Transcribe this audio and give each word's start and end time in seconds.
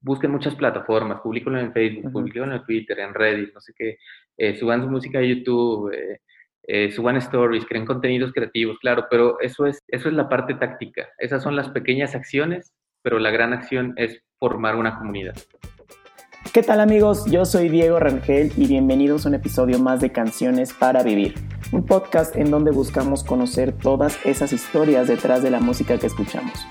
busquen 0.00 0.30
muchas 0.30 0.54
plataformas, 0.54 1.20
publiquenlo 1.20 1.58
en 1.60 1.72
Facebook, 1.72 2.14
uh 2.14 2.44
en 2.44 2.64
Twitter, 2.64 2.98
en 2.98 3.14
Reddit, 3.14 3.54
no 3.54 3.60
sé 3.60 3.72
qué, 3.76 3.98
eh, 4.36 4.56
suban 4.56 4.82
su 4.82 4.88
música 4.88 5.18
a 5.18 5.22
YouTube, 5.22 5.92
eh, 5.92 6.20
eh, 6.62 6.90
suban 6.90 7.16
stories, 7.16 7.66
creen 7.66 7.86
contenidos 7.86 8.32
creativos, 8.32 8.78
claro, 8.78 9.06
pero 9.10 9.40
eso 9.40 9.66
es, 9.66 9.82
eso 9.88 10.08
es 10.08 10.14
la 10.14 10.28
parte 10.28 10.54
táctica. 10.54 11.08
Esas 11.18 11.42
son 11.42 11.56
las 11.56 11.68
pequeñas 11.70 12.14
acciones, 12.14 12.72
pero 13.02 13.18
la 13.18 13.30
gran 13.30 13.52
acción 13.52 13.94
es 13.96 14.22
formar 14.38 14.76
una 14.76 14.98
comunidad. 14.98 15.34
¿Qué 16.52 16.62
tal 16.62 16.80
amigos? 16.80 17.26
Yo 17.30 17.44
soy 17.44 17.68
Diego 17.68 17.98
Rangel 17.98 18.52
y 18.56 18.66
bienvenidos 18.66 19.24
a 19.24 19.28
un 19.28 19.34
episodio 19.34 19.78
más 19.78 20.00
de 20.00 20.10
Canciones 20.10 20.72
para 20.72 21.02
Vivir, 21.02 21.34
un 21.70 21.84
podcast 21.84 22.34
en 22.34 22.50
donde 22.50 22.70
buscamos 22.70 23.22
conocer 23.22 23.72
todas 23.72 24.24
esas 24.24 24.52
historias 24.52 25.06
detrás 25.06 25.42
de 25.42 25.50
la 25.50 25.60
música 25.60 25.98
que 25.98 26.06
escuchamos. 26.06 26.66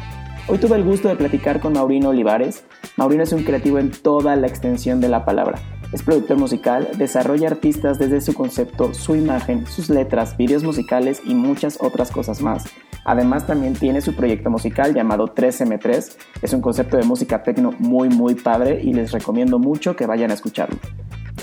Hoy 0.51 0.57
tuve 0.57 0.77
el 0.77 0.83
gusto 0.83 1.07
de 1.07 1.15
platicar 1.15 1.59
con 1.59 1.73
Maurino 1.73 2.09
Olivares. 2.09 2.63
Maurino 2.97 3.21
es 3.21 3.33
un 3.33 3.43
creativo 3.43 3.77
en 3.77 3.91
toda 3.91 4.35
la 4.35 4.47
extensión 4.47 4.99
de 4.99 5.07
la 5.07 5.23
palabra. 5.23 5.59
Es 5.91 6.01
productor 6.01 6.37
musical, 6.37 6.89
desarrolla 6.97 7.49
artistas 7.49 7.99
desde 7.99 8.19
su 8.19 8.33
concepto, 8.33 8.95
su 8.95 9.15
imagen, 9.15 9.67
sus 9.67 9.91
letras, 9.91 10.35
videos 10.37 10.63
musicales 10.63 11.21
y 11.23 11.35
muchas 11.35 11.77
otras 11.79 12.09
cosas 12.09 12.41
más. 12.41 12.65
Además 13.05 13.45
también 13.45 13.73
tiene 13.73 14.01
su 14.01 14.15
proyecto 14.15 14.49
musical 14.49 14.95
llamado 14.95 15.35
3M3. 15.35 16.17
Es 16.41 16.53
un 16.53 16.61
concepto 16.61 16.97
de 16.97 17.03
música 17.03 17.43
techno 17.43 17.75
muy 17.77 18.09
muy 18.09 18.33
padre 18.33 18.81
y 18.81 18.91
les 18.91 19.11
recomiendo 19.11 19.59
mucho 19.59 19.95
que 19.95 20.07
vayan 20.07 20.31
a 20.31 20.33
escucharlo. 20.33 20.79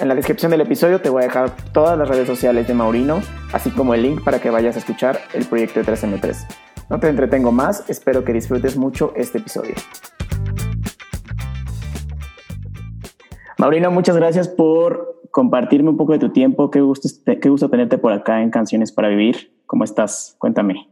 En 0.00 0.08
la 0.08 0.16
descripción 0.16 0.50
del 0.50 0.62
episodio 0.62 1.00
te 1.00 1.10
voy 1.10 1.22
a 1.22 1.26
dejar 1.26 1.54
todas 1.72 1.96
las 1.96 2.08
redes 2.08 2.26
sociales 2.26 2.66
de 2.66 2.74
Maurino, 2.74 3.20
así 3.52 3.70
como 3.70 3.94
el 3.94 4.02
link 4.02 4.24
para 4.24 4.40
que 4.40 4.50
vayas 4.50 4.74
a 4.74 4.80
escuchar 4.80 5.20
el 5.32 5.44
proyecto 5.44 5.78
de 5.78 5.86
3M3. 5.86 6.44
No 6.88 7.00
te 7.00 7.08
entretengo 7.08 7.50
más, 7.50 7.88
espero 7.90 8.24
que 8.24 8.32
disfrutes 8.32 8.76
mucho 8.76 9.12
este 9.16 9.38
episodio. 9.38 9.74
Maurino, 13.58 13.90
muchas 13.90 14.16
gracias 14.16 14.48
por 14.48 15.20
compartirme 15.32 15.90
un 15.90 15.96
poco 15.96 16.12
de 16.12 16.20
tu 16.20 16.30
tiempo. 16.30 16.70
Qué 16.70 16.80
gusto, 16.80 17.08
qué 17.24 17.48
gusto 17.48 17.68
tenerte 17.70 17.98
por 17.98 18.12
acá 18.12 18.40
en 18.40 18.50
Canciones 18.50 18.92
para 18.92 19.08
Vivir. 19.08 19.52
¿Cómo 19.66 19.82
estás? 19.82 20.36
Cuéntame. 20.38 20.88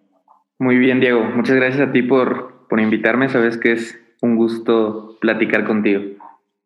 Muy 0.59 0.79
bien, 0.79 0.99
Diego. 0.99 1.23
Muchas 1.23 1.55
gracias 1.55 1.89
a 1.89 1.93
ti 1.93 2.03
por, 2.03 2.67
por 2.69 2.81
invitarme. 2.81 3.29
Sabes 3.29 3.57
que 3.57 3.73
es 3.73 3.97
un 4.21 4.35
gusto 4.35 5.17
platicar 5.21 5.65
contigo. 5.65 6.01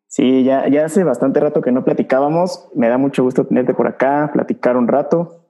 Sí, 0.07 0.42
ya, 0.42 0.69
ya 0.69 0.87
hace 0.87 1.05
bastante 1.05 1.39
rato 1.39 1.61
que 1.61 1.70
no 1.70 1.85
platicábamos. 1.85 2.70
Me 2.75 2.89
da 2.89 2.97
mucho 2.97 3.23
gusto 3.23 3.47
tenerte 3.47 3.75
por 3.75 3.89
acá, 3.89 4.31
platicar 4.33 4.79
un 4.79 4.89
rato 4.89 5.45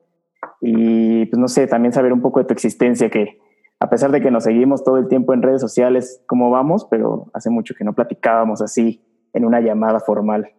y, 0.61 1.27
pues 1.27 1.39
no 1.39 1.47
sé, 1.47 1.69
también 1.69 1.92
saber 1.92 2.13
un 2.13 2.20
poco 2.20 2.41
de 2.41 2.47
tu 2.47 2.55
existencia, 2.55 3.09
que 3.09 3.39
a 3.81 3.91
pesar 3.91 4.11
de 4.11 4.21
que 4.21 4.31
nos 4.31 4.45
seguimos 4.45 4.83
todo 4.83 4.98
el 4.98 5.09
tiempo 5.09 5.34
en 5.34 5.43
redes 5.43 5.61
sociales, 5.61 6.23
cómo 6.27 6.51
vamos, 6.51 6.87
pero 6.91 7.31
hace 7.33 7.51
mucho 7.51 7.75
que 7.75 7.85
no 7.85 7.95
platicábamos 7.95 8.61
así 8.61 9.05
en 9.33 9.45
una 9.45 9.61
llamada 9.61 10.01
formal. 10.01 10.53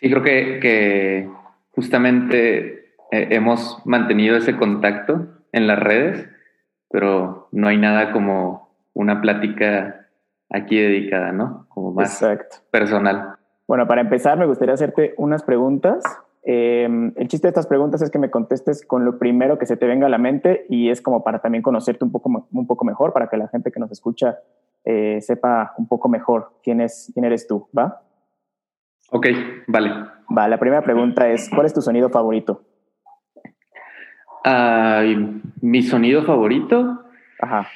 Sí, 0.00 0.10
creo 0.10 0.22
que, 0.22 1.30
justamente 1.72 2.94
eh, 3.12 3.28
hemos 3.30 3.80
mantenido 3.84 4.36
ese 4.36 4.56
contacto 4.56 5.28
en 5.52 5.66
las 5.66 5.78
redes, 5.78 6.28
pero 6.90 7.48
no 7.52 7.68
hay 7.68 7.78
nada 7.78 8.12
como 8.12 8.76
una 8.92 9.20
plática 9.20 10.08
aquí 10.50 10.78
dedicada, 10.78 11.32
¿no? 11.32 11.66
Como 11.68 11.92
más 11.92 12.22
personal. 12.70 13.36
Bueno, 13.66 13.86
para 13.86 14.00
empezar, 14.00 14.36
me 14.38 14.46
gustaría 14.46 14.74
hacerte 14.74 15.14
unas 15.16 15.44
preguntas 15.44 16.02
Em, 16.42 17.12
el 17.16 17.28
chiste 17.28 17.46
de 17.46 17.50
estas 17.50 17.66
preguntas 17.66 18.00
es 18.00 18.10
que 18.10 18.18
me 18.18 18.30
contestes 18.30 18.84
con 18.86 19.04
lo 19.04 19.18
primero 19.18 19.58
que 19.58 19.66
se 19.66 19.76
te 19.76 19.86
venga 19.86 20.06
a 20.06 20.10
la 20.10 20.18
mente 20.18 20.64
y 20.68 20.88
es 20.90 21.02
como 21.02 21.22
para 21.22 21.40
también 21.40 21.62
conocerte 21.62 22.04
un 22.04 22.12
poco, 22.12 22.48
un 22.50 22.66
poco 22.66 22.84
mejor, 22.84 23.12
para 23.12 23.28
que 23.28 23.36
la 23.36 23.48
gente 23.48 23.70
que 23.70 23.80
nos 23.80 23.90
escucha 23.90 24.38
eh, 24.84 25.20
sepa 25.20 25.74
un 25.76 25.86
poco 25.86 26.08
mejor 26.08 26.52
quién, 26.62 26.80
es, 26.80 27.10
quién 27.12 27.24
eres 27.24 27.46
tú, 27.46 27.68
¿va? 27.76 28.02
Ok, 29.10 29.26
vale. 29.66 29.90
Va, 30.36 30.48
la 30.48 30.58
primera 30.58 30.82
pregunta 30.82 31.28
es, 31.28 31.50
¿cuál 31.50 31.66
es 31.66 31.74
tu 31.74 31.82
sonido 31.82 32.08
favorito? 32.08 32.62
Mi 35.60 35.82
sonido 35.82 36.24
favorito, 36.24 37.04
Ajá. 37.40 37.66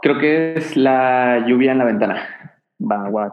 creo 0.00 0.18
que 0.18 0.54
es 0.54 0.76
la 0.76 1.44
lluvia 1.46 1.72
en 1.72 1.78
la 1.78 1.84
ventana. 1.84 2.16
Va, 2.80 3.08
guau. 3.08 3.32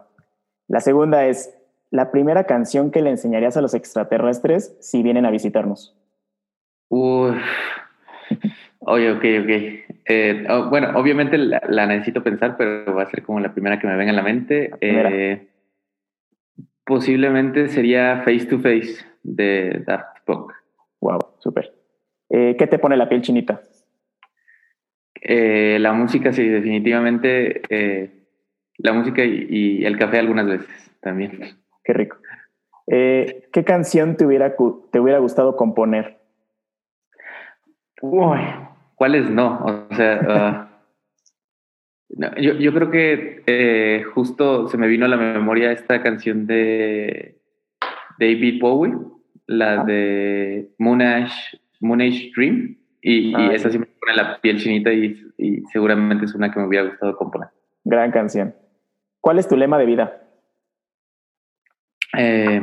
La 0.67 0.79
segunda 0.79 1.25
es, 1.25 1.54
la 1.95 2.11
primera 2.11 2.44
canción 2.44 2.91
que 2.91 3.01
le 3.01 3.09
enseñarías 3.09 3.57
a 3.57 3.61
los 3.61 3.73
extraterrestres 3.73 4.75
si 4.79 5.01
vienen 5.01 5.25
a 5.25 5.31
visitarnos? 5.31 5.95
Uy. 6.89 7.35
Oye, 8.79 9.11
ok, 9.11 9.17
ok. 9.17 9.95
Eh, 10.05 10.45
oh, 10.50 10.69
bueno, 10.69 10.91
obviamente 10.95 11.38
la, 11.38 11.88
necesito 11.88 12.22
pensar, 12.22 12.55
pero 12.57 12.94
va 12.94 13.03
a 13.03 13.09
ser 13.09 13.23
como 13.23 13.39
la 13.39 13.53
primera 13.53 13.79
que 13.79 13.88
me 13.88 13.95
venga 13.95 14.11
a 14.11 14.16
la 14.16 14.22
mente. 14.22 14.72
Eh, 14.81 15.47
posiblemente 16.84 17.67
sería 17.69 18.22
Face 18.23 18.45
to 18.45 18.59
Face 18.59 18.97
de 19.23 19.84
Daft 19.85 20.19
Punk. 20.25 20.51
Wow, 21.01 21.19
súper. 21.39 21.73
Eh, 22.29 22.55
¿Qué 22.57 22.67
te 22.67 22.79
pone 22.79 22.97
la 22.97 23.09
piel 23.09 23.22
chinita? 23.22 23.61
la 25.28 25.91
música, 25.94 26.31
sí, 26.31 26.47
definitivamente. 26.47 27.63
la 28.78 28.94
música 28.94 29.25
y 29.25 29.84
el 29.84 29.97
café 29.97 30.19
algunas 30.19 30.45
veces 30.45 30.91
también. 31.01 31.64
Qué 31.85 31.94
rico. 31.94 32.18
Eh, 32.88 33.47
¿Qué 33.53 33.63
canción 33.63 34.18
te 34.18 34.25
hubiera, 34.25 34.56
te 34.91 35.00
hubiera 35.00 35.19
gustado 35.19 35.56
componer? 35.56 36.18
Uy, 38.01 38.40
¿cuáles 38.96 39.29
no? 39.29 39.63
O 39.63 39.96
sea, 39.96 40.19
ah, 40.29 40.69
yo, 42.38 42.53
yo, 42.53 42.73
creo 42.73 42.91
que 42.91 43.44
eh, 43.46 44.03
justo 44.13 44.68
se 44.68 44.78
me 44.78 44.88
vino 44.88 45.06
a 45.06 45.09
la 45.09 45.18
memoria 45.18 45.72
esta 45.72 46.01
canción 46.01 46.47
de 46.47 47.40
David 48.19 48.59
Bowie, 48.59 48.96
la 49.47 49.84
de 49.84 50.72
Moonage, 50.79 51.59
Moonage 51.79 52.31
Dream, 52.35 52.78
y, 53.02 53.34
ah, 53.35 53.52
esa 53.53 53.69
sí 53.69 53.78
me 53.78 53.85
pone 53.85 54.16
la 54.16 54.40
piel 54.41 54.57
chinita 54.57 54.91
y, 54.91 55.23
y 55.38 55.62
seguramente 55.72 56.25
es 56.25 56.34
una 56.34 56.52
que 56.52 56.59
me 56.59 56.67
hubiera 56.67 56.88
gustado 56.88 57.16
componer. 57.16 57.50
Gran 57.84 58.12
canción. 58.12 58.56
¿Cuál 59.22 59.38
es 59.40 59.47
tu 59.47 59.56
lema 59.56 59.78
de 59.78 59.85
vida? 59.85 60.24
Eh, 62.17 62.61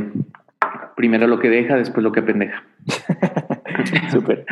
primero 0.96 1.26
lo 1.26 1.38
que 1.38 1.48
deja, 1.48 1.76
después 1.76 2.02
lo 2.02 2.12
que 2.12 2.22
pendeja. 2.22 2.64
Súper. 4.10 4.44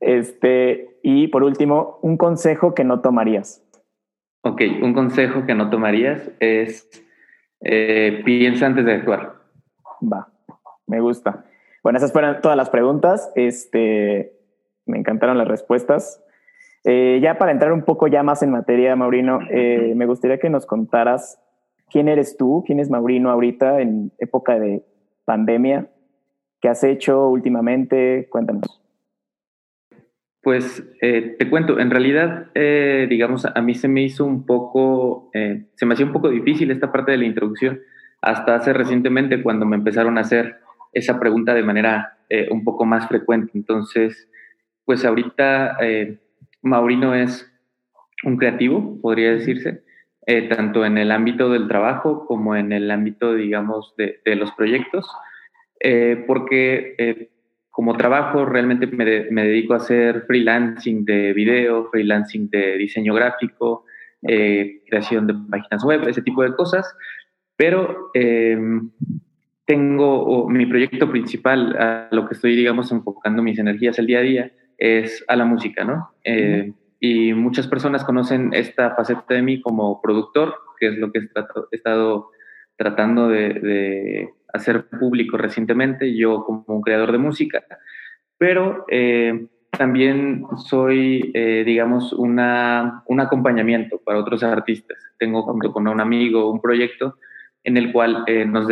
Este, 0.00 0.98
y 1.02 1.28
por 1.28 1.42
último, 1.42 1.98
un 2.02 2.16
consejo 2.16 2.74
que 2.74 2.84
no 2.84 3.00
tomarías. 3.00 3.64
Ok, 4.42 4.62
un 4.82 4.94
consejo 4.94 5.46
que 5.46 5.54
no 5.54 5.70
tomarías 5.70 6.30
es 6.40 6.88
eh, 7.60 8.22
piensa 8.24 8.66
antes 8.66 8.84
de 8.84 8.94
actuar. 8.94 9.34
Va, 10.00 10.28
me 10.86 11.00
gusta. 11.00 11.44
Bueno, 11.82 11.98
esas 11.98 12.12
fueron 12.12 12.40
todas 12.40 12.56
las 12.56 12.70
preguntas. 12.70 13.32
Este, 13.34 14.32
me 14.86 14.98
encantaron 14.98 15.38
las 15.38 15.48
respuestas. 15.48 16.22
Eh, 16.84 17.18
ya 17.22 17.38
para 17.38 17.52
entrar 17.52 17.72
un 17.72 17.82
poco 17.82 18.06
ya 18.06 18.22
más 18.22 18.42
en 18.42 18.50
materia, 18.50 18.94
Maurino, 18.96 19.40
me 19.40 20.06
gustaría 20.06 20.38
que 20.38 20.48
nos 20.48 20.64
contaras 20.64 21.40
quién 21.90 22.08
eres 22.08 22.36
tú, 22.36 22.62
quién 22.66 22.80
es 22.80 22.90
Maurino 22.90 23.30
ahorita 23.30 23.80
en 23.80 24.12
época 24.18 24.58
de 24.58 24.84
pandemia, 25.24 25.88
qué 26.60 26.68
has 26.68 26.84
hecho 26.84 27.28
últimamente, 27.28 28.28
cuéntanos. 28.30 28.82
Pues 30.42 30.82
eh, 31.02 31.36
te 31.38 31.50
cuento, 31.50 31.78
en 31.78 31.90
realidad, 31.90 32.46
eh, 32.54 33.06
digamos, 33.10 33.44
a 33.44 33.60
mí 33.60 33.74
se 33.74 33.88
me 33.88 34.02
hizo 34.02 34.24
un 34.24 34.46
poco, 34.46 35.30
eh, 35.34 35.66
se 35.74 35.84
me 35.84 35.94
hacía 35.94 36.06
un 36.06 36.12
poco 36.12 36.30
difícil 36.30 36.70
esta 36.70 36.92
parte 36.92 37.12
de 37.12 37.18
la 37.18 37.24
introducción, 37.24 37.80
hasta 38.22 38.54
hace 38.54 38.72
recientemente 38.72 39.42
cuando 39.42 39.66
me 39.66 39.76
empezaron 39.76 40.16
a 40.16 40.22
hacer 40.22 40.56
esa 40.92 41.20
pregunta 41.20 41.54
de 41.54 41.62
manera 41.62 42.14
un 42.50 42.62
poco 42.62 42.84
más 42.84 43.08
frecuente. 43.08 43.52
Entonces, 43.54 44.28
pues 44.84 45.04
ahorita 45.04 45.78
Maurino 46.60 47.14
es 47.14 47.50
un 48.24 48.36
creativo, 48.36 48.98
podría 49.00 49.30
decirse, 49.30 49.82
eh, 50.30 50.42
tanto 50.46 50.84
en 50.84 50.98
el 50.98 51.10
ámbito 51.10 51.48
del 51.48 51.68
trabajo 51.68 52.26
como 52.26 52.54
en 52.54 52.70
el 52.70 52.90
ámbito, 52.90 53.32
digamos, 53.32 53.94
de, 53.96 54.20
los 54.36 54.52
proyectos, 54.52 55.10
eh, 55.80 56.22
porque 56.26 56.94
eh, 56.98 57.30
como 57.70 57.96
trabajo 57.96 58.44
realmente 58.44 58.86
me, 58.88 59.06
dedico 59.06 59.72
a 59.72 59.78
hacer 59.78 60.24
freelancing 60.26 61.06
de 61.06 61.32
video, 61.32 61.88
freelancing 61.90 62.50
de 62.50 62.76
diseño 62.76 63.14
gráfico, 63.14 63.86
creación 64.20 65.28
de 65.28 65.34
páginas 65.48 65.82
web, 65.82 66.06
ese 66.06 66.20
tipo 66.20 66.42
de 66.42 66.54
cosas, 66.54 66.94
pero 67.56 68.10
em, 68.12 68.90
tengo 69.64 70.46
mi 70.50 70.66
proyecto 70.66 71.10
principal, 71.10 71.74
a 71.78 72.08
lo 72.12 72.28
que 72.28 72.34
estoy, 72.34 72.54
digamos, 72.54 72.92
enfocando 72.92 73.42
mis 73.42 73.58
energías 73.58 73.98
el 73.98 74.06
día 74.06 74.18
a 74.18 74.22
día, 74.22 74.52
es 74.76 75.24
a 75.26 75.36
la 75.36 75.46
música, 75.46 75.84
¿no? 75.84 76.10
Y 77.00 77.32
muchas 77.32 77.66
personas 77.66 78.04
conocen 78.04 78.52
esta 78.52 78.94
faceta 78.94 79.34
de 79.34 79.42
mí 79.42 79.60
como 79.60 80.00
productor, 80.00 80.54
que 80.78 80.88
es 80.88 80.98
lo 80.98 81.12
que 81.12 81.20
he, 81.20 81.76
estado 81.76 82.30
tratando 82.76 83.28
de, 83.28 84.30
hacer 84.52 84.88
público 84.88 85.36
recientemente, 85.36 86.16
yo 86.16 86.44
como 86.44 86.64
un 86.68 86.80
creador 86.80 87.12
de 87.12 87.18
música, 87.18 87.62
pero 88.38 88.86
eh, 88.88 89.46
también 89.70 90.44
soy, 90.56 91.30
eh, 91.34 91.62
digamos, 91.64 92.12
una, 92.12 93.02
un 93.06 93.20
acompañamiento 93.20 93.98
para 93.98 94.18
otros 94.18 94.42
artistas. 94.42 94.96
Tengo 95.18 95.42
junto 95.42 95.72
con 95.72 95.86
un 95.86 96.00
amigo 96.00 96.50
un 96.50 96.60
proyecto 96.60 97.16
en 97.64 97.76
el 97.76 97.92
cual 97.92 98.24
eh, 98.26 98.46
nos, 98.46 98.66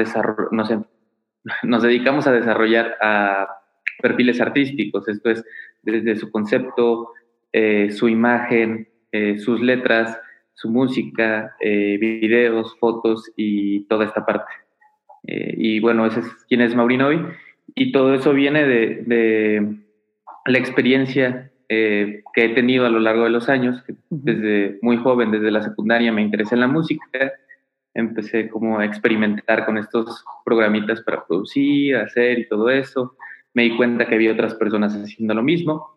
nos, 0.52 0.70
nos, 1.62 1.82
dedicamos 1.82 2.26
a 2.26 2.32
desarrollar 2.32 2.96
a 3.02 3.49
perfiles 4.00 4.40
artísticos, 4.40 5.06
esto 5.08 5.31
es, 5.31 5.44
desde 5.82 6.17
su 6.17 6.31
concepto, 6.31 7.12
eh, 7.56 7.91
su 7.91 8.08
imagen, 8.08 8.88
sus 9.38 9.62
letras, 9.62 10.20
su 10.53 10.69
música, 10.69 11.56
videos, 11.58 12.76
fotos 12.79 13.32
y 13.35 13.87
toda 13.87 14.05
esta 14.05 14.26
parte. 14.26 14.53
y 15.23 15.81
bueno, 15.81 16.05
ese 16.05 16.20
es 16.20 16.26
quién 16.49 16.61
es 16.61 16.75
Maurinovi. 16.75 17.19
Y 17.75 17.93
todo 17.93 18.12
eso 18.12 18.35
viene 18.35 18.67
de 18.67 19.75
la 20.44 20.58
experiencia 20.58 21.50
eh, 21.69 22.23
que 22.32 22.44
he 22.44 22.49
tenido 22.50 22.87
a 22.87 22.91
lo 22.91 23.00
largo 23.00 23.25
de 23.25 23.31
los 23.31 23.49
años, 23.49 23.82
desde 24.08 24.79
muy 24.82 24.99
joven, 24.99 25.32
desde 25.32 25.50
la 25.50 25.62
secundaria, 25.62 26.12
me 26.12 26.23
interesé 26.23 26.55
en 26.55 26.61
la 26.61 26.69
música, 26.69 27.32
empecé 27.93 28.49
como 28.49 28.79
a 28.79 28.85
experimentar 28.85 29.67
con 29.67 29.76
estos 29.76 30.25
programitas 30.44 31.00
para 31.00 31.26
producir, 31.26 31.97
hacer 31.97 32.38
y 32.38 32.49
todo 32.49 32.70
eso. 32.70 33.17
Me 33.53 33.64
di 33.64 33.76
cuenta 33.76 34.06
que 34.06 34.14
había 34.14 34.32
otras 34.32 34.55
personas 34.55 34.94
haciendo 34.94 35.35
lo 35.35 35.43
mismo. 35.43 35.95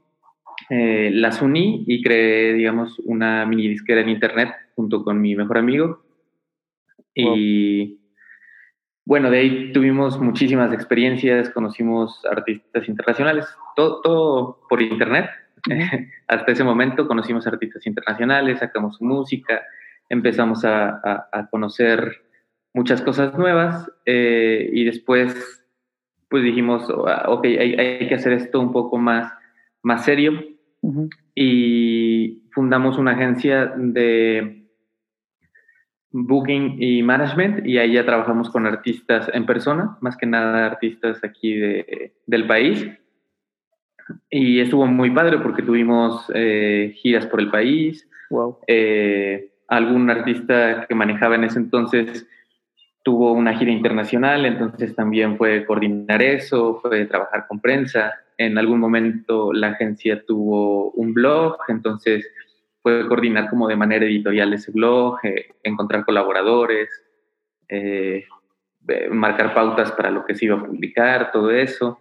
Eh, 0.70 1.12
las 1.14 1.42
uní 1.42 1.84
y 1.88 2.02
creé, 2.02 2.54
digamos, 2.54 3.00
una 3.00 3.46
mini 3.46 3.68
disquera 3.68 4.02
en 4.02 4.10
internet 4.10 4.54
junto 4.76 5.04
con 5.04 5.22
mi 5.22 5.36
mejor 5.36 5.58
amigo. 5.58 6.04
Y 7.16 8.00
bueno, 9.06 9.32
de 9.32 9.40
ahí 9.40 9.74
tuvimos 9.74 10.20
muchísimas 10.20 10.72
experiencias, 10.74 11.50
conocimos 11.50 12.24
artistas 12.26 12.88
internacionales, 12.88 13.46
todo, 13.76 14.02
todo 14.02 14.60
por 14.70 14.82
internet. 14.82 15.30
Hasta 16.28 16.52
ese 16.52 16.64
momento 16.64 17.08
conocimos 17.08 17.48
artistas 17.48 17.86
internacionales, 17.88 18.60
sacamos 18.60 19.02
música, 19.02 19.62
empezamos 20.10 20.64
a, 20.64 21.48
conocer 21.52 22.22
muchas 22.74 23.02
cosas 23.02 23.38
nuevas 23.38 23.90
eh, 24.06 24.70
y 24.72 24.84
después 24.84 25.60
pues 26.30 26.44
dijimos, 26.44 26.88
ah, 27.08 27.26
ok, 27.28 27.46
hay, 27.46 28.08
que 28.08 28.16
hacer 28.16 28.34
esto 28.34 28.60
un 28.60 28.72
poco 28.72 28.98
más, 28.98 29.34
más 29.84 30.06
serio 30.06 30.44
y 31.36 32.44
fundamos 32.52 32.98
una 32.98 33.12
agencia 33.12 33.74
de 33.76 34.60
booking 36.12 36.82
y 36.82 37.04
management 37.04 37.66
y 37.66 37.78
ahí 37.78 37.94
ya 37.94 38.06
trabajamos 38.06 38.50
con 38.50 38.66
artistas 38.66 39.30
en 39.34 39.46
persona, 39.46 39.98
más 40.02 40.18
que 40.18 40.26
nada 40.26 40.66
artistas 40.66 41.24
aquí 41.24 41.56
de, 41.56 42.14
del 42.26 42.48
país. 42.48 42.88
Y 44.30 44.60
estuvo 44.60 44.88
muy 44.88 45.12
padre 45.12 45.38
porque 45.38 45.62
tuvimos 45.62 46.32
eh, 46.34 46.94
giras 46.96 47.28
por 47.28 47.40
el 47.40 47.52
país. 47.52 48.10
Wow. 48.32 48.58
Eh, 48.66 49.52
algún 49.68 50.10
artista 50.10 50.86
que 50.88 50.96
manejaba 50.96 51.36
en 51.36 51.44
ese 51.44 51.60
entonces 51.60 52.28
tuvo 53.04 53.34
una 53.34 53.56
gira 53.58 53.72
internacional, 53.72 54.46
entonces 54.46 54.96
también 54.96 55.38
fue 55.38 55.66
coordinar 55.66 56.22
eso, 56.22 56.80
fue 56.82 57.06
trabajar 57.06 57.46
con 57.48 57.60
prensa. 57.60 58.14
En 58.40 58.58
algún 58.58 58.80
momento 58.80 59.52
la 59.52 59.72
agencia 59.72 60.24
tuvo 60.26 60.92
un 60.92 61.14
blog, 61.14 61.58
entonces 61.68 62.26
fue 62.82 63.06
coordinar 63.06 63.50
como 63.50 63.68
de 63.68 63.76
manera 63.76 64.06
editorial 64.06 64.54
ese 64.54 64.72
blog, 64.72 65.18
eh, 65.24 65.48
encontrar 65.62 66.06
colaboradores, 66.06 66.90
eh, 67.68 68.24
marcar 69.12 69.54
pautas 69.54 69.92
para 69.92 70.10
lo 70.10 70.24
que 70.26 70.36
se 70.36 70.46
iba 70.46 70.56
a 70.56 70.66
publicar, 70.66 71.34
todo 71.34 71.52
eso. 71.52 72.00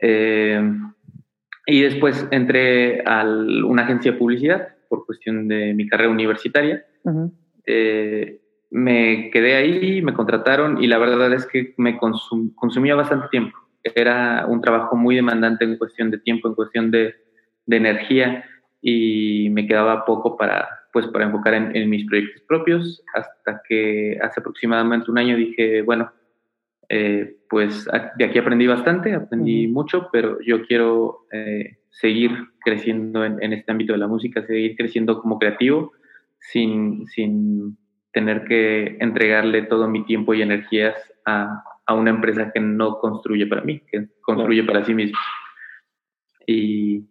Eh, 0.00 0.58
y 1.66 1.82
después 1.82 2.26
entré 2.30 3.02
a 3.04 3.22
una 3.24 3.82
agencia 3.82 4.12
de 4.12 4.18
publicidad 4.18 4.68
por 4.88 5.04
cuestión 5.04 5.48
de 5.48 5.74
mi 5.74 5.86
carrera 5.86 6.10
universitaria. 6.10 6.82
me 8.70 9.30
quedé 9.30 9.56
ahí, 9.56 10.00
me 10.00 10.14
contrataron 10.14 10.82
y 10.82 10.86
la 10.86 10.96
verdad 10.96 11.30
es 11.34 11.44
que 11.44 11.74
me 11.76 11.98
consumía 11.98 12.94
bastante 12.94 13.28
tiempo. 13.28 13.67
Era 13.82 14.46
un 14.46 14.60
trabajo 14.60 14.96
muy 14.96 15.16
demandante 15.16 15.64
en 15.64 15.78
cuestión 15.78 16.10
de 16.10 16.18
tiempo, 16.18 16.48
en 16.48 16.54
cuestión 16.54 16.90
de, 16.90 17.14
de 17.66 17.76
energía 17.76 18.44
y 18.80 19.50
me 19.50 19.66
quedaba 19.66 20.04
poco 20.04 20.36
para, 20.36 20.68
pues, 20.92 21.06
para 21.08 21.26
enfocar 21.26 21.54
en, 21.54 21.90
mis 21.90 22.06
proyectos 22.06 22.42
propios, 22.48 23.02
hasta 23.14 23.62
que 23.68 24.18
hace 24.22 24.40
aproximadamente 24.40 25.10
un 25.10 25.18
año 25.18 25.36
dije, 25.36 25.82
bueno, 25.82 26.10
eh, 26.88 27.36
pues 27.50 27.86
de 28.16 28.24
aquí 28.24 28.38
aprendí 28.38 28.66
bastante, 28.66 29.14
aprendí 29.14 29.68
mucho, 29.68 30.08
pero 30.10 30.38
yo 30.40 30.64
quiero 30.66 31.26
eh, 31.32 31.78
seguir 31.90 32.30
creciendo 32.60 33.24
en, 33.24 33.52
este 33.52 33.70
ámbito 33.70 33.92
de 33.92 33.98
la 33.98 34.08
música, 34.08 34.46
seguir 34.46 34.76
creciendo 34.76 35.20
como 35.20 35.38
creativo, 35.38 35.92
sin, 36.38 37.06
sin 37.08 37.76
tener 38.12 38.44
que 38.44 38.96
entregarle 39.00 39.62
todo 39.62 39.88
mi 39.88 40.04
tiempo 40.04 40.32
y 40.34 40.42
energías 40.42 40.96
a, 41.26 41.62
a 41.88 41.94
una 41.94 42.10
empresa 42.10 42.52
que 42.52 42.60
no 42.60 42.98
construye 42.98 43.46
para 43.46 43.62
mí, 43.62 43.80
que 43.90 44.08
construye 44.20 44.62
para 44.62 44.84
sí 44.84 44.94
mismo. 44.94 45.18
Y 46.46 47.08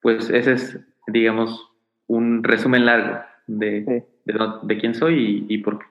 pues 0.00 0.30
ese 0.30 0.52
es, 0.52 0.80
digamos, 1.06 1.70
un 2.06 2.42
resumen 2.42 2.86
largo 2.86 3.20
de, 3.46 4.06
de, 4.24 4.78
quién 4.78 4.94
soy 4.94 5.44
y, 5.46 5.58
por 5.58 5.78
qué. 5.78 5.84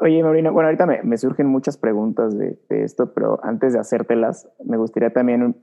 Oye, 0.00 0.22
Marina, 0.22 0.52
bueno, 0.52 0.68
ahorita 0.68 0.86
me, 0.86 1.02
me 1.02 1.18
surgen 1.18 1.48
muchas 1.48 1.76
preguntas 1.76 2.38
de, 2.38 2.56
de, 2.68 2.84
esto, 2.84 3.12
pero 3.12 3.40
antes 3.42 3.72
de 3.72 3.80
hacértelas, 3.80 4.48
me 4.64 4.76
gustaría 4.76 5.12
también, 5.12 5.56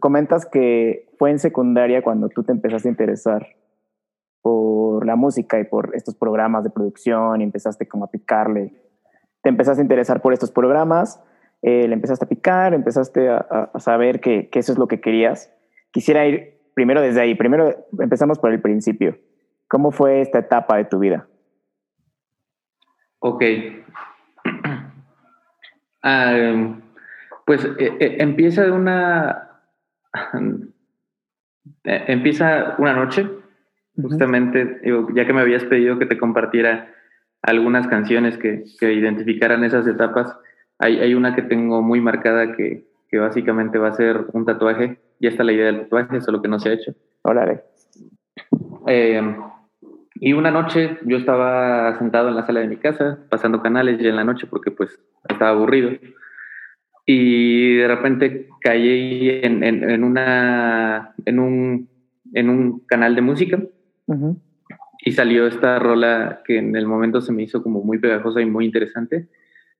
comentas 0.00 0.46
que 0.46 1.10
fue 1.16 1.30
en 1.30 1.38
secundaria 1.38 2.02
cuando 2.02 2.28
tú 2.28 2.42
te 2.42 2.50
empezaste 2.50 2.88
a 2.88 2.90
interesar 2.90 3.46
por 4.40 5.06
la 5.06 5.14
música 5.14 5.60
y 5.60 5.64
por 5.64 5.94
estos 5.94 6.16
programas 6.16 6.64
de 6.64 6.70
producción 6.70 7.40
y 7.40 7.44
empezaste 7.44 7.86
como 7.86 8.06
a 8.06 8.10
picarle, 8.10 8.82
te 9.42 9.48
empezaste 9.48 9.80
a 9.80 9.84
interesar 9.84 10.22
por 10.22 10.32
estos 10.32 10.50
programas, 10.50 11.22
eh, 11.62 11.86
le 11.86 11.94
empezaste 11.94 12.24
a 12.24 12.28
picar, 12.28 12.74
empezaste 12.74 13.28
a, 13.28 13.70
a 13.72 13.78
saber 13.80 14.20
que, 14.20 14.48
que, 14.48 14.58
eso 14.58 14.72
es 14.72 14.78
lo 14.78 14.88
que 14.88 15.00
querías 15.00 15.52
quisiera 15.92 16.26
ir 16.26 16.58
primero 16.74 17.00
desde 17.00 17.20
ahí. 17.20 17.36
Primero 17.36 17.86
empezamos 18.00 18.40
por 18.40 18.52
el 18.52 18.60
principio. 18.60 19.16
¿Cómo 19.68 19.92
fue 19.92 20.20
esta 20.20 20.40
etapa 20.40 20.76
de 20.76 20.86
tu 20.86 20.98
vida? 20.98 21.28
Ok. 23.20 23.44
Pues 27.44 27.64
eh, 27.64 27.96
eh, 28.00 28.16
empieza 28.18 28.64
de 28.64 28.72
una... 28.72 29.60
Eh, 31.84 32.04
empieza 32.08 32.74
una 32.78 32.92
noche, 32.92 33.28
justamente, 34.00 34.80
ya 35.14 35.26
que 35.26 35.32
me 35.32 35.40
habías 35.40 35.64
pedido 35.64 35.98
que 35.98 36.06
te 36.06 36.18
compartiera 36.18 36.92
algunas 37.42 37.86
canciones 37.88 38.38
que, 38.38 38.64
que 38.78 38.92
identificaran 38.92 39.64
esas 39.64 39.86
etapas, 39.86 40.36
hay, 40.78 40.98
hay, 40.98 41.14
una 41.14 41.34
que 41.34 41.42
tengo 41.42 41.82
muy 41.82 42.00
marcada 42.00 42.56
que, 42.56 42.86
que 43.08 43.18
básicamente 43.18 43.78
va 43.78 43.88
a 43.88 43.94
ser 43.94 44.26
un 44.32 44.44
tatuaje 44.44 44.98
ya 45.22 45.28
está 45.28 45.44
la 45.44 45.52
idea 45.52 45.66
del 45.66 45.82
tatuaje, 45.82 46.20
solo 46.20 46.42
que 46.42 46.48
no 46.48 46.58
se 46.58 46.68
ha 46.68 46.72
hecho. 46.72 46.94
Órale. 47.22 47.62
Eh, 48.88 49.36
y 50.16 50.32
una 50.32 50.50
noche 50.50 50.98
yo 51.04 51.16
estaba 51.16 51.96
sentado 51.98 52.28
en 52.28 52.34
la 52.34 52.44
sala 52.44 52.60
de 52.60 52.66
mi 52.66 52.76
casa, 52.76 53.20
pasando 53.30 53.62
canales 53.62 54.00
ya 54.00 54.08
en 54.08 54.16
la 54.16 54.24
noche 54.24 54.48
porque 54.50 54.72
pues 54.72 54.98
estaba 55.28 55.52
aburrido. 55.52 55.92
Y 57.06 57.76
de 57.76 57.88
repente 57.88 58.48
caí 58.60 59.40
en, 59.42 59.62
en, 59.62 60.02
una, 60.02 61.14
en, 61.24 61.38
un, 61.38 61.88
en 62.32 62.50
un 62.50 62.80
canal 62.80 63.14
de 63.14 63.22
música 63.22 63.62
y 65.04 65.12
salió 65.12 65.46
esta 65.48 65.78
rola 65.80 66.42
que 66.44 66.58
en 66.58 66.76
el 66.76 66.86
momento 66.86 67.20
se 67.20 67.32
me 67.32 67.42
hizo 67.42 67.62
como 67.62 67.82
muy 67.82 67.98
pegajosa 67.98 68.40
y 68.40 68.46
muy 68.46 68.64
interesante, 68.64 69.26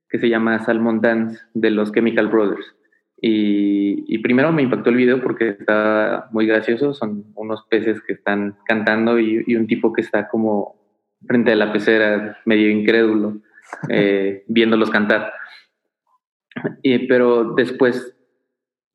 que 0.09 0.19
se 0.19 0.29
llama 0.29 0.59
Salmon 0.59 1.01
Dance 1.01 1.41
de 1.55 1.71
los 1.71 1.93
Chemical 1.93 2.27
Brothers. 2.27 2.75
Y, 3.25 4.19
primero 4.19 4.51
me 4.53 4.63
impactó 4.63 4.91
el 4.91 4.97
video 4.97 5.23
porque 5.23 5.51
está 5.51 6.29
muy 6.33 6.47
gracioso. 6.47 6.93
Son 6.93 7.25
unos 7.37 7.65
peces 7.71 8.03
que 8.03 8.15
están 8.15 8.57
cantando 8.67 9.19
y, 9.21 9.55
un 9.55 9.69
tipo 9.69 9.93
que 9.93 10.01
está 10.01 10.29
como 10.29 10.75
frente 11.25 11.53
a 11.53 11.57
la 11.57 11.73
pecera, 11.73 12.39
medio 12.45 12.69
incrédulo, 12.69 13.39
eh, 13.89 14.43
viéndolos 14.49 14.91
cantar. 14.91 15.33
Y, 16.83 17.07
pero 17.07 17.55
después, 17.55 18.17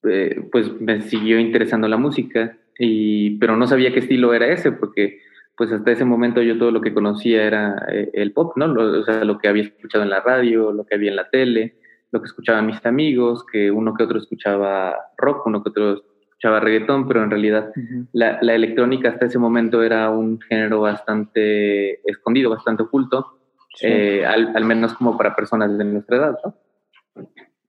eh, 0.04 0.42
pues 0.52 0.80
me 0.82 1.02
siguió 1.02 1.40
interesando 1.40 1.88
la 1.88 1.98
música, 1.98 2.58
y, 2.78 3.38
pero 3.40 3.56
no 3.56 3.66
sabía 3.66 3.94
qué 3.94 4.00
estilo 4.00 4.34
era 4.34 4.48
ese 4.48 4.74
porque 4.74 5.22
pues 5.58 5.72
hasta 5.72 5.92
ese 5.92 6.06
momento 6.06 6.42
yo 6.42 6.58
todo 6.58 6.72
lo 6.72 6.82
que 6.82 6.94
conocía 6.94 7.44
era 7.44 7.86
eh, 7.92 8.12
el 8.14 8.32
pop, 8.32 8.56
¿no? 8.56 8.72
o 8.72 9.04
sea, 9.04 9.24
lo 9.24 9.40
que 9.40 9.48
había 9.48 9.64
escuchado 9.64 10.04
en 10.04 10.12
la 10.12 10.22
radio, 10.22 10.72
lo 10.72 10.86
que 10.86 10.96
había 10.96 11.10
en 11.10 11.16
la 11.16 11.30
tele 11.30 11.76
lo 12.12 12.22
que 12.22 12.28
escuchaban 12.28 12.66
mis 12.66 12.86
amigos, 12.86 13.46
que 13.52 13.72
uno 13.72 13.94
que 13.94 14.04
otro 14.04 14.20
escuchaba 14.20 14.96
rock, 15.18 15.46
uno 15.46 15.64
que 15.64 15.70
otro 15.70 16.04
escuchaba 16.24 16.60
reggaetón, 16.60 17.08
pero 17.08 17.24
en 17.24 17.30
realidad 17.30 17.72
la, 18.14 18.40
electrónica 18.40 19.10
hasta 19.10 19.26
ese 19.26 19.40
momento 19.40 19.84
era 19.84 20.10
un 20.10 20.40
género 20.40 20.82
bastante 20.82 22.00
escondido, 22.10 22.50
bastante 22.50 22.84
oculto, 22.84 23.40
eh, 23.82 24.26
al, 24.26 24.64
menos 24.66 24.94
como 24.94 25.18
para 25.18 25.36
personas 25.36 25.78
de 25.78 25.84
nuestra 25.84 26.18
edad. 26.18 26.38
¿no? 26.44 26.56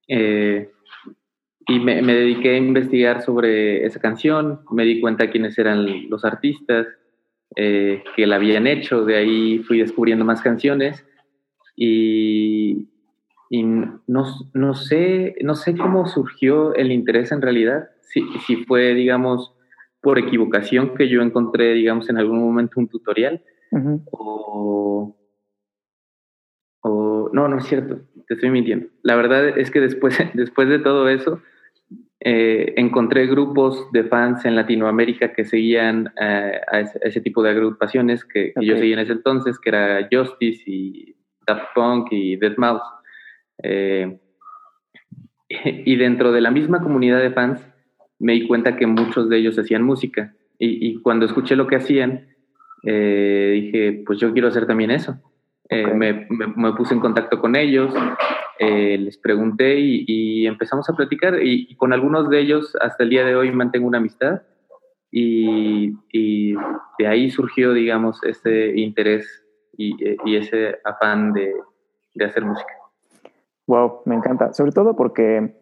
Eh, 0.06 0.70
y 1.66 1.80
me, 1.80 2.00
me, 2.00 2.14
dediqué 2.14 2.54
a 2.54 2.56
investigar 2.56 3.22
sobre 3.22 3.84
esa 3.84 4.00
canción, 4.00 4.60
me 4.70 4.84
di 4.84 5.00
cuenta 5.00 5.30
quiénes 5.30 5.58
eran 5.58 6.08
los 6.08 6.24
artistas 6.24 6.86
eh, 7.56 8.02
que 8.14 8.26
la 8.26 8.36
habían 8.36 8.66
hecho, 8.66 9.04
de 9.04 9.16
ahí 9.16 9.58
fui 9.60 9.78
descubriendo 9.78 10.24
más 10.24 10.42
canciones 10.42 11.04
y, 11.76 12.88
y 13.50 13.62
no, 13.62 14.24
no, 14.52 14.74
sé, 14.74 15.36
no 15.42 15.54
sé 15.54 15.76
cómo 15.76 16.06
surgió 16.06 16.74
el 16.74 16.92
interés 16.92 17.32
en 17.32 17.42
realidad, 17.42 17.88
si, 18.02 18.22
si 18.46 18.64
fue, 18.64 18.94
digamos, 18.94 19.54
por 20.00 20.18
equivocación 20.18 20.94
que 20.94 21.08
yo 21.08 21.22
encontré, 21.22 21.74
digamos, 21.74 22.08
en 22.08 22.18
algún 22.18 22.40
momento 22.40 22.80
un 22.80 22.88
tutorial 22.88 23.42
o, 24.10 25.16
o, 26.82 27.30
no, 27.32 27.48
no 27.48 27.58
es 27.58 27.64
cierto, 27.64 28.00
te 28.26 28.34
estoy 28.34 28.50
mintiendo. 28.50 28.88
La 29.02 29.16
verdad 29.16 29.58
es 29.58 29.70
que 29.70 29.80
después, 29.80 30.16
después 30.34 30.68
de 30.68 30.78
todo 30.78 31.08
eso, 31.08 31.42
eh, 32.20 32.74
encontré 32.76 33.28
grupos 33.28 33.92
de 33.92 34.02
fans 34.02 34.44
en 34.44 34.56
Latinoamérica 34.56 35.32
que 35.32 35.44
seguían 35.44 36.12
eh, 36.20 36.60
a, 36.66 36.80
ese, 36.80 37.20
tipo 37.20 37.44
de 37.44 37.50
agrupaciones 37.50 38.24
que, 38.24 38.52
yo 38.60 38.76
seguía 38.76 38.94
en 38.94 39.00
ese 39.00 39.12
entonces, 39.12 39.58
que 39.60 39.68
era 39.68 40.08
Justice 40.10 40.64
y 40.66 41.14
Daft 41.46 41.66
Punk 41.76 42.08
y 42.10 42.34
Dead 42.36 42.56
Mouse. 42.56 42.82
Eh, 43.62 44.18
y 45.48 45.96
dentro 45.96 46.32
de 46.32 46.40
la 46.40 46.50
misma 46.50 46.82
comunidad 46.82 47.20
de 47.20 47.30
fans 47.30 47.64
me 48.18 48.32
di 48.32 48.48
cuenta 48.48 48.76
que 48.76 48.86
muchos 48.88 49.28
de 49.28 49.38
ellos 49.38 49.58
hacían 49.58 49.84
música. 49.84 50.34
Y, 50.60 51.00
cuando 51.02 51.24
escuché 51.24 51.54
lo 51.54 51.68
que 51.68 51.76
hacían, 51.76 52.26
dije, 52.82 54.02
pues 54.04 54.18
yo 54.18 54.32
quiero 54.32 54.48
hacer 54.48 54.66
también 54.66 54.90
eso. 54.90 55.22
me, 55.70 56.26
me, 56.28 56.72
puse 56.72 56.94
en 56.94 57.00
contacto 57.00 57.38
con 57.38 57.54
ellos, 57.54 57.94
eh, 58.58 58.98
les 58.98 59.16
pregunté 59.18 59.76
y, 59.78 60.46
empezamos 60.46 60.88
a 60.90 60.94
platicar 60.94 61.40
y, 61.42 61.76
con 61.76 61.92
algunos 61.92 62.28
de 62.28 62.40
ellos 62.40 62.76
hasta 62.80 63.04
el 63.04 63.10
día 63.10 63.24
de 63.24 63.36
hoy 63.36 63.52
mantengo 63.52 63.86
una 63.86 63.98
amistad 63.98 64.42
y, 65.10 65.94
de 66.98 67.06
ahí 67.06 67.30
surgió, 67.30 67.72
digamos, 67.72 68.22
ese 68.24 68.76
interés 68.76 69.44
y, 69.76 70.36
ese 70.36 70.78
afán 70.84 71.32
de, 71.32 71.54
hacer 72.24 72.44
música. 72.44 72.72
Wow, 73.68 74.02
me 74.06 74.16
encanta, 74.16 74.52
sobre 74.52 74.72
todo 74.72 74.96
porque, 74.96 75.54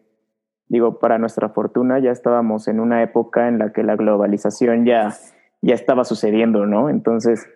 digo, 0.67 0.97
para 0.97 1.19
nuestra 1.19 1.49
fortuna 1.49 1.99
ya 1.99 2.09
estábamos 2.09 2.67
en 2.67 2.79
una 2.79 3.03
época 3.03 3.47
en 3.47 3.59
la 3.59 3.73
que 3.73 3.83
la 3.83 3.95
globalización 3.95 4.85
ya, 4.85 5.13
ya 5.61 5.75
estaba 5.75 6.03
sucediendo, 6.03 6.65
¿no? 6.65 6.89
Entonces, 6.89 7.47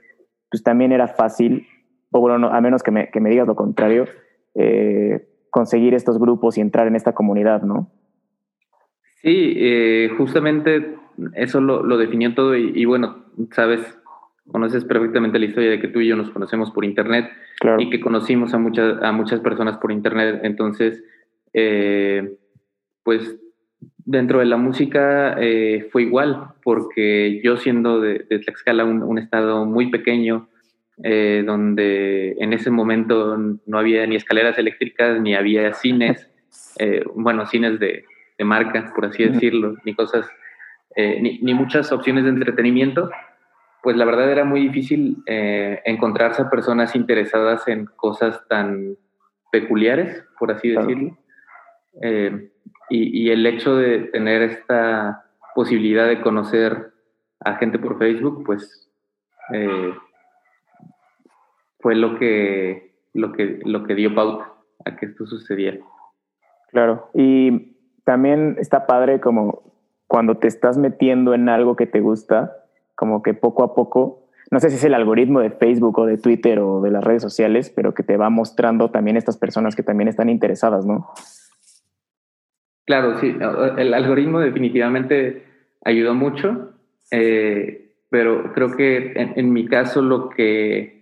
pues 0.52 0.62
también 0.62 0.92
era 0.92 1.08
fácil, 1.08 1.66
o 2.12 2.20
bueno, 2.20 2.50
a 2.50 2.62
menos 2.62 2.84
que 2.84 2.92
me, 2.92 3.10
que 3.10 3.20
me 3.22 3.32
digas 3.32 3.48
lo 3.48 3.56
contrario, 3.56 4.06
eh, 4.54 5.28
conseguir 5.52 5.94
estos 5.94 6.18
grupos 6.18 6.58
y 6.58 6.62
entrar 6.62 6.88
en 6.88 6.96
esta 6.96 7.14
comunidad, 7.14 7.62
¿no? 7.62 7.92
Sí, 9.22 9.54
eh, 9.56 10.10
justamente 10.18 10.96
eso 11.36 11.62
lo, 11.62 11.98
definió 11.98 12.34
todo 12.34 12.56
y, 12.56 12.86
bueno, 12.86 13.26
sabes, 13.52 13.82
conoces 14.48 14.84
perfectamente 14.86 15.38
la 15.38 15.46
historia 15.46 15.70
de 15.70 15.80
que 15.80 15.90
tú 15.90 16.00
y 16.00 16.08
yo 16.08 16.16
nos 16.16 16.32
conocemos 16.32 16.72
por 16.72 16.84
internet 16.86 17.30
y 17.78 17.92
que 17.92 18.00
conocimos 18.00 18.56
a 18.56 18.58
muchas, 18.58 19.04
a 19.04 19.12
muchas 19.12 19.40
personas 19.42 19.78
por 19.78 19.92
internet, 19.92 20.40
entonces, 20.44 21.04
eh, 21.54 22.38
pues 23.04 23.38
dentro 24.04 24.40
de 24.40 24.46
la 24.46 24.58
música 24.58 25.36
eh, 25.40 25.88
fue 25.92 26.04
igual, 26.04 26.48
porque 26.64 27.42
yo 27.44 27.58
siendo 27.58 28.00
de, 28.00 28.26
de 28.28 28.40
Tlaxcala 28.40 28.86
un, 28.86 29.04
un 29.04 29.20
estado 29.20 29.66
muy 29.66 29.92
pequeño, 29.92 30.48
eh, 31.04 31.42
donde 31.44 32.36
en 32.38 32.54
ese 32.54 32.70
momento 32.70 33.36
no 33.66 33.80
había 33.80 34.06
ni 34.06 34.16
escaleras 34.16 34.58
eléctricas, 34.60 35.20
ni 35.20 35.34
había 35.34 35.74
cines, 35.74 36.30
eh, 36.80 37.04
bueno, 37.16 37.48
cines 37.48 37.80
de, 37.80 38.06
de, 38.38 38.46
marca, 38.46 38.92
por 38.94 39.06
así 39.06 39.24
decirlo, 39.24 39.76
ni 39.84 39.96
cosas, 39.96 40.30
eh, 40.96 41.20
ni, 41.20 41.40
ni, 41.40 41.56
muchas 41.56 41.92
opciones 41.92 42.26
de 42.26 42.30
entretenimiento, 42.30 43.10
pues 43.82 43.98
la 43.98 44.06
verdad 44.06 44.32
era 44.32 44.46
muy 44.46 44.60
difícil 44.60 45.24
encontrarse 45.26 46.44
a 46.44 46.52
personas 46.52 46.96
interesadas 46.96 47.68
en 47.68 47.86
cosas 47.86 48.48
tan 48.48 48.96
peculiares, 49.52 50.24
por 50.38 50.52
así 50.52 50.70
decirlo. 50.70 51.18
Y, 52.92 53.24
y, 53.24 53.32
el 53.32 53.44
hecho 53.48 53.76
de 53.76 54.02
tener 54.02 54.44
esta 54.44 55.26
posibilidad 55.56 56.08
de 56.08 56.22
conocer 56.22 56.92
a 57.40 57.56
gente 57.56 57.80
por 57.80 57.98
Facebook, 57.98 58.44
pues 58.46 58.88
fue 61.82 61.96
lo 61.96 62.18
que, 62.18 62.94
lo 63.14 63.32
que, 63.34 63.60
lo 63.64 63.84
que 63.84 63.96
dio 63.96 64.14
pauta 64.14 64.54
a 64.86 64.96
que 64.96 65.08
esto 65.08 65.26
sucediera. 65.26 65.80
Claro, 66.72 67.10
y 67.14 67.76
también 68.04 68.56
está 68.60 68.88
padre 68.88 69.20
como 69.20 69.64
cuando 70.08 70.38
te 70.38 70.48
estás 70.48 70.78
metiendo 70.78 71.34
en 71.34 71.50
algo 71.50 71.76
que 71.76 71.88
te 71.88 72.00
gusta, 72.00 72.56
como 72.96 73.24
que 73.24 73.34
poco 73.34 73.64
a 73.64 73.76
poco, 73.76 74.28
no 74.52 74.60
sé 74.60 74.70
si 74.70 74.76
es 74.76 74.84
el 74.84 74.94
algoritmo 74.94 75.40
de 75.40 75.52
Facebook 75.52 75.98
o 76.00 76.06
de 76.06 76.18
Twitter 76.18 76.60
o 76.60 76.82
de 76.82 76.92
las 76.92 77.04
redes 77.04 77.22
sociales, 77.22 77.72
pero 77.74 77.94
que 77.94 78.04
te 78.04 78.18
va 78.18 78.30
mostrando 78.30 78.92
también 78.92 79.18
estas 79.18 79.38
personas 79.38 79.76
que 79.76 79.84
también 79.84 80.08
están 80.08 80.30
interesadas, 80.30 80.86
¿no? 80.86 81.10
Claro, 82.86 83.18
sí, 83.20 83.34
el 83.78 83.94
algoritmo 83.94 84.40
definitivamente 84.40 85.46
ayudó 85.86 86.14
mucho, 86.14 86.74
eh, 87.12 87.96
pero 88.10 88.52
creo 88.54 88.76
que 88.76 89.14
en 89.16 89.54
mi 89.54 89.66
caso 89.68 90.02
lo 90.02 90.30
que 90.30 91.01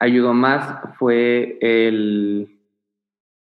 ayudó 0.00 0.32
más 0.34 0.80
fue 0.98 1.58
el, 1.60 2.58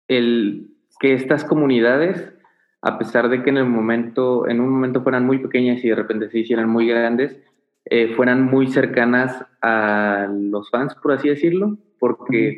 el 0.08 0.68
que 1.00 1.14
estas 1.14 1.44
comunidades, 1.44 2.34
a 2.82 2.98
pesar 2.98 3.30
de 3.30 3.44
que 3.44 3.50
en 3.50 3.58
el 3.58 3.66
momento, 3.66 4.48
en 4.48 4.62
un 4.62 4.70
momento 4.70 5.02
fueran 5.02 5.26
muy 5.26 5.40
pequeñas 5.40 5.84
y 5.84 5.90
de 5.90 5.96
repente 5.96 6.30
se 6.30 6.40
hicieran 6.40 6.70
muy 6.70 6.88
grandes, 6.88 7.38
eh, 7.86 8.14
fueran 8.16 8.44
muy 8.44 8.68
cercanas 8.68 9.44
a 9.62 10.28
los 10.32 10.70
fans, 10.70 10.96
por 10.96 11.14
así 11.14 11.30
decirlo, 11.30 11.78
porque 12.00 12.56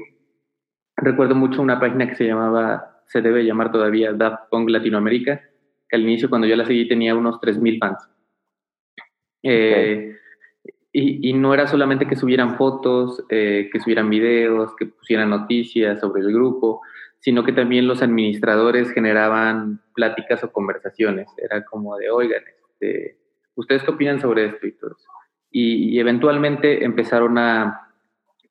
recuerdo 0.97 1.35
mucho 1.35 1.61
una 1.61 1.79
página 1.79 2.07
que 2.07 2.15
se 2.15 2.25
llamaba, 2.25 3.01
se 3.07 3.21
debe 3.21 3.45
llamar 3.45 3.71
todavía 3.71 4.13
Daft 4.13 4.49
Punk 4.51 4.69
Latinoamérica, 4.69 5.41
que 5.89 5.95
al 5.95 6.03
inicio 6.03 6.29
cuando 6.29 6.47
yo 6.47 6.57
la 6.57 6.65
seguí 6.65 6.87
tenía 6.87 7.15
unos 7.15 7.39
3.000 7.39 7.79
fans. 7.79 8.09
Eh, 9.43 10.17
y, 10.99 11.33
no 11.33 11.53
era 11.53 11.67
solamente 11.67 12.07
que 12.07 12.15
subieran 12.15 12.57
fotos, 12.57 13.23
eh, 13.29 13.69
que 13.71 13.79
subieran 13.79 14.09
videos, 14.09 14.75
que 14.75 14.87
pusieran 14.87 15.29
noticias 15.29 15.99
sobre 15.99 16.21
el 16.21 16.33
grupo, 16.33 16.81
sino 17.19 17.43
que 17.43 17.53
también 17.53 17.87
los 17.87 18.01
administradores 18.01 18.91
generaban 18.91 19.79
pláticas 19.93 20.43
o 20.43 20.51
conversaciones. 20.51 21.27
Era 21.37 21.63
como 21.65 21.97
de, 21.97 22.09
oigan, 22.09 22.41
este, 22.47 23.17
¿ustedes 23.55 23.83
qué 23.83 23.91
opinan 23.91 24.19
sobre 24.19 24.45
esto 24.45 24.65
y 24.65 24.71
todo 24.71 24.91
eso? 24.91 25.09
Y, 25.51 25.99
eventualmente 25.99 26.83
empezaron 26.83 27.37
a 27.37 27.91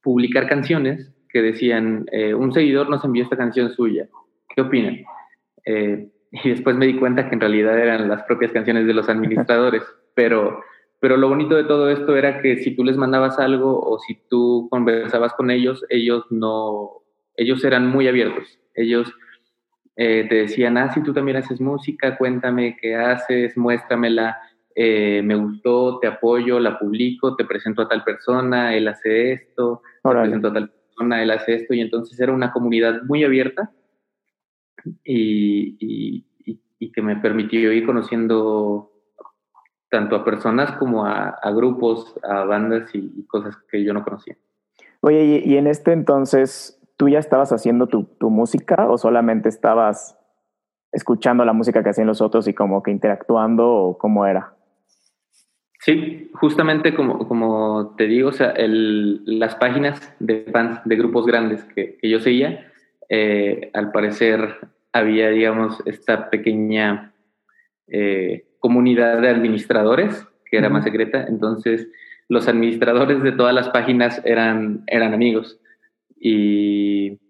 publicar 0.03 0.49
canciones 0.49 1.13
que 1.29 1.43
decían, 1.43 2.07
eh, 2.13 2.33
un 2.33 2.53
seguidor 2.53 2.89
nos 2.89 3.05
envió 3.05 3.25
esta 3.25 3.37
canción 3.37 3.71
suya, 3.71 4.09
¿qué 4.55 4.61
opinan? 4.61 5.05
Eh, 5.65 6.09
y 6.31 6.49
después 6.51 6.77
me 6.77 6.87
di 6.87 6.97
cuenta 6.97 7.29
que 7.29 7.35
en 7.35 7.41
realidad 7.41 7.77
eran 7.77 8.09
las 8.09 8.23
propias 8.23 8.53
canciones 8.53 8.87
de 8.87 8.95
los 8.95 9.09
administradores, 9.09 9.83
pero 10.15 10.61
pero 11.01 11.17
lo 11.17 11.29
bonito 11.29 11.57
de 11.57 11.65
todo 11.65 11.91
esto 11.91 12.17
era 12.17 12.41
que 12.41 12.57
si 12.59 12.75
tú 12.75 12.83
les 12.83 12.97
mandabas 12.97 13.39
algo 13.39 13.79
o 13.81 13.99
si 13.99 14.19
tú 14.29 14.69
conversabas 14.71 15.35
con 15.35 15.51
ellos, 15.51 15.85
ellos 15.91 16.25
no, 16.31 17.03
ellos 17.37 17.63
eran 17.65 17.87
muy 17.87 18.09
abiertos. 18.09 18.59
Ellos 18.75 19.13
eh, 19.97 20.27
te 20.29 20.35
decían, 20.35 20.77
ah, 20.79 20.93
si 20.93 21.03
tú 21.03 21.13
también 21.13 21.37
haces 21.37 21.61
música, 21.61 22.17
cuéntame 22.17 22.77
qué 22.81 22.95
haces, 22.95 23.57
muéstramela, 23.57 24.39
eh, 24.75 25.23
me 25.23 25.35
gustó, 25.37 25.99
te 26.01 26.07
apoyo, 26.07 26.61
la 26.61 26.79
publico, 26.79 27.37
te 27.37 27.45
presento 27.45 27.83
a 27.83 27.89
tal 27.89 28.03
persona, 28.05 28.75
él 28.75 28.89
hace 28.89 29.33
esto, 29.33 29.83
te 30.03 30.11
presento 30.11 30.49
a 30.49 30.53
tal 30.53 30.71
persona, 30.71 31.23
él 31.23 31.31
hace 31.31 31.55
esto, 31.55 31.75
y 31.75 31.81
entonces 31.81 32.19
era 32.21 32.33
una 32.33 32.53
comunidad 32.53 33.03
muy 33.05 33.25
abierta 33.25 33.71
y, 35.05 35.77
y, 35.81 36.27
y 36.79 36.93
que 36.93 37.03
me 37.03 37.17
permitió 37.17 37.73
ir 37.73 37.87
conociendo 37.87 38.96
tanto 39.91 40.17
a 40.17 40.25
personas 40.25 40.73
como 40.73 41.07
a, 41.07 41.39
grupos, 41.55 42.15
a 42.23 42.45
bandas 42.45 42.95
y, 42.95 43.25
cosas 43.27 43.57
que 43.71 43.85
yo 43.85 43.93
no 43.93 44.05
conocía. 44.05 44.37
Oye, 45.01 45.43
y, 45.45 45.57
en 45.57 45.67
este 45.67 45.93
entonces, 45.93 46.81
¿tú 46.97 47.09
ya 47.09 47.19
estabas 47.19 47.53
haciendo 47.53 47.87
tu, 47.87 48.07
música 48.31 48.89
o 48.89 48.99
solamente 48.99 49.49
estabas 49.49 50.19
escuchando 50.93 51.45
la 51.45 51.53
música 51.53 51.83
que 51.83 51.91
hacían 51.91 52.07
los 52.07 52.21
otros 52.21 52.49
y 52.49 52.55
como 52.55 52.83
que 52.83 52.91
interactuando 52.91 53.69
o 53.69 53.99
cómo 53.99 54.27
era? 54.27 54.55
Sí, 55.81 56.31
justamente 56.35 56.95
como, 56.95 57.29
como 57.29 57.95
te 57.97 58.07
digo, 58.07 58.31
o 58.31 58.33
sea, 58.33 58.55
las 58.57 59.55
páginas 59.55 60.15
de 60.19 60.47
fans 60.51 60.81
de 60.85 60.97
grupos 60.97 61.27
grandes 61.27 61.63
que, 61.65 61.99
yo 62.03 62.19
seguía, 62.19 62.73
eh, 63.09 63.71
al 63.73 63.93
parecer 63.93 64.57
había, 64.93 65.29
digamos, 65.29 65.81
esta 65.87 66.29
pequeña 66.29 67.13
eh, 67.87 68.46
comunidad 68.67 69.21
de 69.21 69.29
administradores, 69.29 70.27
que 70.51 70.57
era 70.57 70.69
más 70.69 70.83
secreta, 70.83 71.25
entonces 71.29 71.87
los 72.29 72.49
administradores 72.49 73.23
de 73.23 73.31
todas 73.31 73.55
las 73.55 73.69
páginas 73.69 74.21
eran, 74.25 74.83
eran 74.89 75.15
amigos. 75.15 75.61
Y 76.19 77.21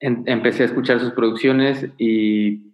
empecé 0.00 0.62
a 0.62 0.66
escuchar 0.66 0.98
sus 0.98 1.12
producciones 1.12 1.90
y, 1.98 2.72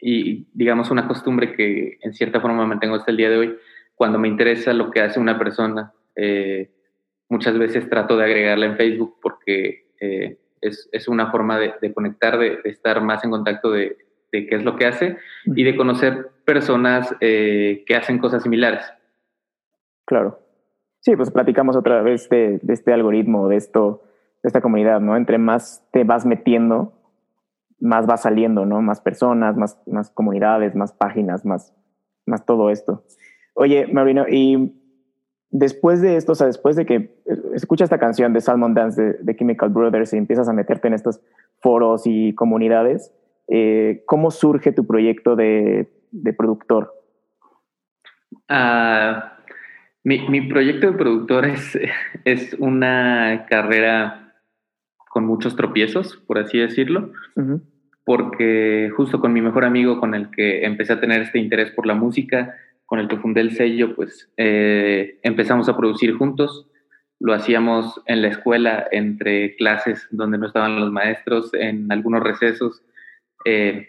y 0.00 0.46
digamos 0.54 0.92
una 0.92 1.08
costumbre 1.08 1.56
que 1.56 1.98
en 2.00 2.14
cierta 2.14 2.40
forma 2.40 2.64
mantengo 2.64 2.94
hasta 2.94 3.10
el 3.10 3.16
día 3.16 3.30
de 3.30 3.38
hoy, 3.38 3.56
cuando 3.96 4.20
me 4.20 4.28
interesa 4.28 4.72
lo 4.72 4.92
que 4.92 5.00
hace 5.00 5.18
una 5.18 5.36
persona, 5.36 5.92
eh, 6.14 6.70
muchas 7.28 7.58
veces 7.58 7.90
trato 7.90 8.16
de 8.16 8.24
agregarla 8.24 8.66
en 8.66 8.76
Facebook 8.76 9.16
porque 9.20 9.88
eh, 10.00 10.38
es, 10.60 10.88
es, 10.92 11.08
una 11.08 11.32
forma 11.32 11.58
de, 11.58 11.74
de 11.82 11.92
conectar, 11.92 12.38
de, 12.38 12.58
de, 12.62 12.70
estar 12.70 13.02
más 13.02 13.24
en 13.24 13.30
contacto 13.32 13.72
de, 13.72 13.96
de, 14.34 14.46
qué 14.46 14.56
es 14.56 14.64
lo 14.64 14.76
que 14.76 14.86
hace 14.86 15.16
y 15.46 15.64
de 15.64 15.76
conocer 15.76 16.30
personas 16.44 17.14
eh, 17.20 17.84
que 17.86 17.94
hacen 17.96 18.18
cosas 18.18 18.42
similares. 18.42 18.84
Claro. 20.04 20.40
Sí, 21.00 21.16
pues 21.16 21.30
platicamos 21.30 21.76
otra 21.76 22.02
vez 22.02 22.28
de, 22.28 22.58
de 22.62 22.72
este 22.72 22.92
algoritmo, 22.92 23.48
de 23.48 23.56
esto, 23.56 24.02
de 24.42 24.48
esta 24.48 24.60
comunidad, 24.60 25.00
¿no? 25.00 25.16
Entre 25.16 25.38
más 25.38 25.86
te 25.92 26.04
vas 26.04 26.24
metiendo, 26.24 26.92
más 27.78 28.08
va 28.08 28.16
saliendo, 28.16 28.64
¿no? 28.64 28.80
Más 28.82 29.00
personas, 29.00 29.56
más, 29.56 29.80
más 29.86 30.10
comunidades, 30.10 30.74
más 30.74 30.92
páginas, 30.92 31.44
más, 31.44 31.74
más 32.26 32.44
todo 32.46 32.70
esto. 32.70 33.04
Oye, 33.54 33.86
Marino, 33.86 34.26
y 34.28 34.74
después 35.50 36.00
de 36.00 36.16
esto, 36.16 36.32
o 36.32 36.34
sea, 36.34 36.46
después 36.46 36.76
de 36.76 36.86
que 36.86 37.22
escuchas 37.54 37.86
esta 37.86 37.98
canción 37.98 38.32
de 38.32 38.40
Salmon 38.40 38.74
Dance 38.74 39.00
de, 39.00 39.12
de, 39.20 39.36
Chemical 39.36 39.68
Brothers 39.70 40.12
y 40.12 40.16
empiezas 40.16 40.48
a 40.48 40.52
meterte 40.52 40.88
en 40.88 40.94
estos 40.94 41.20
foros 41.60 42.02
y 42.06 42.34
comunidades, 42.34 43.12
eh, 43.48 44.02
¿cómo 44.06 44.30
surge 44.30 44.72
tu 44.72 44.86
proyecto 44.86 45.36
de, 45.36 45.88
de 46.10 46.32
productor? 46.32 46.92
Uh, 48.48 49.20
mi, 50.02 50.28
mi, 50.28 50.48
proyecto 50.48 50.90
de 50.90 50.98
productor 50.98 51.46
es, 51.46 51.78
es 52.24 52.54
una 52.58 53.46
carrera 53.48 54.34
con 55.08 55.24
muchos 55.24 55.56
tropiezos, 55.56 56.16
por 56.26 56.38
así 56.38 56.58
decirlo, 56.58 57.12
uh 57.36 57.40
-huh. 57.40 57.62
porque 58.04 58.90
justo 58.96 59.20
con 59.20 59.32
mi 59.32 59.40
mejor 59.40 59.64
amigo 59.64 60.00
con 60.00 60.14
el 60.14 60.30
que 60.30 60.64
empecé 60.64 60.94
a 60.94 61.00
tener 61.00 61.22
este 61.22 61.38
interés 61.38 61.70
por 61.70 61.86
la 61.86 61.94
música, 61.94 62.54
con 62.86 62.98
el 62.98 63.08
que 63.08 63.16
fundé 63.16 63.40
el 63.40 63.52
sello, 63.52 63.94
pues 63.94 64.30
eh, 64.36 65.18
empezamos 65.22 65.68
a 65.68 65.76
producir 65.76 66.14
juntos. 66.14 66.68
Lo 67.20 67.32
hacíamos 67.32 68.02
en 68.06 68.22
la 68.22 68.28
escuela, 68.28 68.86
entre 68.90 69.56
clases 69.56 70.06
donde 70.10 70.36
no 70.36 70.46
estaban 70.46 70.78
los 70.78 70.90
maestros, 70.90 71.54
en 71.54 71.90
algunos 71.90 72.22
recesos. 72.22 72.82
Eh, 73.44 73.88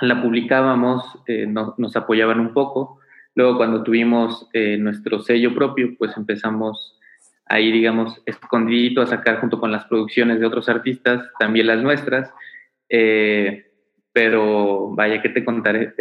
la 0.00 0.20
publicábamos, 0.22 1.18
eh, 1.26 1.46
no, 1.46 1.74
nos 1.78 1.96
apoyaban 1.96 2.38
un 2.38 2.52
poco. 2.52 3.00
Luego, 3.34 3.56
cuando 3.56 3.82
tuvimos 3.82 4.48
eh, 4.52 4.76
nuestro 4.76 5.20
sello 5.20 5.54
propio, 5.54 5.94
pues 5.98 6.16
empezamos 6.16 6.98
ahí, 7.46 7.72
digamos, 7.72 8.22
escondidito 8.26 9.00
a 9.00 9.06
sacar 9.06 9.40
junto 9.40 9.58
con 9.58 9.72
las 9.72 9.84
producciones 9.86 10.40
de 10.40 10.46
otros 10.46 10.68
artistas, 10.68 11.26
también 11.38 11.68
las 11.68 11.82
nuestras. 11.82 12.32
Pero 14.12 14.90
vaya 14.94 15.20
que 15.20 15.28
te 15.28 15.44
contaré, 15.44 15.94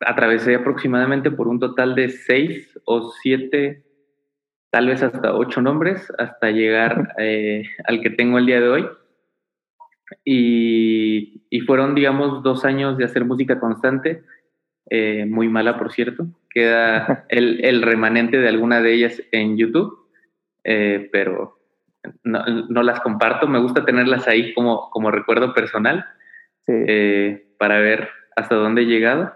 atravesé 0.00 0.54
aproximadamente 0.54 1.30
por 1.30 1.48
un 1.48 1.60
total 1.60 1.94
de 1.94 2.08
seis 2.10 2.78
o 2.84 3.10
siete, 3.22 3.84
tal 4.70 4.86
vez 4.88 5.02
hasta 5.02 5.34
ocho 5.34 5.60
nombres, 5.62 6.12
hasta 6.18 6.50
llegar 6.50 7.14
al 7.86 8.00
que 8.00 8.10
tengo 8.10 8.38
el 8.38 8.46
día 8.46 8.60
de 8.60 8.68
hoy. 8.68 8.88
Y, 10.24 11.42
y, 11.50 11.60
fueron, 11.60 11.94
digamos, 11.94 12.42
dos 12.42 12.64
años 12.64 12.98
de 12.98 13.04
hacer 13.04 13.24
música 13.24 13.60
constante, 13.60 14.22
eh, 14.90 15.24
muy 15.26 15.48
mala, 15.48 15.78
por 15.78 15.92
cierto. 15.92 16.26
Queda 16.50 17.24
el, 17.28 17.64
el, 17.64 17.82
remanente 17.82 18.38
de 18.38 18.48
alguna 18.48 18.80
de 18.80 18.94
ellas 18.94 19.22
en 19.32 19.56
YouTube, 19.56 20.08
eh, 20.64 21.08
pero 21.12 21.58
no, 22.24 22.44
no, 22.46 22.82
las 22.82 23.00
comparto. 23.00 23.46
Me 23.46 23.60
gusta 23.60 23.84
tenerlas 23.84 24.26
ahí 24.26 24.52
como, 24.54 24.90
como 24.90 25.10
recuerdo 25.10 25.54
personal 25.54 26.04
sí. 26.66 26.72
Eh, 26.86 27.46
para 27.58 27.78
ver 27.78 28.08
hasta 28.36 28.54
dónde 28.54 28.82
he 28.82 28.86
llegado 28.86 29.32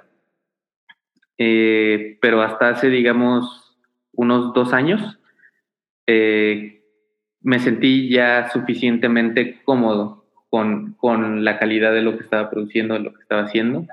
eh, 1.38 2.19
pero 2.21 2.43
hasta 2.43 2.71
hace, 2.71 2.88
digamos, 2.88 3.76
unos 4.12 4.52
dos 4.54 4.73
años, 4.73 5.19
eh, 6.07 6.83
me 7.40 7.59
sentí 7.59 8.09
ya 8.09 8.50
suficientemente 8.50 9.62
cómodo 9.64 10.24
con, 10.54 10.92
con, 10.94 11.44
la 11.44 11.58
calidad 11.58 11.92
de 11.92 12.02
lo 12.02 12.16
que 12.16 12.23
estaba 12.23 12.49
produciendo, 12.49 12.94
de 12.94 13.00
lo 13.00 13.12
que 13.12 13.23
estaba 13.23 13.43
haciendo. 13.43 13.86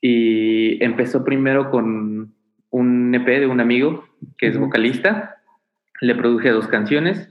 Y 0.00 0.82
empezó 0.84 1.24
primero 1.24 1.72
con 1.72 2.34
un 2.70 3.14
EP 3.14 3.26
de 3.26 3.48
un 3.48 3.58
amigo 3.58 4.06
que 4.38 4.46
es 4.46 4.56
vocalista. 4.56 5.38
Le 6.00 6.14
produje 6.14 6.50
dos 6.50 6.68
canciones. 6.68 7.28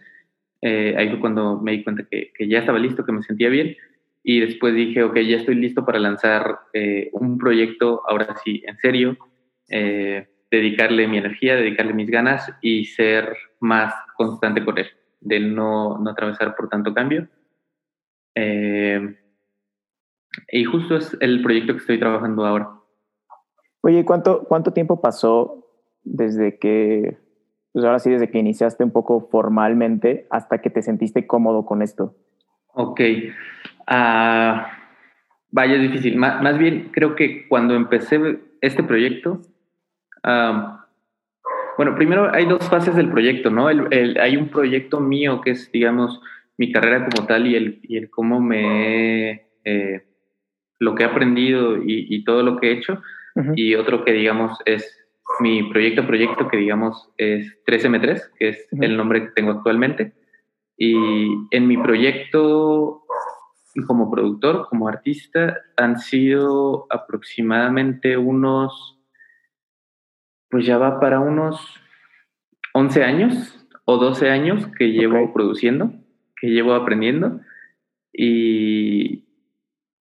Eh, 0.61 0.95
ahí 0.97 1.09
fue 1.09 1.21
cuando 1.21 1.61
me 1.61 1.71
di 1.71 1.83
cuenta 1.83 2.03
que, 2.11 2.33
que 2.37 2.49
ya 2.49 2.59
estaba 2.59 2.77
listo, 2.77 3.05
que 3.05 3.13
me 3.13 3.23
sentía 3.23 3.47
bien 3.47 3.77
y 4.27 4.41
después 4.41 4.73
dije, 4.75 5.03
ok, 5.03 5.17
ya 5.19 5.37
estoy 5.37 5.53
listo 5.53 5.85
para 5.85 5.99
lanzar 5.99 6.59
eh, 6.73 7.09
un 7.13 7.37
proyecto, 7.37 8.01
ahora 8.05 8.35
sí, 8.43 8.63
en 8.65 8.75
serio, 8.79 9.17
eh, 9.69 10.27
dedicarle 10.49 11.07
mi 11.07 11.19
energía, 11.19 11.55
dedicarle 11.55 11.93
mis 11.93 12.09
ganas 12.09 12.51
y 12.59 12.85
ser 12.85 13.37
más 13.61 13.93
constante 14.17 14.65
con 14.65 14.79
él, 14.79 14.87
de 15.21 15.39
no, 15.39 15.99
no 15.99 16.09
atravesar 16.09 16.55
por 16.55 16.67
tanto 16.67 16.91
cambio. 16.91 17.29
Eh, 18.35 19.17
y 20.51 20.63
justo 20.65 20.97
es 20.97 21.17
el 21.21 21.41
proyecto 21.41 21.73
que 21.73 21.79
estoy 21.79 21.99
trabajando 21.99 22.45
ahora. 22.45 22.69
Oye, 23.81 24.03
¿cuánto, 24.03 24.45
cuánto 24.47 24.73
tiempo 24.73 25.01
pasó 25.01 25.65
desde 26.03 26.57
que, 26.59 27.17
pues 27.71 27.85
ahora 27.85 27.99
sí, 27.99 28.09
desde 28.09 28.29
que 28.29 28.39
iniciaste 28.39 28.83
un 28.83 28.91
poco 28.91 29.27
formalmente 29.31 30.27
hasta 30.29 30.59
que 30.59 30.69
te 30.69 30.81
sentiste 30.81 31.27
cómodo 31.27 31.65
con 31.65 31.81
esto? 31.81 32.15
Ok. 32.73 32.99
Uh, 33.87 34.61
vaya, 35.51 35.75
es 35.75 35.81
difícil. 35.81 36.17
Más, 36.17 36.41
más, 36.41 36.57
bien, 36.57 36.89
creo 36.91 37.15
que 37.15 37.47
cuando 37.47 37.75
empecé 37.75 38.39
este 38.61 38.83
proyecto, 38.83 39.41
um, 40.23 40.77
bueno, 41.77 41.95
primero 41.95 42.33
hay 42.33 42.45
dos 42.45 42.67
fases 42.69 42.95
del 42.95 43.09
proyecto, 43.09 43.49
¿no? 43.49 43.69
El, 43.69 43.87
el, 43.91 44.19
hay 44.19 44.35
un 44.37 44.49
proyecto 44.49 44.99
mío 44.99 45.41
que 45.41 45.51
es, 45.51 45.71
digamos, 45.71 46.21
mi 46.57 46.71
carrera 46.71 47.07
como 47.09 47.27
tal 47.27 47.47
y 47.47 47.55
el, 47.55 47.79
y 47.83 47.97
el 47.97 48.09
cómo 48.09 48.39
me, 48.39 49.47
eh, 49.63 50.05
lo 50.79 50.95
que 50.95 51.03
he 51.03 51.05
aprendido 51.05 51.77
y, 51.77 52.07
y, 52.09 52.23
todo 52.23 52.43
lo 52.43 52.57
que 52.57 52.69
he 52.69 52.73
hecho. 52.73 53.01
Uh 53.35 53.41
-huh. 53.41 53.53
Y 53.55 53.75
otro 53.75 54.03
que, 54.03 54.13
digamos, 54.13 54.57
es 54.65 54.83
mi 55.39 55.63
proyecto, 55.63 56.05
proyecto 56.05 56.47
que, 56.47 56.57
digamos, 56.57 57.11
es 57.17 57.57
3M3, 57.65 58.21
que 58.37 58.49
es 58.49 58.67
uh 58.71 58.77
-huh. 58.77 58.85
el 58.85 58.97
nombre 58.97 59.21
que 59.21 59.31
tengo 59.35 59.51
actualmente. 59.51 60.13
Y 60.77 60.95
en 61.51 61.67
mi 61.67 61.77
proyecto 61.77 63.05
como 63.83 64.09
productor, 64.09 64.67
como 64.69 64.87
artista, 64.87 65.57
han 65.75 65.99
sido 65.99 66.87
aproximadamente 66.89 68.17
unos, 68.17 68.97
pues 70.49 70.65
ya 70.65 70.77
va 70.77 70.99
para 70.99 71.19
unos 71.19 71.59
11 72.73 73.03
años 73.03 73.67
o 73.85 73.97
12 73.97 74.29
años 74.29 74.67
que 74.77 74.91
llevo 74.91 75.17
okay. 75.17 75.33
produciendo, 75.33 75.93
que 76.39 76.47
llevo 76.47 76.73
aprendiendo 76.73 77.41
y, 78.11 79.25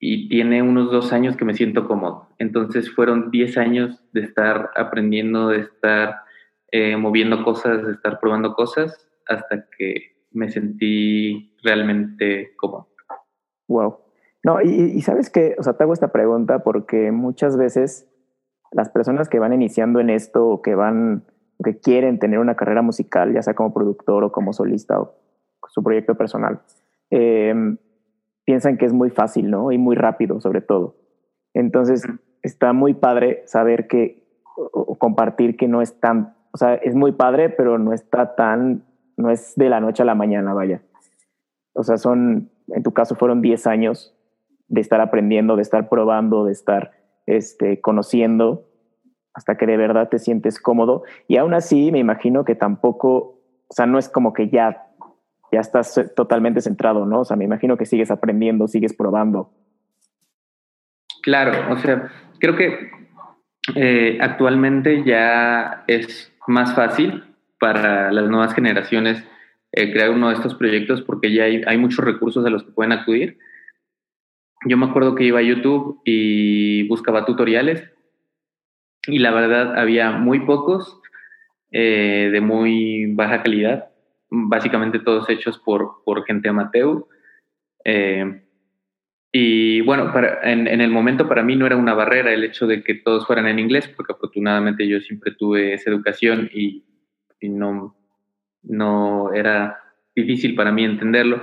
y 0.06 0.28
tiene 0.28 0.62
unos 0.62 0.90
dos 0.90 1.12
años 1.12 1.36
que 1.36 1.44
me 1.44 1.54
siento 1.54 1.86
cómodo. 1.86 2.28
Entonces 2.38 2.94
fueron 2.94 3.30
10 3.30 3.56
años 3.56 4.04
de 4.12 4.20
estar 4.22 4.70
aprendiendo, 4.76 5.48
de 5.48 5.60
estar 5.60 6.16
eh, 6.72 6.96
moviendo 6.96 7.42
cosas, 7.42 7.86
de 7.86 7.92
estar 7.92 8.20
probando 8.20 8.54
cosas, 8.54 9.08
hasta 9.26 9.66
que 9.76 10.16
me 10.30 10.50
sentí 10.50 11.56
realmente 11.62 12.52
cómodo. 12.56 12.88
Wow. 13.68 13.98
No, 14.42 14.60
y, 14.60 14.68
y, 14.68 15.00
sabes 15.00 15.30
que, 15.30 15.54
o 15.58 15.62
sea, 15.62 15.72
te 15.72 15.84
hago 15.84 15.94
esta 15.94 16.12
pregunta 16.12 16.62
porque 16.62 17.10
muchas 17.10 17.56
veces 17.56 18.06
las 18.72 18.90
personas 18.90 19.30
que 19.30 19.38
van 19.38 19.54
iniciando 19.54 20.00
en 20.00 20.10
esto 20.10 20.46
o 20.46 20.60
que 20.60 20.74
van, 20.74 21.24
que 21.64 21.78
quieren 21.78 22.18
tener 22.18 22.40
una 22.40 22.56
carrera 22.56 22.82
musical, 22.82 23.32
ya 23.32 23.40
sea 23.40 23.54
como 23.54 23.72
productor 23.72 24.22
o 24.24 24.32
como 24.32 24.52
solista 24.52 25.00
o 25.00 25.23
su 25.74 25.82
proyecto 25.82 26.14
personal, 26.14 26.62
eh, 27.10 27.76
piensan 28.44 28.78
que 28.78 28.86
es 28.86 28.92
muy 28.92 29.10
fácil, 29.10 29.50
¿no? 29.50 29.72
Y 29.72 29.78
muy 29.78 29.96
rápido, 29.96 30.40
sobre 30.40 30.60
todo. 30.60 30.96
Entonces, 31.52 32.06
está 32.42 32.72
muy 32.72 32.94
padre 32.94 33.42
saber 33.46 33.88
que, 33.88 34.24
o 34.56 34.96
compartir 34.96 35.56
que 35.56 35.66
no 35.66 35.82
es 35.82 35.98
tan, 35.98 36.36
o 36.52 36.58
sea, 36.58 36.74
es 36.74 36.94
muy 36.94 37.12
padre, 37.12 37.50
pero 37.50 37.78
no 37.78 37.92
está 37.92 38.36
tan, 38.36 38.84
no 39.16 39.30
es 39.30 39.54
de 39.56 39.68
la 39.68 39.80
noche 39.80 40.02
a 40.02 40.06
la 40.06 40.14
mañana, 40.14 40.54
vaya. 40.54 40.82
O 41.72 41.82
sea, 41.82 41.96
son 41.96 42.50
en 42.68 42.82
tu 42.82 42.92
caso 42.92 43.14
fueron 43.14 43.42
10 43.42 43.66
años 43.66 44.14
de 44.68 44.80
estar 44.80 45.00
aprendiendo, 45.00 45.56
de 45.56 45.62
estar 45.62 45.88
probando, 45.88 46.44
de 46.44 46.52
estar 46.52 46.92
este, 47.26 47.80
conociendo, 47.80 48.68
hasta 49.34 49.56
que 49.56 49.66
de 49.66 49.76
verdad 49.76 50.08
te 50.08 50.18
sientes 50.18 50.60
cómodo. 50.60 51.02
Y 51.28 51.36
aún 51.36 51.54
así, 51.54 51.92
me 51.92 51.98
imagino 51.98 52.44
que 52.44 52.54
tampoco, 52.54 53.40
o 53.68 53.74
sea, 53.74 53.86
no 53.86 53.98
es 53.98 54.08
como 54.08 54.32
que 54.32 54.48
ya, 54.48 54.88
ya 55.54 55.60
estás 55.60 56.12
totalmente 56.14 56.60
centrado, 56.60 57.06
¿no? 57.06 57.20
O 57.20 57.24
sea, 57.24 57.36
me 57.36 57.44
imagino 57.44 57.76
que 57.76 57.86
sigues 57.86 58.10
aprendiendo, 58.10 58.68
sigues 58.68 58.92
probando. 58.92 59.50
Claro, 61.22 61.72
o 61.72 61.78
sea, 61.78 62.10
creo 62.38 62.56
que 62.56 62.90
eh, 63.74 64.18
actualmente 64.20 65.04
ya 65.04 65.84
es 65.86 66.32
más 66.46 66.74
fácil 66.74 67.24
para 67.58 68.12
las 68.12 68.28
nuevas 68.28 68.54
generaciones 68.54 69.24
eh, 69.72 69.90
crear 69.92 70.10
uno 70.10 70.28
de 70.28 70.34
estos 70.34 70.54
proyectos 70.54 71.02
porque 71.02 71.32
ya 71.32 71.44
hay, 71.44 71.78
muchos 71.78 72.04
recursos 72.04 72.44
a 72.44 72.50
los 72.50 72.64
que 72.64 72.72
pueden 72.72 72.92
acudir. 72.92 73.38
yo 74.66 74.76
me 74.76 74.86
acuerdo 74.86 75.14
que 75.14 75.24
iba 75.24 75.38
a 75.38 75.42
YouTube 75.42 76.00
y 76.04 76.86
buscaba 76.88 77.24
tutoriales 77.24 77.90
y 79.06 79.18
la 79.18 79.30
verdad 79.30 79.78
había 79.78 80.12
muy 80.12 80.40
pocos 80.40 81.00
eh, 81.72 82.28
de 82.32 82.40
muy 82.40 83.06
baja 83.14 83.42
calidad, 83.42 83.88
básicamente 84.30 84.98
todos 84.98 85.28
hechos 85.30 85.58
por, 85.58 86.02
por 86.04 86.24
gente 86.24 86.48
amateur. 86.48 87.04
Eh, 87.84 88.42
y 89.32 89.80
bueno, 89.80 90.12
para, 90.12 90.40
en, 90.48 90.68
en, 90.68 90.80
el 90.80 90.90
momento 90.90 91.28
para 91.28 91.42
mí 91.42 91.56
no 91.56 91.66
era 91.66 91.76
una 91.76 91.94
barrera 91.94 92.32
el 92.32 92.44
hecho 92.44 92.66
de 92.66 92.84
que 92.84 92.94
todos 92.94 93.26
fueran 93.26 93.48
en 93.48 93.58
inglés, 93.58 93.88
porque 93.88 94.12
afortunadamente 94.12 94.86
yo 94.86 95.00
siempre 95.00 95.32
tuve 95.32 95.74
esa 95.74 95.90
educación 95.90 96.48
y, 96.52 96.84
y 97.40 97.48
no, 97.48 97.96
no 98.62 99.32
era 99.32 99.82
difícil 100.14 100.54
para 100.54 100.72
mí 100.72 100.84
entenderlo. 100.84 101.42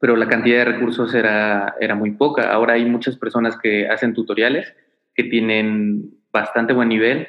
Pero 0.00 0.16
la 0.16 0.28
cantidad 0.28 0.58
de 0.58 0.72
recursos 0.72 1.12
era, 1.14 1.74
era 1.80 1.94
muy 1.94 2.12
poca. 2.12 2.52
Ahora 2.52 2.74
hay 2.74 2.84
muchas 2.84 3.16
personas 3.16 3.58
que 3.58 3.88
hacen 3.88 4.14
tutoriales 4.14 4.72
que 5.14 5.24
tienen 5.24 6.12
bastante 6.32 6.72
buen 6.72 6.88
nivel, 6.88 7.26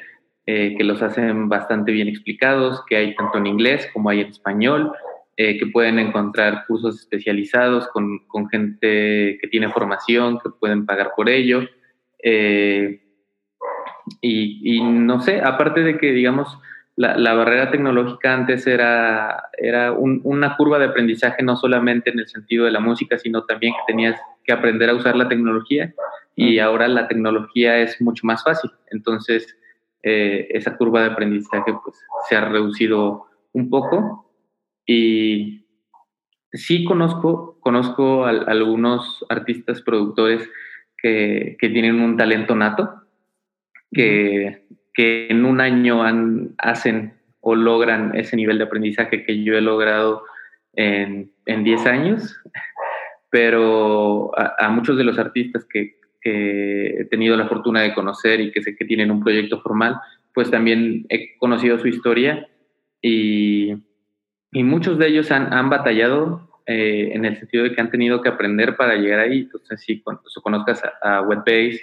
eh, 0.52 0.74
que 0.76 0.82
los 0.82 1.00
hacen 1.00 1.48
bastante 1.48 1.92
bien 1.92 2.08
explicados, 2.08 2.82
que 2.88 2.96
hay 2.96 3.14
tanto 3.14 3.38
en 3.38 3.46
inglés 3.46 3.88
como 3.92 4.10
hay 4.10 4.22
en 4.22 4.28
español. 4.28 4.92
Eh, 5.36 5.58
que 5.58 5.68
pueden 5.68 5.98
encontrar 5.98 6.66
cursos 6.66 7.00
especializados 7.00 7.88
con, 7.88 8.18
con, 8.26 8.46
gente 8.50 9.38
que 9.40 9.48
tiene 9.50 9.70
formación, 9.70 10.38
que 10.38 10.50
pueden 10.50 10.84
pagar 10.84 11.12
por 11.16 11.30
ello. 11.30 11.62
Eh, 12.22 13.00
y, 14.20 14.76
y, 14.76 14.82
no 14.82 15.22
sé, 15.22 15.40
aparte 15.40 15.80
de 15.80 15.96
que, 15.96 16.12
digamos, 16.12 16.58
la, 16.96 17.16
la 17.16 17.32
barrera 17.32 17.70
tecnológica 17.70 18.34
antes 18.34 18.66
era, 18.66 19.48
era 19.56 19.92
un, 19.92 20.20
una 20.24 20.58
curva 20.58 20.78
de 20.78 20.86
aprendizaje 20.86 21.42
no 21.42 21.56
solamente 21.56 22.10
en 22.10 22.18
el 22.18 22.28
sentido 22.28 22.66
de 22.66 22.72
la 22.72 22.80
música, 22.80 23.16
sino 23.16 23.44
también 23.44 23.72
que 23.72 23.92
tenías 23.92 24.20
que 24.44 24.52
aprender 24.52 24.90
a 24.90 24.94
usar 24.94 25.16
la 25.16 25.28
tecnología 25.28 25.94
y 26.36 26.58
ahora 26.58 26.86
la 26.86 27.08
tecnología 27.08 27.78
es 27.78 27.98
mucho 28.02 28.26
más 28.26 28.44
fácil. 28.44 28.70
Entonces, 28.90 29.56
eh, 30.02 30.48
esa 30.50 30.76
curva 30.76 31.02
de 31.02 31.10
aprendizaje 31.10 31.74
pues, 31.84 31.96
se 32.28 32.36
ha 32.36 32.48
reducido 32.48 33.26
un 33.52 33.68
poco. 33.70 34.30
Y 34.86 35.66
sí 36.52 36.84
conozco, 36.84 37.58
conozco 37.60 38.24
a, 38.24 38.30
algunos 38.30 39.24
artistas 39.28 39.82
productores 39.82 40.48
que, 40.98 41.56
que, 41.58 41.68
tienen 41.68 42.00
un 42.00 42.16
talento 42.16 42.54
nato, 42.54 43.02
que, 43.92 44.66
que 44.94 45.28
en 45.28 45.44
un 45.44 45.60
año 45.60 46.02
han, 46.02 46.54
hacen 46.58 47.14
o 47.40 47.54
logran 47.54 48.14
ese 48.14 48.36
nivel 48.36 48.58
de 48.58 48.64
aprendizaje 48.64 49.24
que 49.24 49.42
yo 49.42 49.56
he 49.56 49.60
logrado 49.60 50.24
en, 50.74 51.32
en 51.46 51.64
10 51.64 51.86
años, 51.86 52.40
pero 53.30 54.36
a, 54.38 54.66
a, 54.66 54.68
muchos 54.70 54.96
de 54.98 55.04
los 55.04 55.18
artistas 55.18 55.64
que 55.64 55.99
he 56.22 57.04
tenido 57.06 57.36
la 57.36 57.48
fortuna 57.48 57.82
de 57.82 57.94
conocer 57.94 58.40
y 58.40 58.52
que 58.52 58.62
sé 58.62 58.76
que 58.76 58.84
tienen 58.84 59.10
un 59.10 59.22
proyecto 59.22 59.60
formal, 59.60 59.96
pues 60.34 60.50
también 60.50 61.06
he 61.08 61.36
conocido 61.38 61.78
su 61.78 61.88
historia 61.88 62.48
y 63.00 63.74
y 64.52 64.64
muchos 64.64 64.98
de 64.98 65.08
ellos 65.08 65.30
han, 65.30 65.52
han 65.52 65.70
batallado 65.70 66.48
eh, 66.66 67.10
en 67.12 67.24
el 67.24 67.38
sentido 67.38 67.64
de 67.64 67.74
que 67.74 67.80
han 67.80 67.90
tenido 67.90 68.20
que 68.20 68.28
aprender 68.28 68.76
para 68.76 68.96
llegar 68.96 69.20
ahí. 69.20 69.40
Entonces, 69.40 69.80
si 69.80 70.02
conozcas 70.42 70.82
a, 71.02 71.18
a 71.18 71.22
Wetbase 71.22 71.80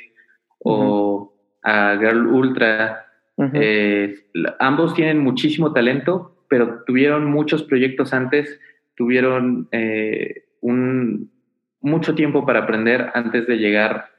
o 0.60 1.34
a 1.64 1.98
Girl 1.98 2.28
Ultra, 2.28 3.06
eh, 3.54 4.16
ambos 4.60 4.94
tienen 4.94 5.20
muchísimo 5.20 5.72
talento, 5.72 6.44
pero 6.50 6.84
tuvieron 6.86 7.26
muchos 7.26 7.64
proyectos 7.64 8.14
antes, 8.14 8.60
tuvieron 8.96 9.70
eh, 9.72 10.46
un, 10.62 11.32
mucho 11.80 12.16
tiempo 12.16 12.46
para 12.46 12.60
aprender 12.60 13.12
antes 13.14 13.48
de 13.48 13.58
llegar 13.58 14.10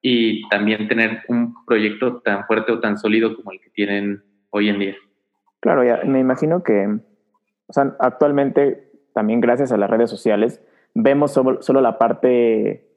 y 0.00 0.48
también 0.48 0.88
tener 0.88 1.22
un 1.28 1.54
proyecto 1.64 2.20
tan 2.20 2.46
fuerte 2.46 2.72
o 2.72 2.80
tan 2.80 2.98
sólido 2.98 3.34
como 3.36 3.52
el 3.52 3.60
que 3.60 3.70
tienen 3.70 4.22
hoy 4.50 4.68
en 4.68 4.78
día. 4.78 4.96
Claro, 5.60 5.84
ya 5.84 6.02
me 6.04 6.20
imagino 6.20 6.62
que 6.62 7.00
o 7.68 7.72
sea, 7.72 7.94
actualmente, 7.98 8.90
también 9.12 9.40
gracias 9.40 9.72
a 9.72 9.76
las 9.76 9.90
redes 9.90 10.08
sociales, 10.10 10.62
vemos 10.94 11.32
solo, 11.32 11.62
solo, 11.62 11.80
la 11.82 11.98
parte 11.98 12.88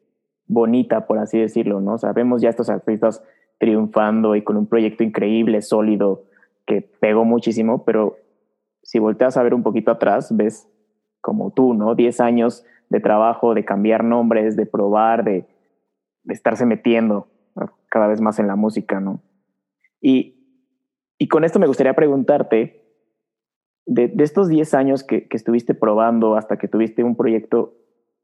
bonita, 0.48 1.06
por 1.06 1.20
así 1.20 1.40
decirlo, 1.40 1.82
¿no? 1.82 1.96
O 1.96 1.98
sea, 1.98 2.14
vemos 2.14 2.42
ya 2.42 2.50
estos 2.50 2.70
artistas 2.70 3.22
triunfando 3.60 4.36
y 4.36 4.44
con 4.44 4.56
un 4.56 4.68
proyecto 4.68 5.04
increíble, 5.04 5.62
sólido, 5.62 6.24
que 6.66 6.82
pegó 6.82 7.26
muchísimo, 7.26 7.84
pero 7.84 8.18
si 8.82 8.98
volteas 8.98 9.36
a 9.36 9.44
ver 9.44 9.54
un 9.54 9.62
poquito 9.62 9.92
atrás, 9.92 10.36
ves 10.36 10.70
como 11.20 11.52
tú, 11.52 11.74
¿no? 11.74 11.94
Diez 11.94 12.22
años 12.22 12.66
de 12.90 13.02
trabajo, 13.02 13.54
de 13.54 13.66
cambiar 13.66 14.06
nombres, 14.06 14.56
de 14.56 14.66
probar, 14.66 15.24
de 15.26 15.46
estarse 16.28 16.66
metiendo 16.66 17.28
cada 17.90 18.08
vez 18.08 18.22
más 18.22 18.40
en 18.40 18.48
la 18.48 18.56
música, 18.56 19.00
¿no? 19.00 19.22
Y, 20.00 20.42
y 21.18 21.28
con 21.28 21.44
esto 21.44 21.60
me 21.60 21.68
gustaría 21.68 21.94
preguntarte, 21.94 22.82
de, 23.86 24.14
estos 24.20 24.48
10 24.48 24.74
años 24.74 25.04
que, 25.04 25.28
que, 25.28 25.38
estuviste 25.38 25.74
probando 25.74 26.36
hasta 26.36 26.58
que 26.58 26.68
tuviste 26.68 27.04
un 27.04 27.16
proyecto 27.16 27.74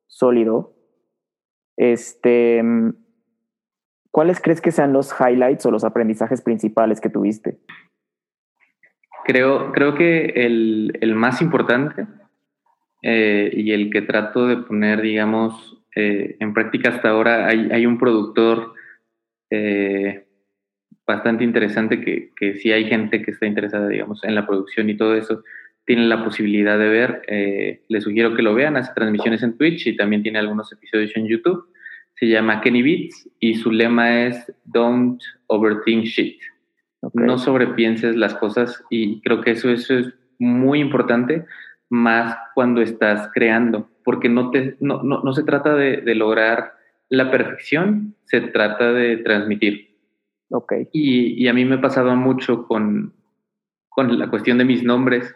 sólido, 0.08 0.76
este, 1.76 2.64
¿cuáles 4.12 4.40
crees 4.42 4.62
que 4.62 4.72
sean 4.72 4.94
los 4.94 5.14
highlights 5.20 5.66
o 5.66 5.72
los 5.72 5.84
aprendizajes 5.84 6.42
principales 6.42 7.02
que 7.02 7.10
tuviste? 7.10 7.60
Creo, 9.26 9.74
creo 9.74 9.94
que 9.94 10.26
el, 10.46 10.98
el 11.02 11.14
más 11.14 11.42
importante 11.42 12.08
eh, 13.04 13.52
y 13.54 13.74
el 13.74 13.92
que 13.92 14.02
trato 14.02 14.48
de 14.48 14.58
poner, 14.58 15.02
digamos, 15.02 15.84
eh, 16.00 16.38
en 16.40 16.54
práctica 16.54 16.90
hasta 16.90 17.10
ahora, 17.10 17.48
hay, 17.48 17.70
hay 17.72 17.88
un 17.88 17.98
productor 17.98 18.76
eh, 19.50 20.28
bastante 21.08 21.44
interesante 21.44 22.02
que, 22.02 22.34
que 22.36 22.54
si 22.54 22.72
hay 22.72 22.86
gente 22.86 23.24
que 23.24 23.32
está 23.32 23.48
interesada, 23.48 23.88
digamos, 23.88 24.24
en 24.24 24.36
la 24.36 24.46
producción 24.46 24.92
y 24.92 24.96
todo 24.96 25.16
eso, 25.16 25.44
tienen 25.86 26.08
la 26.08 26.24
posibilidad 26.24 26.78
de 26.78 26.88
ver. 26.88 27.24
Eh, 27.28 27.82
les 27.88 28.04
sugiero 28.04 28.36
que 28.36 28.44
lo 28.44 28.54
vean, 28.54 28.78
hace 28.78 28.94
transmisiones 28.94 29.42
en 29.42 29.58
Twitch 29.58 29.88
y 29.88 29.98
también 29.98 30.22
tiene 30.22 30.38
algunos 30.38 30.72
episodios 30.72 31.16
en 31.16 31.28
YouTube. 31.28 31.68
Se 32.14 32.28
llama 32.28 32.62
Kenny 32.62 32.84
Beats 32.84 33.28
y 33.40 33.56
su 33.56 33.72
lema 33.72 34.28
es 34.28 34.54
Don't 34.66 35.20
overthink 35.48 36.04
shit. 36.04 36.40
Okay. 37.02 37.26
No 37.26 37.40
sobrepienses 37.40 38.16
las 38.16 38.36
cosas 38.36 38.84
y 38.92 39.20
creo 39.22 39.42
que 39.42 39.52
eso, 39.52 39.72
eso 39.72 39.98
es 39.98 40.14
muy 40.38 40.80
importante, 40.80 41.44
más 41.89 42.38
cuando 42.54 42.82
estás 42.82 43.30
creando, 43.34 43.89
porque 44.04 44.30
no, 44.30 44.52
te, 44.52 44.76
no, 44.80 45.04
no, 45.04 45.21
no 45.21 45.34
se 45.34 45.43
trata 45.43 45.76
de, 45.76 45.97
de 45.97 46.15
lograr 46.15 46.73
la 47.10 47.32
perfección, 47.32 48.15
se 48.26 48.41
trata 48.41 48.91
de 48.91 49.17
transmitir. 49.17 49.95
Okay. 50.50 50.88
Y, 50.93 51.43
y, 51.43 51.47
a 51.47 51.54
mí 51.54 51.65
me 51.65 51.78
pasaba 51.78 52.15
mucho 52.15 52.67
con, 52.67 53.13
con 53.89 54.17
la 54.17 54.30
cuestión 54.30 54.58
de 54.58 54.65
mis 54.65 54.84
nombres, 54.84 55.36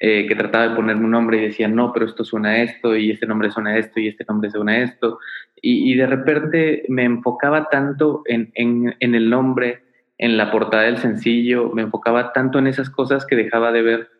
eh, 0.00 0.26
que 0.26 0.34
trataba 0.34 0.68
de 0.68 0.74
ponerme 0.74 1.04
un 1.04 1.12
nombre 1.12 1.38
y 1.38 1.46
decía, 1.46 1.68
no, 1.68 1.92
pero 1.92 2.06
esto 2.06 2.24
suena 2.24 2.50
a 2.50 2.62
esto, 2.62 2.96
y 2.96 3.12
este 3.12 3.26
nombre 3.26 3.50
suena 3.50 3.70
a 3.70 3.78
esto, 3.78 4.00
y 4.00 4.08
este 4.08 4.24
nombre 4.28 4.50
suena 4.50 4.72
a 4.72 4.78
esto. 4.78 5.18
Y, 5.60 5.92
y 5.92 5.96
de 5.96 6.06
repente 6.08 6.84
me 6.88 7.04
enfocaba 7.04 7.68
tanto 7.68 8.22
en, 8.26 8.50
en, 8.54 8.96
en, 8.98 9.14
el 9.14 9.30
nombre, 9.30 9.84
en 10.18 10.36
la 10.36 10.50
portada 10.50 10.84
del 10.84 10.98
sencillo, 10.98 11.70
me 11.72 11.82
enfocaba 11.82 12.32
tanto 12.32 12.58
en 12.58 12.66
esas 12.66 12.90
cosas 12.90 13.24
que 13.26 13.36
dejaba 13.36 13.70
de 13.70 13.82
ver 13.82 14.10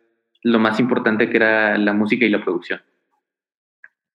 lo 0.43 0.59
más 0.59 0.79
importante 0.79 1.29
que 1.29 1.37
era 1.37 1.77
la 1.77 1.93
música 1.93 2.25
y 2.25 2.29
la 2.29 2.43
producción. 2.43 2.81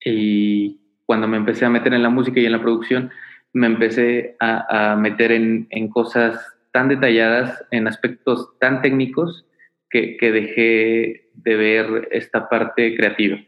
Y 0.03 0.79
cuando 1.05 1.27
me 1.27 1.37
empecé 1.37 1.65
a 1.65 1.69
meter 1.69 1.93
en 1.93 2.03
la 2.03 2.09
música 2.09 2.39
y 2.39 2.45
en 2.45 2.51
la 2.51 2.61
producción, 2.61 3.11
me 3.51 3.67
empecé 3.67 4.35
a, 4.39 4.91
a 4.91 4.95
meter 4.95 5.31
en, 5.31 5.67
en, 5.71 5.89
cosas 5.89 6.39
tan 6.71 6.87
detalladas, 6.87 7.65
en 7.71 7.87
aspectos 7.87 8.57
tan 8.59 8.81
técnicos, 8.81 9.45
que, 9.89 10.17
que, 10.17 10.31
dejé 10.31 11.31
de 11.33 11.55
ver 11.55 12.09
esta 12.11 12.47
parte 12.47 12.95
creativa. 12.95 13.39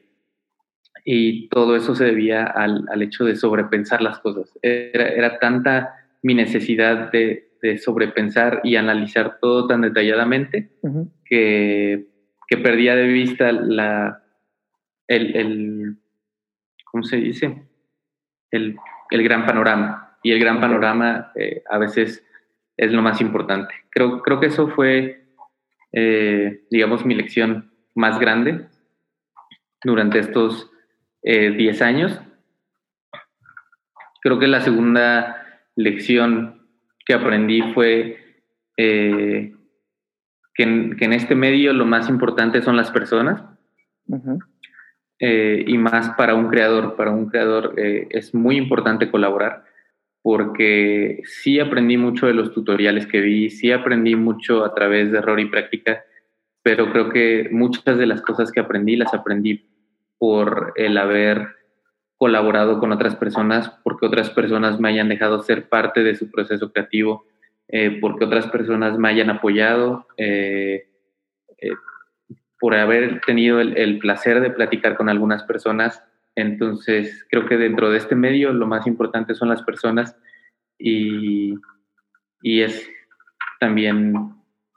Y 1.05 1.49
todo 1.49 1.75
eso 1.75 1.93
se 1.93 2.05
debía 2.05 2.45
al, 2.45 2.85
al 2.91 3.03
hecho 3.03 3.25
de 3.25 3.35
sobrepensar 3.35 4.01
las 4.01 4.17
cosas. 4.19 4.51
Era, 4.63 5.09
era 5.09 5.37
tanta 5.37 5.93
mi 6.23 6.33
necesidad 6.33 7.11
de, 7.11 7.51
de, 7.61 7.77
sobrepensar 7.77 8.61
y 8.63 8.75
analizar 8.75 9.37
todo 9.39 9.67
tan 9.67 9.81
detalladamente 9.81 10.71
uh 10.81 10.89
-huh. 10.89 11.11
que, 11.25 12.10
que, 12.51 12.57
perdía 12.57 12.95
de 12.95 13.07
vista 13.07 13.51
la, 13.51 14.23
el, 15.07 15.35
el, 15.35 15.97
¿cómo 16.85 17.03
se 17.03 17.17
dice? 17.17 17.63
El 18.51 18.77
el 19.11 19.23
gran 19.23 19.45
panorama. 19.45 20.17
Y 20.23 20.31
el 20.31 20.39
gran 20.39 20.59
panorama 20.59 21.31
eh, 21.35 21.61
a 21.69 21.77
veces 21.77 22.25
es 22.77 22.91
lo 22.91 23.01
más 23.03 23.21
importante. 23.21 23.73
Creo, 23.91 24.21
creo 24.21 24.39
que 24.39 24.47
eso 24.47 24.69
fue, 24.69 25.25
eh, 25.91 26.63
digamos, 26.71 27.05
mi 27.05 27.13
lección 27.13 27.71
más 27.93 28.19
grande 28.19 28.67
durante 29.83 30.19
estos 30.19 30.71
10 31.21 31.81
eh, 31.81 31.83
años. 31.83 32.19
Creo 34.21 34.39
que 34.39 34.47
la 34.47 34.61
segunda 34.61 35.63
lección 35.75 36.67
que 37.05 37.13
aprendí 37.13 37.61
fue 37.73 38.17
que 40.53 40.63
en, 40.63 40.97
que, 40.97 41.05
en, 41.05 41.13
este 41.13 41.35
medio 41.35 41.73
lo 41.73 41.85
más 41.85 42.09
importante 42.09 42.61
son 42.61 42.77
las 42.77 42.91
personas. 42.91 43.43
Uh 44.07 44.15
-huh. 44.17 44.39
eh, 45.19 45.63
y 45.67 45.77
más 45.77 46.09
para 46.17 46.35
un 46.35 46.49
creador. 46.49 46.95
Para 46.95 47.11
un 47.11 47.27
creador 47.29 47.73
eh, 47.77 48.07
es 48.09 48.33
muy 48.33 48.57
importante 48.57 49.09
colaborar 49.09 49.63
porque 50.21 51.21
sí 51.25 51.59
aprendí 51.59 51.97
mucho 51.97 52.27
de 52.27 52.33
los 52.33 52.53
tutoriales 52.53 53.07
que 53.07 53.21
vi, 53.21 53.49
sí 53.49 53.71
aprendí 53.71 54.15
mucho 54.15 54.63
a 54.63 54.73
través 54.73 55.11
de 55.11 55.17
error 55.17 55.39
y 55.39 55.49
práctica, 55.49 56.03
pero 56.61 56.91
creo 56.91 57.09
que 57.09 57.49
muchas 57.51 57.97
de 57.97 58.05
las 58.05 58.21
cosas 58.21 58.51
que 58.51 58.59
aprendí 58.59 58.95
las 58.95 59.13
aprendí 59.13 59.67
por 60.19 60.73
el 60.75 60.97
haber 60.97 61.47
colaborado 62.17 62.79
con 62.79 62.91
otras 62.91 63.15
personas, 63.15 63.71
porque 63.83 64.05
otras 64.05 64.29
personas 64.29 64.79
me 64.79 64.89
hayan 64.89 65.09
dejado 65.09 65.41
ser 65.41 65.69
parte 65.69 66.03
de 66.03 66.15
su 66.15 66.29
proceso 66.29 66.71
creativo, 66.71 67.25
eh, 67.73 67.99
porque 68.01 68.25
otras 68.25 68.47
personas 68.47 68.97
me 68.97 69.07
hayan 69.07 69.29
apoyado, 69.29 70.05
eh, 70.17 70.89
eh, 71.57 71.71
por 72.59 72.75
haber 72.75 73.21
tenido 73.21 73.61
el, 73.61 73.97
placer 73.99 74.41
de 74.41 74.49
platicar 74.51 74.97
con 74.97 75.07
algunas 75.07 75.43
personas. 75.43 76.03
Entonces, 76.35 77.25
creo 77.29 77.45
que 77.45 77.55
dentro 77.55 77.89
de 77.89 77.97
este 77.97 78.15
medio 78.15 78.51
lo 78.51 78.67
más 78.67 78.87
importante 78.87 79.35
son 79.35 79.47
las 79.47 79.63
personas 79.63 80.17
y, 80.77 81.55
y 82.41 82.61
es 82.61 82.89
también 83.61 84.15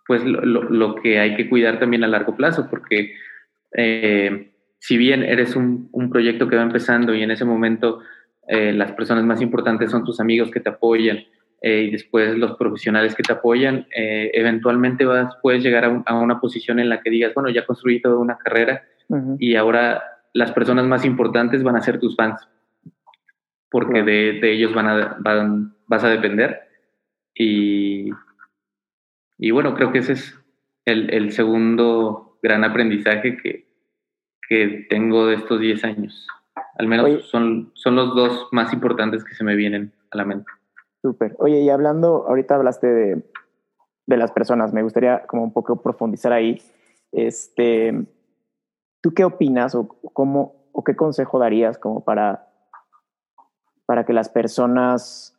pues 0.07 0.24
lo, 0.24 0.40
lo, 0.44 0.94
que 0.94 1.18
hay 1.18 1.35
que 1.35 1.48
cuidar 1.48 1.80
también 1.80 2.04
a 2.04 2.09
largo 2.09 2.37
plazo, 2.37 2.68
porque 2.70 3.14
si 4.78 4.96
bien 4.96 5.24
eres 5.24 5.57
un, 5.57 5.90
proyecto 6.12 6.48
que 6.48 6.57
va 6.57 6.62
empezando 6.62 7.12
y 7.12 7.22
en 7.22 7.33
ese 7.33 7.44
momento 7.44 8.00
las 8.46 8.92
personas 8.92 9.24
más 9.24 9.40
importantes 9.40 9.90
son 9.90 10.04
tus 10.04 10.20
amigos 10.20 10.50
que 10.50 10.61
te 10.61 10.68
apoyan 10.68 11.24
eh, 11.66 11.85
y 11.85 11.90
después 11.92 12.37
los 12.37 12.59
profesionales 12.59 13.14
que 13.14 13.22
te 13.22 13.33
apoyan, 13.33 13.87
eh, 13.96 14.31
eventualmente 14.35 15.07
vas, 15.07 15.35
puedes 15.40 15.62
llegar 15.62 15.87
a, 15.87 16.03
a, 16.05 16.14
una 16.14 16.38
posición 16.38 16.79
en 16.79 16.90
la 16.90 17.00
que 17.00 17.09
digas, 17.09 17.33
bueno, 17.33 17.48
ya 17.48 17.64
construí 17.64 18.03
toda 18.03 18.18
una 18.18 18.37
carrera 18.37 18.85
y 19.38 19.55
ahora 19.55 20.03
las 20.35 20.53
personas 20.53 20.85
más 20.85 21.07
importantes 21.07 21.62
van 21.62 21.77
a 21.77 21.81
ser 21.81 21.98
tus 21.98 22.16
fans, 22.16 22.46
porque 23.70 24.03
de, 24.03 24.40
de, 24.42 24.53
ellos 24.53 24.74
van 24.74 24.88
a, 24.88 25.16
van, 25.20 25.74
vas 25.87 26.05
a 26.05 26.11
depender. 26.11 26.68
Y, 27.35 28.11
y 29.38 29.50
bueno, 29.50 29.74
creo 29.74 29.90
que 29.90 30.00
ese 30.00 30.12
es 30.12 30.38
el, 30.85 31.09
el 31.14 31.33
segundo 31.33 32.38
gran 32.42 32.62
aprendizaje 32.62 33.38
que, 33.38 33.66
que 34.46 34.87
tengo 34.90 35.29
de 35.29 35.37
estos 35.37 35.59
10 35.59 35.83
años. 35.85 36.27
Al 36.77 36.88
menos 36.88 37.27
son, 37.31 37.70
son 37.72 37.96
los 37.96 38.14
dos 38.14 38.48
más 38.53 38.70
importantes 38.74 39.24
que 39.24 39.35
se 39.35 39.44
me 39.44 39.57
vienen 39.57 39.94
a 40.11 40.18
la 40.18 40.27
mente. 40.27 40.50
Súper. 41.04 41.36
Oye, 41.38 41.60
y 41.60 41.68
hablando, 41.68 42.24
ahorita 42.26 42.54
hablaste 42.54 42.86
de, 42.86 43.30
de, 44.06 44.16
las 44.16 44.32
personas, 44.32 44.72
me 44.72 44.82
gustaría 44.82 45.26
como 45.26 45.42
un 45.44 45.52
poco 45.52 45.82
profundizar 45.82 46.32
ahí. 46.32 46.62
Este, 47.12 48.06
¿Tú 49.02 49.12
qué 49.12 49.26
opinas 49.26 49.74
o, 49.74 49.86
cómo, 49.86 50.70
o 50.72 50.82
qué 50.82 50.96
consejo 50.96 51.38
darías 51.38 51.76
como 51.76 52.02
para, 52.04 52.48
para 53.84 54.06
que 54.06 54.14
las 54.14 54.30
personas 54.30 55.38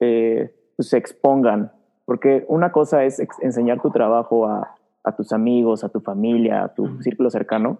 eh, 0.00 0.52
pues, 0.74 0.88
se 0.88 0.96
expongan? 0.96 1.70
Porque 2.04 2.44
una 2.48 2.72
cosa 2.72 3.04
es 3.04 3.22
enseñar 3.40 3.80
tu 3.80 3.92
trabajo 3.92 4.48
a, 4.48 4.74
a 5.04 5.14
tus 5.14 5.32
amigos, 5.32 5.84
a 5.84 5.88
tu 5.88 6.00
familia, 6.00 6.64
a 6.64 6.74
tu 6.74 7.00
círculo 7.00 7.30
cercano, 7.30 7.78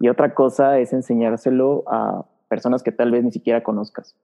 y 0.00 0.08
otra 0.08 0.34
cosa 0.34 0.80
es 0.80 0.92
enseñárselo 0.92 1.84
a 1.86 2.26
personas 2.48 2.82
que 2.82 2.90
tal 2.90 3.12
vez 3.12 3.22
ni 3.22 3.30
siquiera 3.30 3.62
conozcas. 3.62 4.16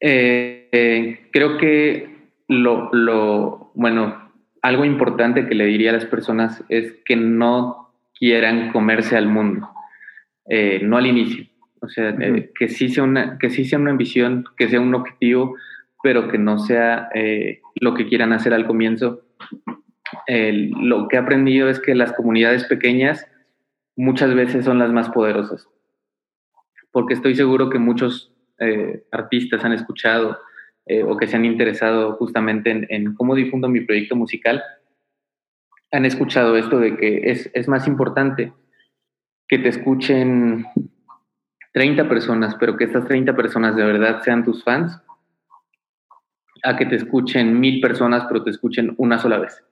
Eh, 0.00 0.68
eh, 0.70 1.28
creo 1.32 1.58
que 1.58 2.08
lo, 2.46 2.90
lo, 2.92 3.72
bueno, 3.74 4.32
algo 4.62 4.84
importante 4.84 5.46
que 5.46 5.54
le 5.54 5.66
diría 5.66 5.90
a 5.90 5.94
las 5.94 6.06
personas 6.06 6.64
es 6.68 6.94
que 7.04 7.16
no 7.16 7.92
quieran 8.18 8.72
comerse 8.72 9.16
al 9.16 9.26
mundo, 9.26 9.68
eh, 10.46 10.80
no 10.82 10.96
al 10.96 11.06
inicio. 11.06 11.46
O 11.80 11.88
sea, 11.88 12.16
que, 12.58 12.68
sí 12.68 12.88
sea 12.88 13.04
una, 13.04 13.38
que 13.38 13.50
sí 13.50 13.64
sea 13.64 13.78
una 13.78 13.92
ambición, 13.92 14.44
que 14.56 14.68
sea 14.68 14.80
un 14.80 14.94
objetivo, 14.94 15.56
pero 16.02 16.28
que 16.28 16.38
no 16.38 16.58
sea 16.58 17.08
lo 17.76 17.94
que 17.94 18.08
quieran 18.08 18.32
hacer 18.32 18.52
al 18.52 18.66
comienzo. 18.66 19.22
lo 20.26 21.06
que 21.06 21.16
he 21.16 21.18
aprendido 21.20 21.68
es 21.68 21.78
que 21.78 21.94
las 21.94 22.12
comunidades 22.12 22.64
pequeñas 22.64 23.28
muchas 23.94 24.34
veces 24.34 24.64
son 24.64 24.80
las 24.80 24.90
más 24.90 25.08
poderosas. 25.10 25.68
Porque 26.90 27.14
estoy 27.14 27.36
seguro 27.36 27.70
que 27.70 27.78
muchos 27.78 28.32
eh, 28.60 29.04
artistas 29.12 29.64
han 29.64 29.72
escuchado 29.72 30.38
eh, 30.86 31.02
o 31.02 31.16
que 31.16 31.26
se 31.26 31.36
han 31.36 31.44
interesado 31.44 32.14
justamente 32.14 32.86
en, 32.88 33.14
cómo 33.14 33.34
difundo 33.34 33.68
mi 33.68 33.82
proyecto 33.82 34.16
musical, 34.16 34.62
han 35.92 36.04
escuchado 36.04 36.56
esto 36.56 36.78
de 36.78 36.96
que 36.96 37.30
es, 37.30 37.50
es 37.54 37.68
más 37.68 37.86
importante 37.86 38.52
que 39.48 39.58
te 39.58 39.68
escuchen 39.68 40.66
30 41.72 42.08
personas, 42.08 42.54
pero 42.56 42.76
que 42.76 42.84
estas 42.84 43.06
30 43.06 43.36
personas 43.36 43.76
de 43.76 43.84
verdad 43.84 44.22
sean 44.22 44.44
tus 44.44 44.64
fans, 44.64 45.00
a 46.64 46.76
que 46.76 46.86
te 46.86 46.96
escuchen 46.96 47.58
mil 47.60 47.80
personas, 47.80 48.24
pero 48.26 48.42
te 48.42 48.50
escuchen 48.50 48.94
una 48.98 49.18
sola 49.18 49.38
vez. 49.38 49.64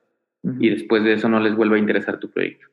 Y 0.59 0.69
después 0.69 1.03
de 1.03 1.13
eso 1.13 1.27
no 1.27 1.39
les 1.39 1.55
vuelva 1.55 1.75
a 1.75 1.79
interesar 1.79 2.19
tu 2.19 2.29
proyecto. 2.31 2.67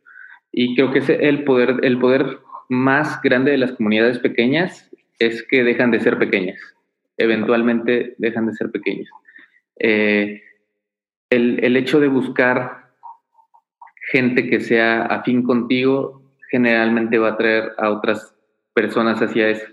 Y 0.53 0.77
creo 0.77 0.92
que 0.92 1.00
es 1.00 1.09
el 1.09 1.44
poder, 1.44 1.81
el 1.83 1.98
poder 1.98 2.38
más 2.68 3.20
grande 3.22 3.50
de 3.50 3.59
las 3.59 3.72
comunidades 3.72 4.18
pequeñas 4.18 4.94
es 5.18 5.42
que 5.48 5.64
dejan 5.64 5.90
de 5.90 6.00
ser 6.00 6.18
pequeñas. 6.18 6.59
Eventualmente 7.16 8.14
dejan 8.18 8.46
de 8.46 8.55
ser 8.55 8.70
pequeñas. 8.70 9.09
Eh, 9.79 10.42
el, 11.31 11.64
el, 11.64 11.77
hecho 11.77 12.00
de 12.00 12.09
buscar 12.09 12.92
gente 14.11 14.48
que 14.48 14.61
sea 14.61 15.03
afín 15.07 15.42
contigo 15.42 16.22
generalmente 16.50 17.18
va 17.18 17.31
a 17.31 17.37
traer 17.37 17.72
a 17.79 17.90
otras 17.90 18.37
personas 18.72 19.20
hacia 19.20 19.48
eso. 19.48 19.66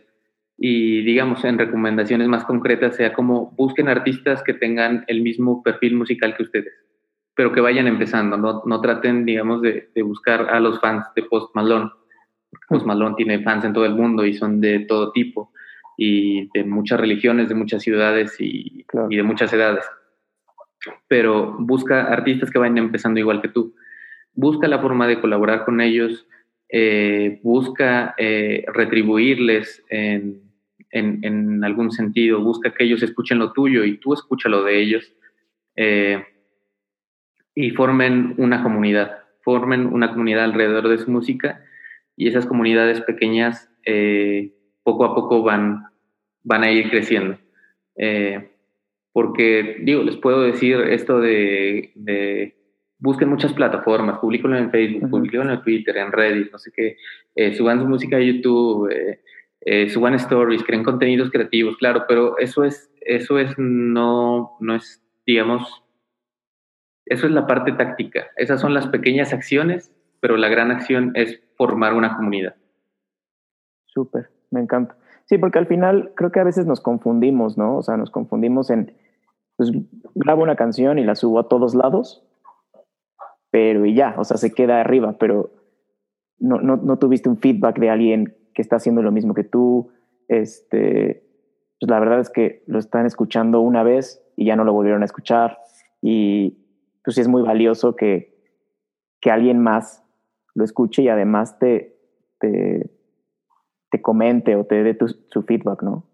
Y 0.57 1.03
digamos, 1.03 1.43
en 1.43 1.57
recomendaciones 1.57 2.27
más 2.27 2.45
concretas, 2.45 2.95
sea 2.95 3.13
como 3.13 3.51
busquen 3.51 3.89
artistas 3.89 4.43
que 4.43 4.53
tengan 4.53 5.03
el 5.07 5.21
mismo 5.21 5.63
perfil 5.63 5.95
musical 5.95 6.35
que 6.35 6.43
ustedes 6.43 6.73
pero 7.35 7.53
que 7.53 7.61
vayan 7.61 7.87
empezando, 7.87 8.37
no, 8.37 8.61
no 8.65 8.81
traten, 8.81 9.25
digamos, 9.25 9.61
de, 9.61 9.89
de, 9.95 10.01
buscar 10.01 10.49
a 10.49 10.59
los 10.59 10.79
fans 10.79 11.07
de 11.15 11.23
Post 11.23 11.55
Malone. 11.55 11.89
Post 12.71 12.85
Malone 12.85 13.15
tiene 13.17 13.43
fans 13.43 13.65
en 13.65 13.73
todo 13.73 13.85
el 13.85 13.95
mundo 13.95 14.25
y 14.25 14.33
son 14.33 14.61
de 14.61 14.79
todo 14.79 15.11
tipo 15.11 15.51
y 15.97 16.49
de 16.53 16.63
muchas 16.63 17.01
religiones, 17.01 17.49
de 17.49 17.55
muchas 17.55 17.83
ciudades 17.83 18.39
y, 18.39 18.85
y 19.09 19.15
de 19.17 19.23
muchas 19.23 19.51
edades. 19.51 19.83
Pero 21.09 21.57
busca 21.59 22.03
artistas 22.03 22.49
que 22.49 22.59
vayan 22.59 22.77
empezando 22.77 23.19
igual 23.19 23.41
que 23.41 23.49
tú. 23.49 23.75
Busca 24.33 24.69
la 24.69 24.79
forma 24.79 25.05
de 25.05 25.19
colaborar 25.19 25.65
con 25.65 25.81
ellos, 25.81 26.25
eh, 26.69 27.41
busca 27.43 28.15
eh, 28.17 28.63
retribuirles 28.73 29.83
en, 29.89 30.41
en, 30.91 31.25
en, 31.25 31.63
algún 31.65 31.91
sentido, 31.91 32.39
busca 32.39 32.73
que 32.73 32.85
ellos 32.85 33.03
escuchen 33.03 33.37
lo 33.37 33.51
tuyo 33.51 33.83
y 33.83 33.97
tú 33.97 34.13
escucha 34.13 34.47
lo 34.47 34.63
de 34.63 34.81
ellos. 34.81 35.13
Eh, 35.75 36.23
y 37.53 37.71
formen 37.71 38.33
una 38.37 38.63
comunidad, 38.63 39.23
formen 39.41 39.87
una 39.87 40.09
comunidad 40.11 40.45
alrededor 40.45 40.87
de 40.87 40.99
su 40.99 41.11
música 41.11 41.65
y 42.15 42.27
esas 42.27 42.45
comunidades 42.45 43.01
pequeñas 43.01 43.69
eh, 43.85 44.53
poco 44.83 45.05
a 45.05 45.15
poco 45.15 45.43
van, 45.43 45.85
van 46.43 46.63
a 46.63 46.71
ir 46.71 46.89
creciendo. 46.89 47.37
Eh, 47.95 48.51
porque, 49.13 49.77
digo, 49.81 50.03
les 50.03 50.17
puedo 50.17 50.41
decir 50.41 50.77
esto 50.77 51.19
de, 51.19 51.91
de 51.95 52.55
busquen 52.97 53.29
muchas 53.29 53.53
plataformas, 53.53 54.19
publiquenlo 54.19 54.57
en 54.57 54.71
Facebook, 54.71 55.11
uh 55.11 55.41
en 55.41 55.61
Twitter, 55.63 55.97
en 55.97 56.11
Reddit, 56.11 56.51
no 56.51 56.59
sé 56.59 56.71
qué, 56.73 56.97
eh, 57.35 57.53
suban 57.53 57.79
su 57.79 57.87
música 57.87 58.17
a 58.17 58.21
YouTube, 58.21 58.89
suban 59.89 60.15
stories, 60.15 60.63
creen 60.63 60.83
contenidos 60.83 61.29
creativos, 61.29 61.77
claro, 61.77 62.05
pero 62.07 62.37
eso 62.39 62.63
es, 62.63 62.91
eso 63.01 63.37
es, 63.37 63.53
no, 63.57 64.57
no 64.59 64.75
es, 64.75 65.03
digamos, 65.25 65.83
eso 67.05 67.25
es 67.25 67.33
la 67.33 67.45
parte 67.45 67.73
táctica. 67.73 68.29
Esas 68.37 68.61
son 68.61 68.73
las 68.73 68.87
pequeñas 68.87 69.33
acciones, 69.33 69.93
pero 70.21 70.37
la 70.37 70.47
gran 70.47 70.71
acción 70.71 71.11
es 71.15 71.41
formar 71.57 71.93
una 71.93 72.15
comunidad. 72.15 72.55
Súper, 73.87 74.29
me 74.51 74.61
encanta. 74.61 74.95
Sí, 75.25 75.37
porque 75.37 75.59
al 75.59 75.67
final 75.67 76.13
creo 76.15 76.31
que 76.31 76.39
a 76.39 76.45
veces 76.45 76.65
nos 76.65 76.79
confundimos, 76.79 77.57
¿no? 77.57 77.77
O 77.77 77.81
sea, 77.81 77.97
nos 77.97 78.11
confundimos 78.11 78.69
en, 78.69 78.93
pues 79.57 79.71
grabo 80.15 80.43
una 80.43 80.55
canción 80.55 80.99
y 80.99 81.03
la 81.03 81.15
subo 81.15 81.39
a 81.39 81.49
todos 81.49 81.75
lados, 81.75 82.25
pero 83.49 83.85
y 83.85 83.95
ya, 83.95 84.15
o 84.17 84.23
sea, 84.23 84.37
se 84.37 84.53
queda 84.53 84.79
arriba, 84.79 85.17
pero 85.19 85.51
no, 86.39 86.61
no, 86.61 86.77
no 86.77 86.97
tuviste 86.97 87.27
un 87.27 87.37
feedback 87.37 87.79
de 87.79 87.89
alguien 87.89 88.37
que 88.53 88.61
está 88.61 88.77
haciendo 88.77 89.01
lo 89.01 89.11
mismo 89.11 89.33
que 89.33 89.43
tú. 89.43 89.91
Este, 90.27 91.23
pues 91.79 91.89
la 91.89 91.99
verdad 91.99 92.19
es 92.19 92.29
que 92.29 92.63
lo 92.67 92.79
están 92.79 93.05
escuchando 93.05 93.59
una 93.61 93.83
vez 93.83 94.23
y 94.35 94.45
ya 94.45 94.55
no 94.55 94.63
lo 94.63 94.73
volvieron 94.73 95.01
a 95.01 95.05
escuchar. 95.05 95.57
Y, 96.01 96.57
pues 97.03 97.15
sí 97.15 97.21
es 97.21 97.27
muy 97.27 97.41
valioso 97.41 97.95
que, 97.95 98.35
que 99.19 99.31
alguien 99.31 99.59
más 99.59 100.00
lo 100.55 100.63
escuche 100.63 101.03
y 101.03 101.09
además 101.09 101.57
te, 101.59 101.95
te, 102.39 102.89
te 103.89 104.01
comente 104.01 104.55
o 104.55 104.65
te 104.65 104.83
dé 104.83 104.97
su 105.29 105.43
feedback, 105.43 105.83
¿no? 105.83 106.05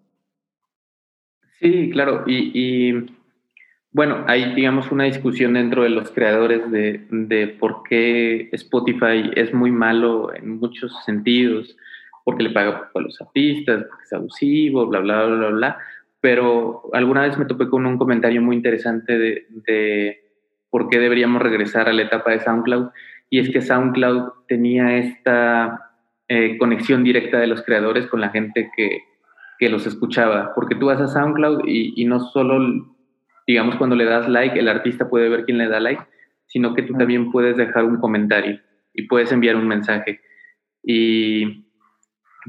Sí, 1.59 1.89
claro. 1.91 2.23
Y, 2.27 2.51
y, 2.53 3.05
bueno, 3.91 4.23
hay, 4.27 4.53
digamos, 4.53 4.91
una 4.91 5.05
discusión 5.05 5.53
dentro 5.53 5.83
de 5.83 5.89
los 5.89 6.11
creadores 6.11 6.69
de, 6.69 7.07
de 7.09 7.47
por 7.47 7.81
qué 7.83 8.49
Spotify 8.51 9.31
es 9.35 9.53
muy 9.53 9.71
malo 9.71 10.33
en 10.35 10.59
muchos 10.59 10.93
sentidos. 11.05 11.75
porque 12.27 12.43
le 12.43 12.49
paga 12.49 12.91
a 12.93 12.99
los 12.99 13.21
artistas, 13.21 13.85
porque 13.87 14.03
es 14.03 14.11
abusivo, 14.11 14.85
bla, 14.85 14.99
bla, 14.99 15.25
bla, 15.25 15.37
bla, 15.37 15.49
bla. 15.49 15.77
Pero 16.19 16.89
alguna 16.91 17.21
vez 17.21 17.37
me 17.37 17.45
topé 17.45 17.69
con 17.69 17.85
un 17.85 17.97
comentario 17.97 18.41
muy 18.41 18.57
interesante 18.57 19.17
de, 19.17 19.47
de 19.65 20.19
por 20.69 20.89
qué 20.89 20.99
deberíamos 20.99 21.41
regresar 21.41 21.87
a 21.87 21.93
la 21.93 22.01
etapa 22.01 22.31
de 22.31 22.41
SoundCloud. 22.41 22.89
Y 23.29 23.39
es 23.39 23.49
que 23.49 23.61
SoundCloud 23.61 24.45
tenía 24.47 24.97
esta 24.97 25.91
eh, 26.27 26.57
conexión 26.57 27.03
directa 27.03 27.39
de 27.39 27.47
los 27.47 27.63
creadores 27.63 28.07
con 28.07 28.21
la 28.21 28.29
gente 28.29 28.71
que, 28.75 29.01
que 29.59 29.69
los 29.69 29.85
escuchaba. 29.85 30.53
Porque 30.55 30.75
tú 30.75 30.87
vas 30.87 31.01
a 31.01 31.07
SoundCloud 31.07 31.65
y, 31.65 31.93
y, 32.01 32.05
no 32.05 32.19
solo, 32.19 32.59
digamos, 33.45 33.75
cuando 33.75 33.95
le 33.95 34.05
das 34.05 34.27
like, 34.29 34.57
el 34.57 34.69
artista 34.69 35.09
puede 35.09 35.29
ver 35.29 35.45
quién 35.45 35.57
le 35.57 35.67
da 35.67 35.79
like, 35.79 36.03
sino 36.45 36.73
que 36.73 36.83
tú 36.83 36.93
también 36.93 37.31
puedes 37.31 37.57
dejar 37.57 37.83
un 37.83 37.97
comentario 37.97 38.59
y 38.93 39.07
puedes 39.07 39.31
enviar 39.31 39.55
un 39.55 39.67
mensaje. 39.67 40.21
Y 40.83 41.67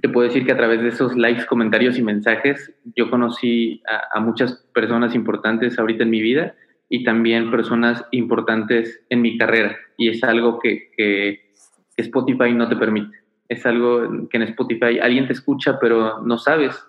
te 0.01 0.09
puedo 0.09 0.29
decir 0.29 0.47
que 0.47 0.53
a 0.53 0.57
través 0.57 0.81
de 0.83 0.89
esos 0.89 1.17
likes, 1.17 1.47
comentarios 1.47 1.99
y 1.99 2.03
mensajes, 2.03 2.73
yo 2.97 3.11
conocí 3.11 3.83
a, 4.13 4.21
muchas 4.21 4.65
personas 4.73 5.15
importantes 5.15 5.79
ahorita 5.79 6.05
en 6.05 6.11
mi 6.11 6.23
vida 6.23 6.55
y 6.89 7.05
también 7.05 7.51
personas 7.51 8.05
importantes 8.13 9.05
en 9.11 9.23
mi 9.23 9.37
carrera. 9.37 9.77
Y 9.97 10.09
es 10.09 10.23
algo 10.25 10.59
que, 10.59 10.91
que, 10.97 11.49
Spotify 11.97 12.53
no 12.53 12.69
te 12.69 12.77
permite. 12.77 13.17
Es 13.49 13.67
algo 13.67 14.29
que 14.29 14.37
en 14.37 14.45
Spotify 14.45 15.01
alguien 15.01 15.27
te 15.27 15.33
escucha, 15.33 15.81
pero 15.81 16.23
no 16.23 16.39
sabes. 16.39 16.81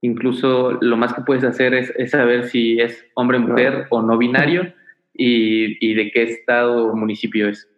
Incluso 0.00 0.78
lo 0.80 0.96
más 0.96 1.12
que 1.12 1.20
puedes 1.20 1.44
hacer 1.44 1.74
es, 1.74 1.92
saber 2.10 2.44
si 2.44 2.80
es 2.80 3.04
hombre, 3.14 3.38
mujer 3.38 3.86
o 3.90 4.00
no 4.00 4.16
binario 4.16 4.72
y, 5.12 5.76
y 5.86 5.94
de 5.94 6.10
qué 6.10 6.22
estado 6.22 6.86
o 6.86 6.96
municipio 6.96 7.48
es. 7.48 7.68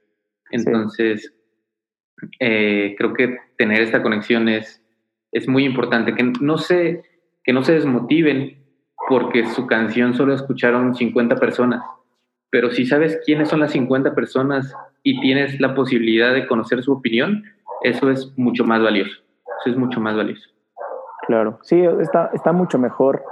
Entonces, 0.53 1.35
eh, 2.41 2.95
creo 2.97 3.13
que 3.13 3.37
tener 3.57 3.83
esta 3.83 4.03
conexión 4.03 4.49
es, 4.49 4.83
es 5.33 5.49
muy 5.49 5.65
importante. 5.65 6.15
Que 6.15 6.33
no, 6.41 6.59
se, 6.59 7.03
que 7.45 7.53
no 7.53 7.63
se 7.63 7.75
desmotiven 7.75 8.58
porque 9.09 9.47
su 9.47 9.67
canción 9.67 10.15
solo 10.15 10.35
escucharon 10.35 10.95
50 10.95 11.37
personas, 11.37 11.83
pero 12.51 12.71
si 12.71 12.87
sabes 12.87 13.19
quiénes 13.25 13.49
son 13.49 13.61
las 13.61 13.73
50 13.73 14.15
personas 14.15 14.75
y 15.03 15.21
tienes 15.21 15.61
la 15.61 15.75
posibilidad 15.75 16.35
de 16.35 16.47
conocer 16.47 16.83
su 16.83 16.93
opinión, 16.93 17.45
eso 17.83 18.11
es 18.11 18.33
mucho 18.37 18.65
más 18.65 18.83
valioso. 18.83 19.23
Eso 19.61 19.71
es 19.71 19.77
mucho 19.77 20.01
más 20.01 20.17
valioso. 20.17 20.49
Claro, 21.27 21.59
sí, 21.63 21.81
está, 22.01 22.31
está 22.33 22.53
mucho 22.53 22.79
mejor. 22.79 23.25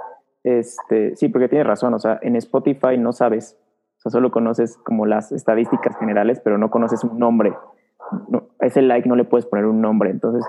Este, 0.42 1.16
sí, 1.16 1.28
porque 1.28 1.48
tienes 1.48 1.66
razón, 1.66 1.94
o 1.94 1.98
sea, 1.98 2.18
en 2.22 2.36
Spotify 2.36 2.96
no 2.98 3.12
sabes, 3.12 3.58
o 3.98 4.00
sea, 4.00 4.10
solo 4.12 4.30
conoces 4.30 4.76
como 4.78 5.06
las 5.06 5.32
estadísticas 5.32 5.96
generales, 5.98 6.40
pero 6.42 6.56
no 6.56 6.70
conoces 6.70 7.02
un 7.02 7.18
nombre 7.18 7.52
a 8.60 8.66
ese 8.66 8.82
like 8.82 9.08
no 9.08 9.16
le 9.16 9.24
puedes 9.24 9.46
poner 9.46 9.66
un 9.66 9.80
nombre, 9.80 10.10
entonces 10.10 10.44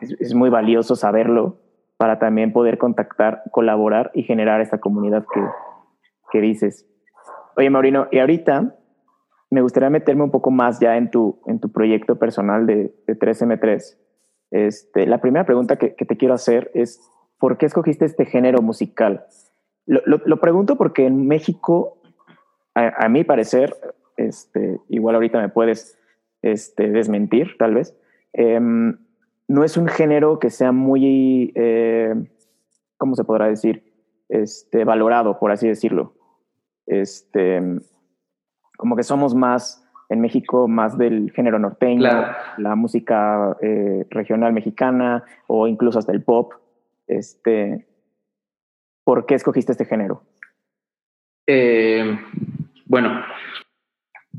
es, 0.00 0.34
muy 0.34 0.50
valioso 0.50 0.96
saberlo 0.96 1.56
para 1.98 2.18
también 2.18 2.52
poder 2.52 2.78
contactar, 2.78 3.42
colaborar 3.50 4.10
y 4.14 4.22
generar 4.22 4.62
esta 4.62 4.78
comunidad 4.78 5.26
que, 5.34 5.40
que 6.32 6.40
dices. 6.40 6.88
Oye, 7.56 7.68
Maurino, 7.68 8.06
y 8.10 8.20
ahorita 8.20 8.76
me 9.50 9.62
gustaría 9.62 9.90
meterme 9.90 10.22
un 10.22 10.30
poco 10.30 10.50
más 10.50 10.78
ya 10.78 10.96
en 10.96 11.10
tu, 11.10 11.40
en 11.46 11.58
tu 11.58 11.72
proyecto 11.72 12.18
personal 12.18 12.66
de, 12.66 12.94
de 13.06 13.18
3M3. 13.18 13.96
Este, 14.50 15.06
la 15.06 15.20
primera 15.20 15.44
pregunta 15.44 15.76
que, 15.76 15.90
te 15.90 16.16
quiero 16.16 16.34
hacer 16.34 16.70
es, 16.74 17.00
¿por 17.38 17.58
qué 17.58 17.66
escogiste 17.66 18.04
este 18.04 18.26
género 18.26 18.62
musical? 18.62 19.26
Lo, 19.86 20.00
lo, 20.04 20.40
pregunto 20.40 20.76
porque 20.76 21.06
en 21.06 21.26
México, 21.26 22.00
a, 22.74 23.08
mi 23.08 23.24
parecer, 23.24 23.74
este, 24.16 24.80
igual 24.88 25.14
ahorita 25.14 25.40
me 25.40 25.48
puedes 25.48 25.98
este, 26.42 26.90
desmentir, 26.90 27.56
tal 27.58 27.74
vez. 27.74 27.98
Em, 28.34 28.98
no 29.48 29.64
es 29.64 29.76
un 29.76 29.88
género 29.88 30.38
que 30.38 30.50
sea 30.50 30.72
muy, 30.72 31.52
eh, 31.54 32.14
¿cómo 32.98 33.14
se 33.14 33.24
podrá 33.24 33.46
decir? 33.46 33.82
Este, 34.28 34.84
valorado, 34.84 35.38
por 35.38 35.50
así 35.50 35.66
decirlo. 35.66 36.14
Este, 36.86 37.62
como 38.76 38.94
que 38.94 39.02
somos 39.02 39.34
más 39.34 39.84
en 40.10 40.20
México, 40.20 40.68
más 40.68 40.96
del 40.96 41.32
género 41.32 41.58
norteño, 41.58 42.08
la 42.58 42.74
música 42.76 43.56
eh, 43.60 44.06
regional 44.10 44.52
mexicana 44.52 45.24
o 45.46 45.66
incluso 45.66 45.98
hasta 45.98 46.12
el 46.12 46.22
pop. 46.22 46.52
Este, 47.06 47.86
¿Por 49.04 49.26
qué 49.26 49.34
escogiste 49.34 49.72
este 49.72 49.86
género? 49.86 50.22
Eh, 51.46 52.18
bueno, 52.84 53.22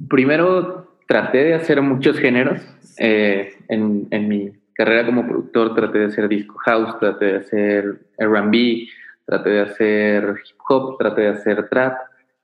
primero 0.07 0.97
traté 1.07 1.43
de 1.43 1.53
hacer 1.55 1.81
muchos 1.81 2.19
géneros. 2.19 2.61
Eh, 2.99 3.53
en, 3.69 4.07
en, 4.11 4.27
mi 4.27 4.51
carrera 4.79 5.05
como 5.05 5.27
productor 5.27 5.75
traté 5.75 5.99
de 5.99 6.05
hacer 6.05 6.29
disco 6.29 6.55
house, 6.59 6.97
traté 6.99 7.25
de 7.25 7.35
hacer 7.39 7.99
RB, 8.17 8.87
traté 9.25 9.49
de 9.49 9.59
hacer 9.59 10.35
hip 10.45 10.57
hop, 10.69 10.97
traté 10.97 11.21
de 11.23 11.27
hacer 11.27 11.67
trap, 11.67 11.97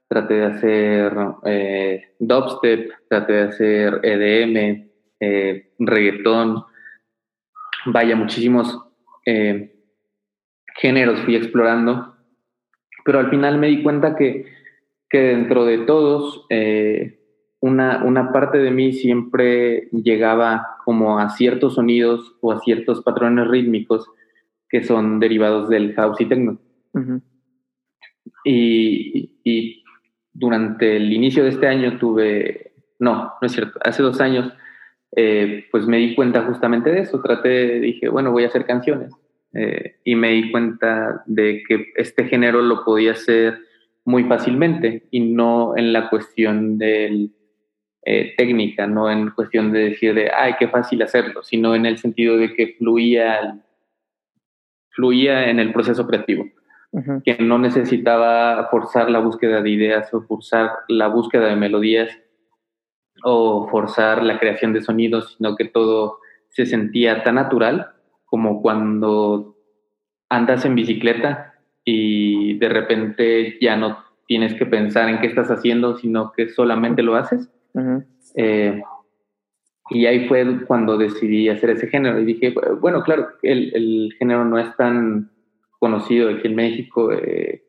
traté 0.10 0.34
de 0.34 0.44
hacer 0.44 1.14
eh, 1.46 2.14
dubstep, 2.20 2.92
traté 3.08 3.32
de 3.32 3.42
hacer 3.44 4.00
EDM, 4.04 4.90
eh, 5.22 5.72
reggaetón. 5.80 6.66
Vaya, 7.86 8.18
muchísimos 8.18 8.82
géneros 10.76 11.22
fui 11.22 11.38
explorando, 11.38 12.18
pero 13.06 13.20
al 13.20 13.30
final 13.30 13.58
me 13.60 13.68
di 13.68 13.82
cuenta 13.82 14.14
que, 14.14 14.46
que 15.10 15.20
dentro 15.20 15.64
de 15.64 15.78
todos 15.86 16.46
una, 17.66 18.04
una 18.04 18.32
parte 18.32 18.60
de 18.60 18.70
mí 18.70 18.94
siempre 18.94 19.90
llegaba 19.92 20.78
como 20.86 21.18
a 21.18 21.30
ciertos 21.30 21.74
sonidos 21.74 22.36
o 22.40 22.52
a 22.52 22.60
ciertos 22.60 23.02
patrones 23.02 23.48
rítmicos 23.48 24.08
que 24.70 24.84
son 24.84 25.20
derivados 25.20 25.68
del 25.68 25.96
house 25.96 26.22
y 26.22 26.26
techno. 26.26 26.60
y, 28.44 29.40
y, 29.44 29.84
durante 30.32 30.98
el 30.98 31.12
inicio 31.12 31.44
de 31.44 31.50
este 31.50 31.66
año 31.66 31.98
tuve, 31.98 32.74
no, 33.00 33.34
no 33.42 33.46
es 33.46 33.54
cierto, 33.54 33.80
hace 33.84 34.04
dos 34.04 34.20
años, 34.20 34.52
eh, 35.16 35.66
pues 35.72 35.88
me 35.88 35.98
di 35.98 36.14
cuenta 36.14 36.44
justamente 36.44 36.92
de 36.92 37.00
eso. 37.00 37.22
Traté, 37.22 37.80
dije, 37.80 38.10
bueno, 38.10 38.32
voy 38.32 38.44
a 38.44 38.48
hacer 38.48 38.66
canciones. 38.66 39.14
Eh, 39.54 39.96
y 40.04 40.16
me 40.16 40.32
di 40.32 40.52
cuenta 40.52 41.24
de 41.26 41.64
que 41.66 41.94
este 41.96 42.26
género 42.26 42.62
lo 42.62 42.84
podía 42.84 43.14
hacer 43.14 43.60
muy 44.04 44.26
fácilmente 44.26 45.08
y 45.10 45.22
no 45.22 45.78
en 45.78 45.94
la 45.94 46.10
cuestión 46.10 46.78
del 46.78 47.32
eh, 48.08 48.36
técnica, 48.38 48.86
no 48.86 49.10
en 49.10 49.32
cuestión 49.32 49.72
de 49.72 49.90
decir 49.90 50.14
de, 50.14 50.30
ay, 50.32 50.54
qué 50.60 50.68
fácil 50.68 51.02
hacerlo, 51.02 51.42
sino 51.42 51.74
en 51.74 51.88
el 51.88 51.98
sentido 51.98 52.38
de 52.38 52.54
que 52.54 52.76
fluía, 52.78 53.60
fluía 54.92 55.50
en 55.50 55.60
el 55.60 55.74
proceso 55.74 56.06
creativo, 56.06 56.46
que 57.24 57.38
no 57.40 57.58
necesitaba 57.58 58.68
forzar 58.70 59.10
la 59.10 59.18
búsqueda 59.20 59.64
de 59.64 59.72
ideas 59.72 60.14
o 60.14 60.22
forzar 60.22 60.70
la 60.88 61.08
búsqueda 61.08 61.48
de 61.48 61.56
melodías 61.56 62.16
o 63.24 63.68
forzar 63.70 64.22
la 64.22 64.38
creación 64.38 64.72
de 64.72 64.84
sonidos, 64.84 65.34
sino 65.38 65.56
que 65.56 65.66
todo 65.66 66.20
se 66.50 66.68
sentía 66.68 67.24
tan 67.24 67.36
natural 67.36 67.90
como 68.26 68.62
cuando 68.62 69.58
andas 70.30 70.64
en 70.64 70.76
bicicleta 70.76 71.56
y 71.84 72.60
de 72.60 72.70
repente 72.70 73.58
ya 73.60 73.76
no 73.76 73.98
tienes 74.28 74.54
que 74.54 74.68
pensar 74.68 75.10
en 75.10 75.20
qué 75.20 75.28
estás 75.28 75.50
haciendo, 75.50 75.98
sino 75.98 76.32
que 76.34 76.50
solamente 76.50 77.02
lo 77.02 77.16
haces 77.16 77.50
eh, 78.36 78.82
y 79.90 80.06
ahí 80.06 80.28
fue 80.28 80.66
cuando 80.66 80.98
decidí 80.98 81.50
hacer 81.50 81.72
ese 81.72 81.88
género. 81.88 82.20
Y 82.20 82.26
dije, 82.26 82.54
bueno, 82.80 83.04
claro, 83.04 83.30
el, 83.42 83.72
el 83.76 84.16
género 84.18 84.46
no 84.46 84.58
es 84.58 84.76
tan 84.76 85.32
conocido 85.80 86.30
aquí 86.30 86.48
en 86.48 86.56
México, 86.56 87.12
eh, 87.12 87.64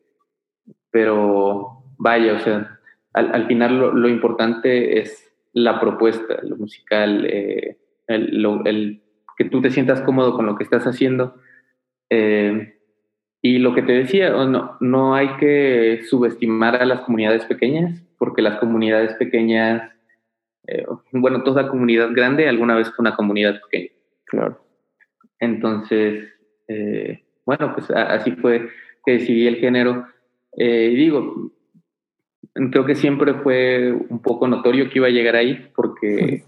pero 0.91 1.83
vaya, 1.99 2.35
o 2.35 2.39
sea, 2.39 2.79
al, 3.13 3.35
al 3.35 3.47
final 3.47 3.79
lo, 3.79 3.93
lo, 3.93 4.09
importante 4.09 4.99
es 4.99 5.31
la 5.53 5.81
propuesta, 5.81 6.39
lo 6.43 6.57
musical, 6.57 7.27
eh, 7.27 7.79
el, 8.07 8.41
lo, 8.41 8.65
el, 8.65 9.03
que 9.37 9.45
tú 9.45 9.61
te 9.61 9.71
sientas 9.71 10.01
cómodo 10.01 10.35
con 10.35 10.47
lo 10.47 10.57
que 10.57 10.65
estás 10.65 10.87
haciendo. 10.87 11.35
y 13.43 13.59
lo 13.59 13.75
que 13.75 13.83
te 13.83 13.93
decía, 13.93 14.31
no, 14.31 14.77
no 14.81 15.15
hay 15.15 15.37
que 15.37 16.01
subestimar 16.09 16.77
a 16.77 16.87
las 16.87 17.01
comunidades 17.03 17.45
pequeñas, 17.45 18.03
porque 18.19 18.43
las 18.43 18.59
comunidades 18.59 19.13
pequeñas 19.15 19.96
eh, 20.67 20.85
bueno, 21.13 21.43
toda 21.43 21.69
comunidad 21.69 22.11
grande 22.13 22.49
alguna 22.49 22.75
vez 22.75 22.89
fue 22.89 23.03
una 23.03 23.17
comunidad 23.17 23.61
pequeña. 23.63 23.91
Claro. 24.25 24.61
Entonces, 25.39 26.29
eh, 26.69 27.23
bueno, 27.45 27.73
pues 27.75 27.91
así 27.91 28.33
fue 28.33 28.69
que 29.05 29.13
decidí 29.13 29.47
el 29.47 29.57
género. 29.57 30.07
Eh, 30.57 30.91
y 30.93 30.97
digo, 30.97 31.53
creo 32.55 32.85
que 32.85 32.95
siempre 32.95 33.35
fue 33.35 33.93
un 33.93 34.21
poco 34.21 34.49
notorio 34.49 34.89
que 34.89 34.99
iba 34.99 35.07
a 35.07 35.11
llegar 35.11 35.37
ahí, 35.37 35.71
porque 35.75 36.43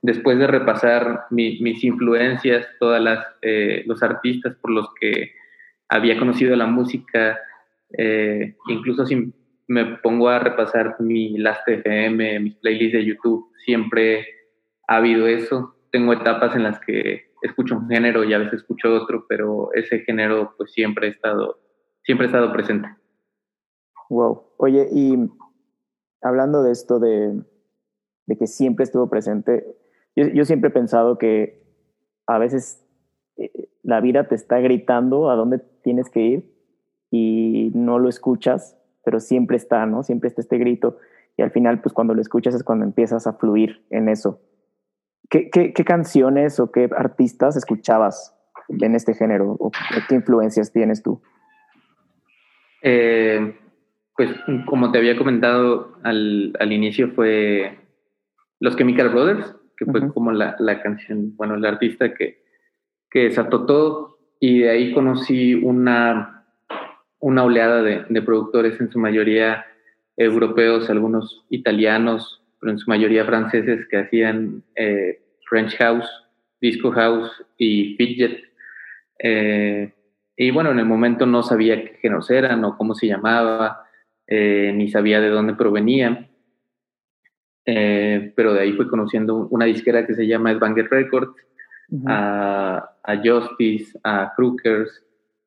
después 0.00 0.38
de 0.38 0.46
repasar 0.46 1.26
mis 1.30 1.84
influencias, 1.84 2.66
todas 2.78 3.02
las 3.02 3.26
los 3.86 4.02
artistas 4.02 4.56
por 4.56 4.70
los 4.70 4.88
que 4.98 5.32
había 5.88 6.18
conocido 6.18 6.54
la 6.56 6.66
música, 6.66 7.38
incluso 8.68 9.04
sin 9.04 9.34
me 9.70 9.84
pongo 9.98 10.28
a 10.28 10.40
repasar 10.40 10.96
mi 10.98 11.38
Last 11.38 11.66
FM, 11.68 12.40
mis 12.40 12.56
playlists 12.56 12.98
de 12.98 13.04
YouTube, 13.04 13.52
siempre 13.64 14.26
ha 14.88 14.96
habido 14.96 15.28
eso. 15.28 15.76
Tengo 15.92 16.12
etapas 16.12 16.56
en 16.56 16.64
las 16.64 16.80
que 16.80 17.30
escucho 17.40 17.76
un 17.76 17.88
género 17.88 18.24
y 18.24 18.34
a 18.34 18.38
veces 18.38 18.54
escucho 18.54 18.92
otro, 18.92 19.26
pero 19.28 19.72
ese 19.74 20.00
género 20.00 20.54
pues 20.56 20.72
siempre 20.72 21.06
ha 21.06 21.10
estado, 21.10 21.60
siempre 22.02 22.26
estado 22.26 22.52
presente. 22.52 22.88
Wow. 24.08 24.42
Oye, 24.56 24.88
y 24.92 25.16
hablando 26.20 26.64
de 26.64 26.72
esto 26.72 26.98
de, 26.98 27.40
de 28.26 28.36
que 28.36 28.48
siempre 28.48 28.82
estuvo 28.82 29.08
presente, 29.08 29.64
yo, 30.16 30.26
yo, 30.34 30.44
siempre 30.46 30.70
he 30.70 30.72
pensado 30.72 31.16
que 31.16 31.62
a 32.26 32.38
veces 32.38 32.84
eh, 33.36 33.68
la 33.84 34.00
vida 34.00 34.26
te 34.26 34.34
está 34.34 34.58
gritando 34.58 35.30
a 35.30 35.36
dónde 35.36 35.60
tienes 35.84 36.10
que 36.10 36.20
ir 36.22 36.54
y 37.12 37.70
no 37.72 38.00
lo 38.00 38.08
escuchas, 38.08 38.76
pero 39.04 39.20
siempre 39.20 39.56
está, 39.56 39.86
¿no? 39.86 40.02
Siempre 40.02 40.28
está 40.28 40.40
este 40.40 40.58
grito 40.58 40.98
y 41.36 41.42
al 41.42 41.50
final, 41.50 41.80
pues 41.80 41.92
cuando 41.92 42.14
lo 42.14 42.20
escuchas 42.20 42.54
es 42.54 42.62
cuando 42.62 42.84
empiezas 42.84 43.26
a 43.26 43.32
fluir 43.34 43.84
en 43.90 44.08
eso. 44.08 44.40
¿Qué, 45.28 45.48
qué, 45.50 45.72
qué 45.72 45.84
canciones 45.84 46.58
o 46.60 46.70
qué 46.70 46.90
artistas 46.96 47.56
escuchabas 47.56 48.36
en 48.68 48.94
este 48.94 49.14
género? 49.14 49.56
¿O 49.58 49.70
qué 50.08 50.16
influencias 50.16 50.72
tienes 50.72 51.02
tú? 51.02 51.22
Eh, 52.82 53.56
pues 54.16 54.30
como 54.66 54.90
te 54.90 54.98
había 54.98 55.16
comentado 55.16 55.96
al, 56.02 56.56
al, 56.58 56.72
inicio 56.72 57.12
fue 57.12 57.78
Los 58.58 58.76
Chemical 58.76 59.10
Brothers, 59.10 59.56
que 59.76 59.84
fue 59.86 60.00
uh 60.00 60.04
-huh. 60.04 60.14
como 60.14 60.32
la, 60.32 60.56
la, 60.58 60.82
canción, 60.82 61.36
bueno, 61.36 61.54
el 61.54 61.64
artista 61.64 62.12
que, 62.12 62.42
que 63.10 63.20
desató 63.24 63.66
todo 63.66 64.18
y 64.40 64.60
de 64.60 64.70
ahí 64.70 64.92
conocí 64.92 65.54
una, 65.54 66.39
una 67.20 67.44
oleada 67.44 67.82
de, 67.82 68.04
de 68.08 68.22
productores, 68.22 68.80
en 68.80 68.90
su 68.90 68.98
mayoría 68.98 69.64
europeos, 70.16 70.90
algunos 70.90 71.44
italianos, 71.48 72.42
pero 72.60 72.72
en 72.72 72.78
su 72.78 72.90
mayoría 72.90 73.24
franceses 73.24 73.86
que 73.88 73.96
hacían 73.96 74.62
eh, 74.76 75.20
French 75.48 75.76
House, 75.78 76.08
Disco 76.60 76.92
House 76.92 77.44
y 77.56 77.96
Fidget. 77.96 78.38
Eh, 79.18 79.92
y 80.36 80.50
bueno, 80.50 80.70
en 80.70 80.78
el 80.78 80.86
momento 80.86 81.26
no 81.26 81.42
sabía 81.42 81.82
qué 81.82 81.98
géneros 82.02 82.30
eran 82.30 82.64
o 82.64 82.76
cómo 82.76 82.94
se 82.94 83.06
llamaba, 83.06 83.84
eh, 84.26 84.72
ni 84.74 84.88
sabía 84.88 85.20
de 85.20 85.28
dónde 85.30 85.54
provenían. 85.54 86.28
Eh, 87.66 88.32
pero 88.36 88.54
de 88.54 88.60
ahí 88.60 88.72
fui 88.72 88.88
conociendo 88.88 89.48
una 89.48 89.66
disquera 89.66 90.06
que 90.06 90.14
se 90.14 90.26
llama 90.26 90.52
Banger 90.54 90.88
Records, 90.90 91.34
uh 91.90 91.98
-huh. 91.98 92.04
a, 92.08 92.90
a, 93.02 93.16
Justice, 93.16 93.98
a 94.02 94.32
Crookers, 94.36 95.04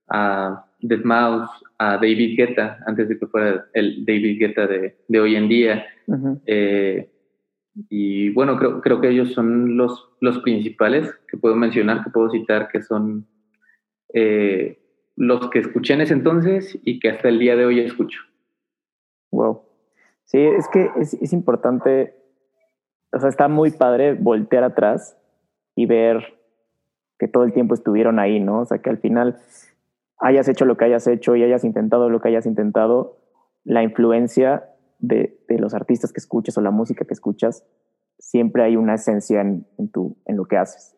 a 0.09 0.65
Dead 0.84 1.03
Mouse, 1.03 1.49
a 1.77 1.95
David 1.95 2.38
Guetta, 2.38 2.79
antes 2.86 3.09
de 3.09 3.17
que 3.17 3.27
fuera 3.27 3.65
el 3.73 4.05
David 4.05 4.39
Guetta 4.39 4.67
de, 4.67 4.95
de 5.07 5.19
hoy 5.19 5.36
en 5.36 5.47
día. 5.47 5.86
Uh 6.07 6.15
-huh. 6.15 6.41
eh, 6.45 7.09
y 7.89 8.29
bueno, 8.29 8.57
creo, 8.57 8.81
creo 8.81 9.01
que 9.01 9.09
ellos 9.09 9.34
son 9.34 9.77
los, 9.77 10.09
los 10.21 10.39
principales 10.39 11.11
que 11.27 11.38
puedo 11.38 11.55
mencionar, 11.55 12.03
que 12.03 12.11
puedo 12.11 12.29
citar, 12.29 12.67
que 12.67 12.81
son 12.81 13.25
eh, 14.13 14.77
los 15.15 15.49
que 15.49 15.59
escuché 15.59 15.93
en 15.93 16.01
ese 16.01 16.13
entonces 16.13 16.77
y 16.84 16.99
que 16.99 17.09
hasta 17.09 17.29
el 17.29 17.39
día 17.39 17.55
de 17.55 17.65
hoy 17.65 17.79
escucho. 17.79 18.19
Wow. 19.31 19.61
Sí, 20.25 20.39
es 20.39 20.67
que 20.67 20.89
es, 20.97 21.15
es 21.15 21.34
importante, 21.34 22.13
o 23.11 23.19
sea, 23.19 23.29
está 23.29 23.47
muy 23.47 23.71
padre 23.71 24.13
voltear 24.13 24.63
atrás 24.63 25.17
y 25.75 25.86
ver 25.86 26.38
que 27.17 27.27
todo 27.27 27.43
el 27.43 27.53
tiempo 27.53 27.73
estuvieron 27.73 28.19
ahí, 28.19 28.39
¿no? 28.39 28.61
O 28.61 28.65
sea, 28.65 28.79
que 28.79 28.89
al 28.89 28.99
final 28.99 29.38
hayas 30.24 30.47
hecho 30.47 30.65
lo 30.65 30.78
que 30.78 30.86
hayas 30.86 31.05
hecho 31.05 31.36
y 31.36 31.43
hayas 31.43 31.63
intentado 31.63 32.09
lo 32.09 32.21
que 32.21 32.30
hayas 32.30 32.45
intentado, 32.45 33.17
la 33.63 33.84
influencia 33.84 34.63
de, 34.99 35.38
de 35.49 35.59
los 35.59 35.74
artistas 35.74 36.13
que 36.13 36.19
escuchas 36.19 36.57
o 36.57 36.61
la 36.61 36.71
música 36.71 37.05
que 37.05 37.13
escuchas, 37.13 37.65
siempre 38.17 38.63
hay 38.63 38.78
una 38.78 38.95
esencia 38.95 39.41
en, 39.41 39.67
en, 39.78 39.91
tu, 39.91 40.17
en 40.26 40.38
lo 40.38 40.45
que 40.45 40.57
haces. 40.57 40.95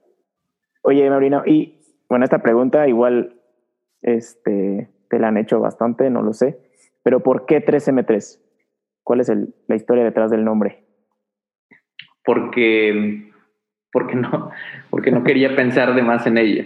Oye, 0.83 1.09
Maurino, 1.09 1.41
y 1.43 1.81
bueno, 2.07 2.23
esta 2.23 2.43
pregunta 2.43 2.87
igual 2.87 3.41
este, 4.03 4.89
te 5.09 5.19
la 5.19 5.29
han 5.29 5.37
hecho 5.37 5.59
bastante, 5.59 6.11
no 6.11 6.21
lo 6.21 6.33
sé, 6.33 6.59
pero 7.01 7.21
¿por 7.21 7.47
qué 7.47 7.65
3M3? 7.65 8.39
¿Cuál 9.03 9.21
es 9.21 9.31
la 9.67 9.75
historia 9.75 10.03
detrás 10.03 10.29
del 10.29 10.45
nombre? 10.45 10.85
Porque, 12.23 13.31
porque, 13.91 14.15
no, 14.15 14.51
porque 14.91 15.11
no 15.11 15.23
quería 15.23 15.55
pensar 15.55 15.95
de 15.95 16.03
más 16.03 16.27
en 16.27 16.37
ella. 16.37 16.65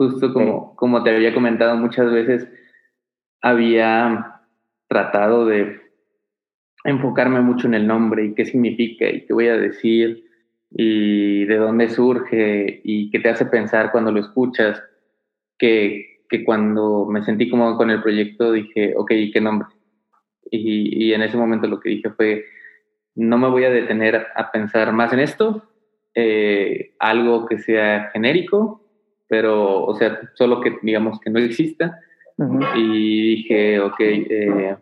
Justo 0.00 0.32
como, 0.32 0.70
sí. 0.70 0.76
como 0.76 1.02
te 1.02 1.14
había 1.14 1.34
comentado 1.34 1.76
muchas 1.76 2.10
veces, 2.10 2.48
había 3.42 4.40
tratado 4.88 5.44
de 5.44 5.78
enfocarme 6.84 7.42
mucho 7.42 7.66
en 7.66 7.74
el 7.74 7.86
nombre 7.86 8.24
y 8.24 8.34
qué 8.34 8.46
significa 8.46 9.10
y 9.10 9.26
qué 9.26 9.34
voy 9.34 9.48
a 9.48 9.58
decir 9.58 10.24
y 10.70 11.44
de 11.44 11.56
dónde 11.58 11.90
surge 11.90 12.80
y 12.82 13.10
qué 13.10 13.18
te 13.18 13.28
hace 13.28 13.44
pensar 13.44 13.92
cuando 13.92 14.10
lo 14.10 14.20
escuchas, 14.20 14.82
que, 15.58 16.22
que 16.30 16.44
cuando 16.44 17.04
me 17.04 17.22
sentí 17.22 17.50
cómodo 17.50 17.76
con 17.76 17.90
el 17.90 18.00
proyecto 18.00 18.52
dije, 18.52 18.94
ok, 18.96 19.10
¿qué 19.34 19.40
nombre? 19.42 19.68
Y, 20.50 21.08
y, 21.08 21.12
en 21.12 21.20
ese 21.20 21.36
momento 21.36 21.66
lo 21.66 21.78
que 21.78 21.90
dije 21.90 22.08
fue, 22.08 22.46
no 23.16 23.36
me 23.36 23.50
voy 23.50 23.64
a 23.64 23.70
detener 23.70 24.28
a 24.34 24.50
pensar 24.50 24.94
más 24.94 25.12
en 25.12 25.20
esto, 25.20 25.70
eh, 26.14 26.94
algo 26.98 27.44
que 27.44 27.58
sea 27.58 28.08
genérico, 28.14 28.80
pero, 29.30 29.84
o 29.84 29.94
sea, 29.94 30.20
solo 30.34 30.60
que 30.60 30.76
digamos 30.82 31.20
que 31.20 31.30
no 31.30 31.38
exista. 31.38 32.00
Uh 32.36 32.44
-huh. 32.44 32.76
Y 32.76 33.36
dije, 33.36 33.78
ok, 33.78 34.00
eh, 34.00 34.76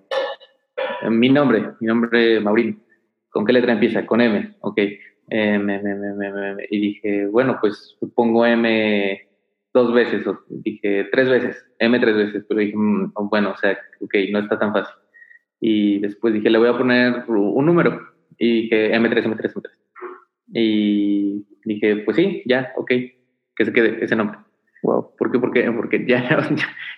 mi 1.11 1.29
nombre, 1.29 1.75
mi 1.81 1.87
nombre 1.87 2.41
Maurino, 2.41 2.77
¿con 3.29 3.45
qué 3.45 3.53
letra 3.53 3.73
empieza? 3.73 4.07
Con 4.07 4.23
M, 4.23 4.57
ok. 4.61 4.81
M, 5.31 5.75
M, 5.75 5.91
M, 5.91 6.27
M, 6.27 6.67
y 6.71 6.81
dije, 6.81 7.27
bueno, 7.27 7.59
pues 7.61 7.99
pongo 8.15 8.47
M 8.47 9.21
dos 9.75 9.93
veces, 9.93 10.27
o 10.27 10.39
dije 10.49 11.09
tres 11.13 11.29
veces, 11.29 11.63
M 11.79 11.99
tres 12.01 12.17
veces, 12.17 12.47
pero 12.49 12.61
dije, 12.61 12.75
mm, 12.75 13.13
bueno, 13.31 13.51
o 13.51 13.57
sea, 13.59 13.79
ok, 14.01 14.15
no 14.33 14.39
está 14.39 14.59
tan 14.59 14.73
fácil. 14.73 14.95
Y 15.61 15.99
después 15.99 16.33
dije, 16.33 16.49
le 16.49 16.59
voy 16.59 16.69
a 16.69 16.79
poner 16.79 17.25
un 17.29 17.67
número. 17.67 18.01
Y 18.39 18.63
dije, 18.63 18.95
M3, 18.95 19.25
M3, 19.27 19.53
M3. 19.53 19.71
Y 20.55 21.45
dije, 21.65 21.97
pues 22.07 22.17
sí, 22.17 22.43
ya, 22.47 22.73
ok, 22.77 22.93
que 23.59 23.67
se 23.67 23.73
quede 23.75 24.03
ese 24.03 24.17
nombre. 24.17 24.39
Wow. 24.83 25.15
¿Por 25.19 25.31
qué? 25.31 25.39
Porque, 25.39 25.71
porque 25.73 26.05
ya, 26.09 26.49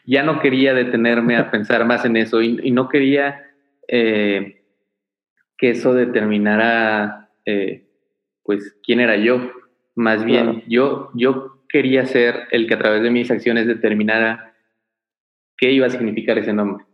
ya 0.06 0.22
no 0.22 0.40
quería 0.40 0.74
detenerme 0.74 1.36
a 1.36 1.50
pensar 1.50 1.84
más 1.84 2.04
en 2.04 2.16
eso 2.16 2.40
y, 2.40 2.60
y 2.62 2.70
no 2.70 2.88
quería 2.88 3.50
eh, 3.88 4.62
que 5.58 5.70
eso 5.70 5.92
determinara, 5.94 7.30
eh, 7.44 7.88
pues, 8.44 8.76
quién 8.84 9.00
era 9.00 9.16
yo. 9.16 9.50
Más 9.96 10.24
bien, 10.24 10.44
claro. 10.44 10.62
yo, 10.68 11.10
yo 11.14 11.64
quería 11.68 12.06
ser 12.06 12.46
el 12.52 12.68
que 12.68 12.74
a 12.74 12.78
través 12.78 13.02
de 13.02 13.10
mis 13.10 13.30
acciones 13.30 13.66
determinara 13.66 14.54
qué 15.56 15.72
iba 15.72 15.86
a 15.86 15.90
significar 15.90 16.38
ese 16.38 16.52
nombre 16.52 16.84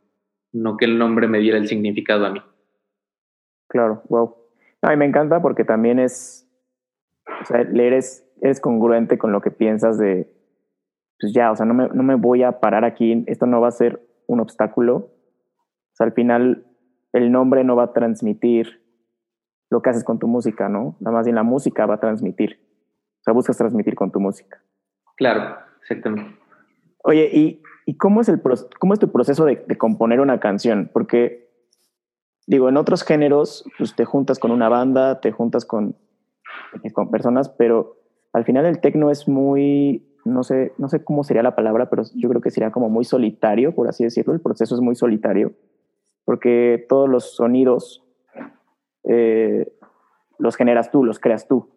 no 0.56 0.76
que 0.76 0.86
el 0.86 0.98
nombre 0.98 1.28
me 1.28 1.38
diera 1.38 1.58
el 1.58 1.68
significado 1.68 2.26
a 2.26 2.30
mí. 2.30 2.42
Claro, 3.68 4.02
wow. 4.08 4.34
A 4.82 4.90
mí 4.90 4.96
me 4.96 5.04
encanta 5.04 5.40
porque 5.40 5.64
también 5.64 5.98
es, 5.98 6.48
o 7.42 7.44
sea, 7.44 7.60
eres, 7.60 8.25
eres 8.40 8.60
congruente 8.60 9.18
con 9.18 9.32
lo 9.32 9.40
que 9.40 9.50
piensas 9.50 9.98
de, 9.98 10.30
pues 11.20 11.32
ya, 11.32 11.50
o 11.50 11.56
sea, 11.56 11.66
no 11.66 11.74
me, 11.74 11.88
no 11.88 12.02
me 12.02 12.14
voy 12.14 12.42
a 12.42 12.60
parar 12.60 12.84
aquí, 12.84 13.24
esto 13.26 13.46
no 13.46 13.60
va 13.60 13.68
a 13.68 13.72
ser 13.72 14.00
un 14.26 14.40
obstáculo. 14.40 14.96
O 14.96 15.94
sea, 15.94 16.06
al 16.06 16.12
final 16.12 16.66
el 17.12 17.32
nombre 17.32 17.64
no 17.64 17.76
va 17.76 17.84
a 17.84 17.92
transmitir 17.92 18.82
lo 19.70 19.82
que 19.82 19.90
haces 19.90 20.04
con 20.04 20.18
tu 20.18 20.28
música, 20.28 20.68
¿no? 20.68 20.96
Nada 21.00 21.16
más 21.16 21.26
bien 21.26 21.36
la 21.36 21.42
música 21.42 21.86
va 21.86 21.94
a 21.94 22.00
transmitir. 22.00 22.60
O 23.20 23.22
sea, 23.22 23.32
buscas 23.32 23.56
transmitir 23.56 23.94
con 23.94 24.12
tu 24.12 24.20
música. 24.20 24.62
Claro, 25.16 25.56
exactamente. 25.80 26.38
Oye, 27.02 27.30
y 27.32 27.62
¿Y 27.88 27.96
cómo 27.96 28.20
es, 28.20 28.28
el, 28.28 28.42
cómo 28.80 28.94
es 28.94 28.98
tu 29.00 29.12
proceso 29.12 29.44
de, 29.44 29.64
de, 29.64 29.78
componer 29.78 30.20
una 30.20 30.40
canción? 30.40 30.90
Porque, 30.92 31.48
digo, 32.48 32.68
en 32.68 32.76
otros 32.76 33.04
géneros, 33.04 33.64
pues 33.78 33.94
te 33.94 34.04
juntas 34.04 34.40
con 34.40 34.50
una 34.50 34.68
banda, 34.68 35.20
te 35.20 35.30
juntas 35.30 35.64
con, 35.64 35.96
con 36.92 37.12
personas, 37.12 37.48
pero 37.48 37.96
al 38.36 38.44
final 38.44 38.66
el 38.66 38.80
tecno 38.80 39.10
es 39.10 39.26
muy, 39.26 40.04
no 40.26 40.42
sé, 40.42 40.74
no 40.76 40.90
sé 40.90 41.02
cómo 41.02 41.24
sería 41.24 41.42
la 41.42 41.56
palabra, 41.56 41.88
pero 41.88 42.02
yo 42.14 42.28
creo 42.28 42.42
que 42.42 42.50
sería 42.50 42.70
como 42.70 42.90
muy 42.90 43.06
solitario, 43.06 43.74
por 43.74 43.88
así 43.88 44.04
decirlo. 44.04 44.34
El 44.34 44.42
proceso 44.42 44.74
es 44.74 44.82
muy 44.82 44.94
solitario, 44.94 45.54
porque 46.26 46.84
todos 46.86 47.08
los 47.08 47.34
sonidos 47.34 48.04
eh, 49.04 49.72
los 50.38 50.54
generas 50.54 50.90
tú, 50.90 51.02
los 51.02 51.18
creas 51.18 51.48
tú. 51.48 51.70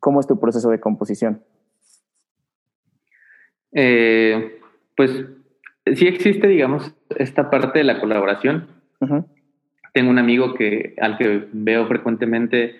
¿Cómo 0.00 0.20
es 0.20 0.26
tu 0.26 0.38
proceso 0.38 0.68
de 0.68 0.80
composición? 0.80 1.42
Eh, 3.72 4.60
pues 4.98 5.24
sí 5.94 6.08
existe, 6.08 6.46
digamos, 6.46 6.94
esta 7.16 7.48
parte 7.48 7.78
de 7.78 7.84
la 7.84 8.00
colaboración. 8.00 8.68
Uh 9.00 9.06
-huh. 9.06 9.24
Tengo 9.94 10.10
un 10.10 10.18
amigo 10.18 10.52
que, 10.52 10.94
al 11.00 11.16
que 11.16 11.48
veo 11.54 11.86
frecuentemente 11.86 12.76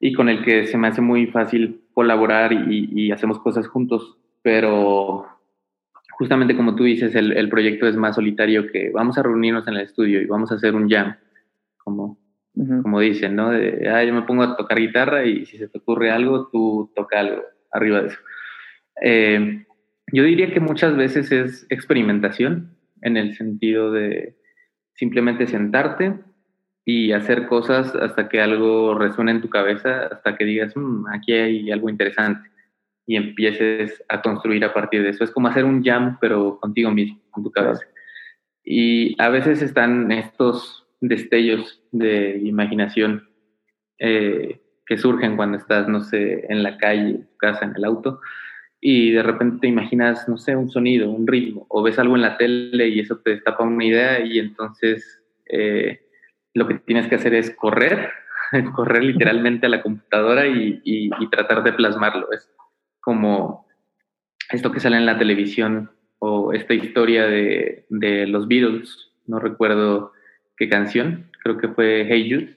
y 0.00 0.12
con 0.12 0.28
el 0.28 0.44
que 0.44 0.66
se 0.66 0.78
me 0.78 0.88
hace 0.88 1.00
muy 1.00 1.26
fácil 1.28 1.82
colaborar 1.92 2.52
y, 2.52 2.90
y 2.92 3.10
hacemos 3.10 3.38
cosas 3.38 3.66
juntos, 3.68 4.18
pero 4.42 5.26
justamente 6.18 6.56
como 6.56 6.74
tú 6.74 6.84
dices, 6.84 7.14
el, 7.14 7.32
el, 7.32 7.48
proyecto 7.48 7.86
es 7.86 7.96
más 7.96 8.16
solitario 8.16 8.70
que 8.70 8.90
vamos 8.90 9.18
a 9.18 9.22
reunirnos 9.22 9.66
en 9.68 9.74
el 9.74 9.80
estudio 9.80 10.20
y 10.20 10.26
vamos 10.26 10.50
a 10.50 10.56
hacer 10.56 10.74
un 10.74 10.88
jam, 10.88 11.16
como, 11.78 12.18
uh 12.54 12.64
-huh. 12.64 12.82
como 12.82 13.00
dicen, 13.00 13.36
¿no? 13.36 13.50
De, 13.50 13.88
ah, 13.88 14.04
yo 14.04 14.14
me 14.14 14.22
pongo 14.22 14.42
a 14.42 14.56
tocar 14.56 14.78
guitarra 14.78 15.24
y 15.24 15.46
si 15.46 15.58
se 15.58 15.68
te 15.68 15.78
ocurre 15.78 16.10
algo, 16.10 16.48
tú 16.48 16.92
toca 16.94 17.20
algo 17.20 17.42
arriba 17.72 18.02
de 18.02 18.08
eso. 18.08 18.18
Eh, 19.02 19.64
yo 20.12 20.22
diría 20.22 20.52
que 20.52 20.60
muchas 20.60 20.96
veces 20.96 21.32
es 21.32 21.66
experimentación 21.70 22.76
en 23.02 23.16
el 23.16 23.34
sentido 23.34 23.90
de 23.90 24.36
simplemente 24.94 25.46
sentarte 25.46 26.20
y 26.84 27.12
hacer 27.12 27.46
cosas 27.46 27.94
hasta 27.94 28.28
que 28.28 28.40
algo 28.40 28.94
resuene 28.94 29.32
en 29.32 29.40
tu 29.40 29.48
cabeza, 29.48 30.06
hasta 30.06 30.36
que 30.36 30.44
digas, 30.44 30.76
mm, 30.76 31.06
aquí 31.08 31.32
hay 31.32 31.70
algo 31.70 31.88
interesante 31.88 32.50
y 33.06 33.16
empieces 33.16 34.02
a 34.08 34.22
construir 34.22 34.64
a 34.64 34.72
partir 34.72 35.02
de 35.02 35.10
eso. 35.10 35.24
Es 35.24 35.30
como 35.30 35.48
hacer 35.48 35.64
un 35.64 35.82
jam, 35.82 36.18
pero 36.20 36.58
contigo 36.60 36.90
mismo, 36.90 37.20
con 37.30 37.44
tu 37.44 37.50
cabeza. 37.50 37.84
Y 38.62 39.20
a 39.20 39.28
veces 39.28 39.62
están 39.62 40.10
estos 40.12 40.86
destellos 41.00 41.82
de 41.92 42.38
imaginación 42.42 43.28
eh, 43.98 44.60
que 44.86 44.98
surgen 44.98 45.36
cuando 45.36 45.58
estás, 45.58 45.88
no 45.88 46.00
sé, 46.00 46.46
en 46.48 46.62
la 46.62 46.78
calle, 46.78 47.10
en 47.10 47.26
tu 47.26 47.36
casa, 47.36 47.64
en 47.64 47.74
el 47.76 47.84
auto, 47.84 48.20
y 48.80 49.12
de 49.12 49.22
repente 49.22 49.58
te 49.62 49.68
imaginas, 49.68 50.28
no 50.28 50.36
sé, 50.36 50.56
un 50.56 50.70
sonido, 50.70 51.10
un 51.10 51.26
ritmo, 51.26 51.66
o 51.70 51.82
ves 51.82 51.98
algo 51.98 52.16
en 52.16 52.22
la 52.22 52.36
tele 52.36 52.88
y 52.88 53.00
eso 53.00 53.18
te 53.18 53.30
destapa 53.30 53.64
una 53.64 53.84
idea 53.84 54.20
y 54.20 54.38
entonces 54.38 55.22
eh, 55.46 56.03
lo 56.54 56.66
que 56.66 56.74
tienes 56.74 57.08
que 57.08 57.16
hacer 57.16 57.34
es 57.34 57.54
correr, 57.54 58.10
correr 58.74 59.04
literalmente 59.04 59.66
a 59.66 59.70
la 59.70 59.82
computadora 59.82 60.46
y, 60.46 60.80
y, 60.84 61.28
tratar 61.28 61.62
de 61.62 61.72
plasmarlo. 61.72 62.32
Es 62.32 62.50
como 63.00 63.66
esto 64.50 64.70
que 64.70 64.80
sale 64.80 64.96
en 64.96 65.06
la 65.06 65.18
televisión 65.18 65.90
o 66.20 66.52
esta 66.52 66.72
historia 66.72 67.26
de, 67.26 67.86
de 67.90 68.26
los 68.26 68.48
Beatles, 68.48 69.10
no 69.26 69.38
recuerdo 69.38 70.12
qué 70.56 70.68
canción, 70.68 71.30
creo 71.42 71.58
que 71.58 71.68
fue 71.68 72.06
Hey 72.08 72.30
Jude, 72.30 72.56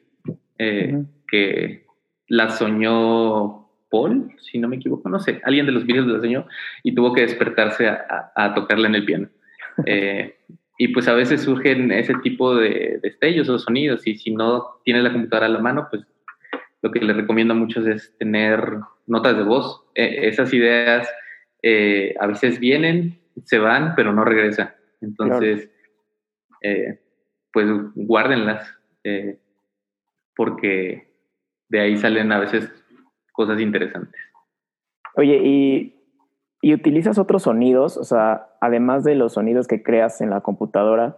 eh, 0.60 1.04
que 1.28 1.86
la 2.28 2.50
soñó 2.50 3.68
Paul, 3.90 4.32
si 4.40 4.60
no 4.60 4.68
me 4.68 4.76
equivoco, 4.76 5.10
no 5.10 5.20
sé, 5.20 5.42
alguien 5.44 5.66
de 5.66 5.72
los 5.72 5.86
Beatles 5.86 6.08
la 6.08 6.20
soñó 6.20 6.48
y 6.84 6.94
tuvo 6.94 7.14
que 7.14 7.22
despertarse 7.22 7.88
a, 7.88 8.32
a, 8.36 8.54
tocarla 8.54 8.88
en 8.88 8.96
el 8.96 9.06
piano. 9.06 9.30
Eh, 9.86 10.40
y 10.78 10.90
pues 10.90 11.08
a 11.08 11.14
veces 11.14 11.42
surgen 11.42 11.92
ese 11.92 12.14
tipo 12.24 12.56
de 12.56 13.00
destellos 13.02 13.50
o 13.50 13.58
sonidos 13.58 14.06
y 14.06 14.16
si 14.16 14.32
no 14.32 14.80
tienes 14.84 15.04
la 15.04 15.12
computadora 15.12 15.48
a 15.48 15.50
la 15.50 15.60
mano, 15.60 15.88
pues 15.90 16.04
lo 16.82 16.92
que 16.92 17.00
les 17.00 17.16
recomiendo 17.16 17.54
a 17.54 17.58
muchos 17.58 17.86
es 17.88 18.16
tener 18.18 18.62
notas 19.08 19.36
de 19.36 19.44
voz. 19.44 19.84
E, 19.96 20.28
esas 20.28 20.54
ideas 20.54 21.10
eh, 21.64 22.14
a 22.20 22.28
veces 22.28 22.60
vienen, 22.60 23.20
se 23.44 23.58
van, 23.58 23.96
pero 23.96 24.14
no 24.14 24.24
regresan. 24.24 24.72
Entonces, 25.02 25.70
eh, 26.62 27.00
pues 27.52 27.68
guárdenlas, 27.96 28.72
eh, 29.04 29.40
porque 30.36 31.12
de 31.70 31.80
ahí 31.80 31.98
salen 31.98 32.32
a 32.32 32.40
veces 32.40 32.72
cosas 33.32 33.60
interesantes. 33.60 34.22
Oye, 35.16 35.42
y 35.44 35.97
¿Y 36.68 36.74
utilizas 36.74 37.18
otros 37.18 37.44
sonidos? 37.44 37.96
O 37.96 38.04
sea, 38.04 38.50
además 38.60 39.06
de 39.06 39.16
los 39.16 39.36
sonidos 39.36 39.70
que 39.70 39.84
creas 39.84 40.20
en 40.20 40.30
la 40.30 40.42
computadora, 40.42 41.16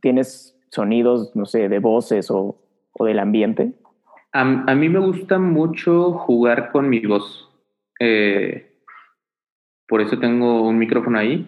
¿tienes 0.00 0.56
sonidos, 0.70 1.34
no 1.34 1.46
sé, 1.46 1.68
de 1.68 1.80
voces 1.80 2.30
o, 2.30 2.62
o 2.92 3.04
del 3.04 3.18
ambiente? 3.18 3.72
A, 4.32 4.44
mí 4.44 4.88
me 4.88 5.00
gusta 5.00 5.40
mucho 5.40 6.12
jugar 6.12 6.70
con 6.70 6.88
mi 6.88 7.00
voz. 7.00 7.50
Eh, 7.98 8.76
por 9.88 10.00
eso 10.00 10.20
tengo 10.20 10.62
un 10.62 10.78
micrófono 10.78 11.18
ahí 11.18 11.44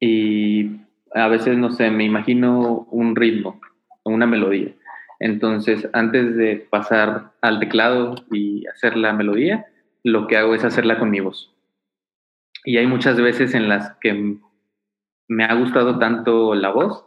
y 0.00 0.80
a 1.14 1.28
veces, 1.28 1.56
no 1.56 1.70
sé, 1.70 1.88
me 1.88 2.02
imagino 2.02 2.88
un 2.90 3.14
ritmo 3.14 3.60
una 4.02 4.26
melodía. 4.26 4.72
Entonces, 5.20 5.88
antes 5.92 6.34
de 6.34 6.66
pasar 6.68 7.30
al 7.42 7.60
teclado 7.60 8.16
y 8.32 8.66
hacer 8.66 8.96
la 8.96 9.12
melodía, 9.12 9.66
lo 10.02 10.26
que 10.26 10.36
hago 10.36 10.56
es 10.56 10.64
hacerla 10.64 10.98
con 10.98 11.10
mi 11.10 11.20
voz. 11.20 11.52
Y 12.64 12.76
hay 12.76 12.86
muchas 12.86 13.20
veces 13.20 13.54
en 13.54 13.68
las 13.68 13.96
que 14.00 14.36
me 15.28 15.44
ha 15.44 15.54
gustado 15.54 15.98
tanto 15.98 16.54
la 16.54 16.70
voz 16.70 17.04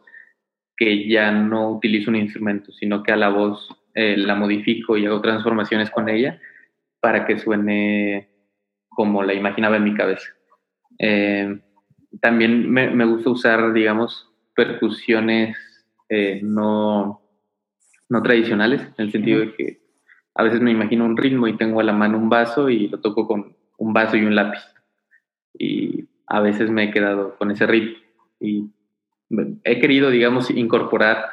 que 0.77 1.07
ya 1.07 1.31
no 1.31 1.71
utilizo 1.71 2.09
un 2.09 2.17
instrumento, 2.17 2.71
sino 2.73 3.03
que 3.03 3.11
a 3.11 3.15
la 3.15 3.29
voz 3.29 3.69
eh, 3.93 4.17
la 4.17 4.35
modifico 4.35 4.97
y 4.97 5.05
hago 5.05 5.21
transformaciones 5.21 5.89
con 5.89 6.09
ella 6.09 6.39
para 6.99 7.25
que 7.25 7.39
suene 7.39 8.29
como 8.89 9.23
la 9.23 9.33
imaginaba 9.33 9.77
en 9.77 9.83
mi 9.85 9.93
cabeza. 9.93 10.27
Eh, 10.99 11.61
también 12.19 12.69
me, 12.69 12.89
me, 12.89 13.05
gusta 13.05 13.29
usar, 13.29 13.73
digamos, 13.73 14.29
percusiones 14.55 15.57
eh, 16.09 16.41
no, 16.43 17.21
no 18.09 18.23
tradicionales, 18.23 18.81
en 18.81 19.05
el 19.05 19.11
sentido 19.11 19.39
de 19.41 19.53
que 19.53 19.81
a 20.33 20.43
veces 20.43 20.59
me 20.61 20.71
imagino 20.71 21.05
un 21.05 21.17
ritmo 21.17 21.47
y 21.47 21.57
tengo 21.57 21.79
a 21.79 21.83
la 21.83 21.93
mano 21.93 22.17
un 22.17 22.29
vaso 22.29 22.69
y 22.69 22.87
lo 22.89 22.99
toco 22.99 23.27
con 23.27 23.55
un 23.77 23.93
vaso 23.93 24.17
y 24.17 24.25
un 24.25 24.35
lápiz 24.35 24.74
y 25.57 26.07
a 26.27 26.39
veces 26.39 26.69
me 26.69 26.85
he 26.85 26.91
quedado 26.91 27.35
con 27.37 27.51
ese 27.51 27.65
ritmo 27.67 27.97
y 28.39 28.69
he 29.63 29.79
querido, 29.79 30.09
digamos, 30.09 30.49
incorporar 30.51 31.25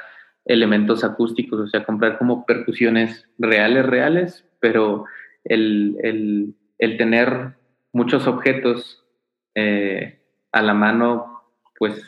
elementos 0.44 1.04
acústicos, 1.04 1.60
o 1.60 1.66
sea, 1.66 1.84
comprar 1.84 2.18
como 2.18 2.44
percusiones 2.46 3.28
reales, 3.38 3.86
reales, 3.86 4.48
pero 4.60 5.04
el, 5.44 5.96
el, 6.02 6.54
el 6.78 6.96
tener 6.96 7.54
muchos 7.92 8.26
objetos 8.26 9.04
eh, 9.54 10.20
a 10.50 10.62
la 10.62 10.74
mano, 10.74 11.42
pues, 11.78 12.02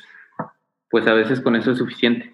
pues 0.90 1.06
a 1.06 1.14
veces 1.14 1.40
con 1.40 1.56
eso 1.56 1.72
es 1.72 1.78
suficiente. 1.78 2.32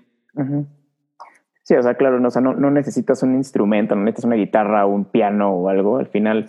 Sí, 1.63 1.75
o 1.75 1.83
sea, 1.83 1.95
claro, 1.95 2.19
no, 2.21 2.29
no, 2.41 2.55
no, 2.55 2.71
necesitas 2.71 3.23
un 3.23 3.35
instrumento, 3.35 3.95
no 3.95 4.03
necesitas 4.03 4.25
una 4.25 4.37
guitarra 4.37 4.87
o 4.87 4.91
un 4.91 5.05
piano 5.05 5.51
o 5.51 5.69
algo. 5.69 5.99
Al 5.99 6.09
final, 6.09 6.49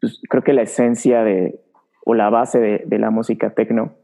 pues, 0.00 0.20
creo 0.28 0.42
que 0.42 0.52
la 0.52 0.62
esencia 0.62 1.22
de, 1.22 1.60
o 2.10 2.14
la 2.14 2.30
base 2.30 2.58
de, 2.86 2.98
la 2.98 3.10
música 3.10 3.50
techno 3.50 3.94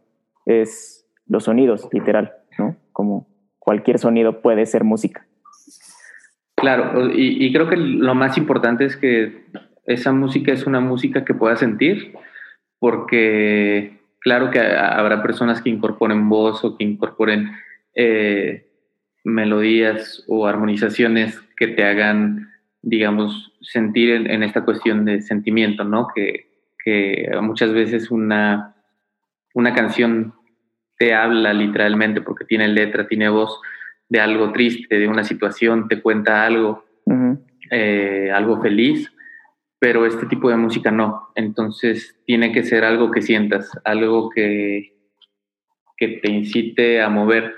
es 0.44 1.06
los 1.26 1.44
sonidos, 1.44 1.88
literal, 1.90 2.34
¿no? 2.58 2.76
Como 2.92 3.26
cualquier 3.58 3.98
sonido 3.98 4.42
puede 4.42 4.66
ser 4.66 4.84
música. 4.84 5.26
Claro, 6.54 7.10
y, 7.14 7.50
creo 7.50 7.66
que 7.66 7.78
lo 7.78 8.14
más 8.14 8.36
importante 8.36 8.84
es 8.84 8.98
que 8.98 9.46
esa 9.86 10.12
música 10.12 10.52
es 10.52 10.66
una 10.66 10.80
música 10.80 11.24
que 11.24 11.32
pueda 11.32 11.56
sentir, 11.56 12.12
porque 12.78 14.00
claro 14.20 14.50
que 14.50 14.60
habrá 14.60 15.22
personas 15.22 15.62
que 15.62 15.70
incorporen 15.70 16.28
voz 16.28 16.62
o 16.62 16.76
que 16.76 16.84
incorporen 16.84 17.52
eh, 17.94 18.68
melodías 19.24 20.22
o 20.28 20.46
armonizaciones 20.46 21.40
que 21.56 21.68
te 21.68 21.84
hagan, 21.84 22.50
digamos, 22.82 23.54
sentir 23.62 24.10
en, 24.10 24.30
en, 24.30 24.42
esta 24.42 24.62
cuestión 24.66 25.06
de 25.06 25.22
sentimiento, 25.22 25.84
¿no? 25.84 26.08
Que, 26.14 26.53
que 26.84 27.30
muchas 27.40 27.72
veces 27.72 28.10
una, 28.10 28.76
una 29.54 29.74
canción 29.74 30.34
te 30.98 31.14
habla 31.14 31.52
literalmente 31.52 32.20
porque 32.20 32.44
tiene 32.44 32.68
letra, 32.68 33.08
tiene 33.08 33.28
voz 33.28 33.60
de 34.08 34.20
algo 34.20 34.52
triste, 34.52 34.98
de 34.98 35.08
una 35.08 35.24
situación, 35.24 35.88
te 35.88 36.02
cuenta 36.02 36.44
algo, 36.44 36.84
eh, 37.70 38.30
algo 38.32 38.60
feliz, 38.60 39.10
pero 39.78 40.06
este 40.06 40.26
tipo 40.26 40.50
de 40.50 40.56
música 40.56 40.90
no. 40.90 41.30
Entonces 41.34 42.20
tiene 42.26 42.52
que 42.52 42.62
ser 42.62 42.84
algo 42.84 43.10
que 43.10 43.22
sientas, 43.22 43.70
algo 43.84 44.30
que, 44.30 44.94
que 45.96 46.08
te 46.22 46.30
incite 46.30 47.00
a 47.00 47.08
mover, 47.08 47.54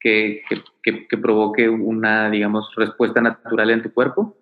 que, 0.00 0.42
que, 0.82 1.06
que, 1.06 1.18
provoque 1.18 1.68
una, 1.68 2.30
digamos, 2.30 2.72
respuesta 2.76 3.20
natural 3.20 3.70
en 3.70 3.82
tu 3.82 3.92
cuerpo. 3.92 4.36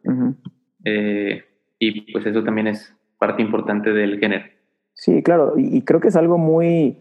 eh, 0.84 1.44
y 1.78 2.12
pues 2.12 2.24
eso 2.26 2.42
también 2.42 2.68
es 2.68 2.94
parte 3.24 3.40
importante 3.40 3.90
del 3.94 4.18
género. 4.18 4.44
Sí, 4.92 5.22
claro, 5.22 5.54
y, 5.56 5.82
creo 5.82 5.98
que 5.98 6.08
es 6.08 6.16
algo 6.16 6.36
muy, 6.36 6.98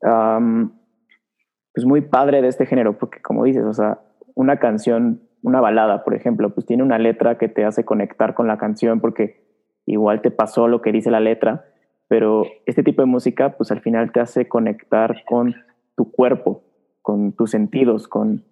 pues 0.00 1.86
muy 1.86 2.02
padre 2.02 2.42
de 2.42 2.48
este 2.48 2.66
género, 2.66 2.98
porque 2.98 3.22
como 3.22 3.44
dices, 3.44 3.64
o 3.64 3.72
sea, 3.72 4.00
una 4.34 4.58
canción, 4.58 5.22
una 5.42 5.62
balada, 5.62 6.04
por 6.04 6.14
ejemplo, 6.14 6.50
pues 6.50 6.66
tiene 6.66 6.82
una 6.82 6.98
letra 6.98 7.38
que 7.38 7.48
te 7.48 7.64
hace 7.64 7.86
conectar 7.86 8.34
con 8.34 8.46
la 8.48 8.58
canción 8.58 9.00
porque 9.00 9.42
igual 9.86 10.20
te 10.20 10.30
pasó 10.30 10.68
lo 10.68 10.82
que 10.82 10.92
dice 10.92 11.10
la 11.10 11.20
letra, 11.20 11.64
pero 12.06 12.44
este 12.66 12.82
tipo 12.82 13.00
de 13.00 13.06
música, 13.06 13.56
pues 13.56 13.70
al 13.72 13.80
final 13.80 14.12
te 14.12 14.20
hace 14.20 14.46
conectar 14.48 15.24
con 15.24 15.54
tu 15.96 16.12
cuerpo, 16.12 16.64
con 17.00 17.32
tus 17.32 17.50
sentidos, 17.50 18.08
con 18.08 18.44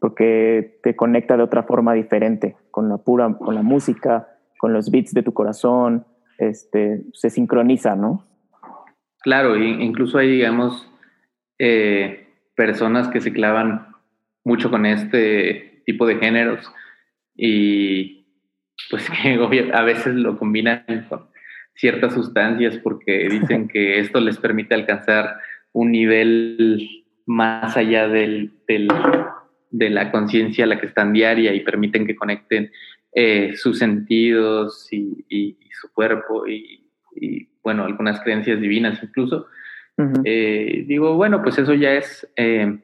porque 0.00 0.80
te 0.82 0.96
conecta 0.96 1.36
de 1.36 1.42
otra 1.42 1.64
forma 1.64 1.92
diferente, 1.92 2.56
con 2.70 2.88
la 2.88 2.96
pura, 2.96 3.36
con 3.38 3.54
la 3.54 3.62
música, 3.62 4.28
con 4.58 4.72
los 4.72 4.90
beats 4.90 5.12
de 5.14 5.22
tu 5.22 5.32
corazón, 5.32 6.06
este, 6.40 7.02
se 7.12 7.30
sincroniza, 7.30 7.96
¿no? 7.96 8.26
Claro, 9.20 9.56
incluso 9.56 10.18
hay, 10.18 10.30
digamos, 10.30 10.90
eh, 11.58 12.28
personas 12.54 13.08
que 13.08 13.20
se 13.20 13.32
clavan 13.32 13.88
mucho 14.44 14.70
con 14.70 14.86
este 14.86 15.82
tipo 15.84 16.06
de 16.06 16.16
géneros 16.16 16.72
y 17.36 18.26
pues 18.90 19.08
que 19.22 19.70
a 19.72 19.82
veces 19.82 20.14
lo 20.14 20.38
combinan 20.38 20.84
con 21.08 21.28
ciertas 21.74 22.14
sustancias 22.14 22.78
porque 22.78 23.28
dicen 23.30 23.68
que 23.68 23.98
esto 23.98 24.20
les 24.20 24.38
permite 24.38 24.74
alcanzar 24.74 25.36
un 25.72 25.92
nivel 25.92 27.04
más 27.26 27.76
allá 27.76 28.08
del, 28.08 28.52
del 28.66 28.88
de 29.70 29.88
la 29.90 30.10
conciencia 30.10 30.64
a 30.64 30.66
la 30.66 30.80
que 30.80 30.86
están 30.86 31.12
diaria 31.12 31.54
y 31.54 31.60
permiten 31.60 32.06
que 32.06 32.16
conecten 32.16 32.72
eh, 33.12 33.54
sus 33.56 33.78
sentidos 33.78 34.88
y, 34.92 35.24
y, 35.28 35.56
y, 35.60 35.70
su 35.80 35.92
cuerpo 35.92 36.46
y, 36.46 36.88
y, 37.16 37.48
bueno, 37.62 37.84
algunas 37.84 38.20
creencias 38.20 38.60
divinas 38.60 39.02
incluso, 39.02 39.46
eh, 40.24 40.84
digo, 40.86 41.14
bueno, 41.14 41.42
pues 41.42 41.58
eso 41.58 41.74
ya 41.74 41.92
es 41.92 42.26
eh, 42.36 42.78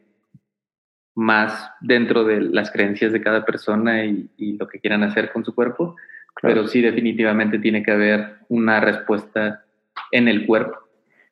más 1.14 1.70
dentro 1.81 2.24
de 2.24 2.41
las 2.41 2.70
creencias 2.70 3.12
de 3.12 3.22
cada 3.22 3.45
persona 3.45 4.05
y, 4.05 4.29
lo 4.59 4.68
que 4.68 4.81
quieran 4.81 5.03
hacer 5.03 5.33
con 5.33 5.45
su 5.45 5.55
cuerpo, 5.55 5.97
pero 6.43 6.66
sí 6.66 6.83
definitivamente 6.83 7.59
tiene 7.59 7.83
que 7.83 7.93
haber 7.93 8.37
una 8.49 8.81
respuesta 8.81 9.64
en 10.11 10.29
el 10.29 10.47
cuerpo. 10.47 10.77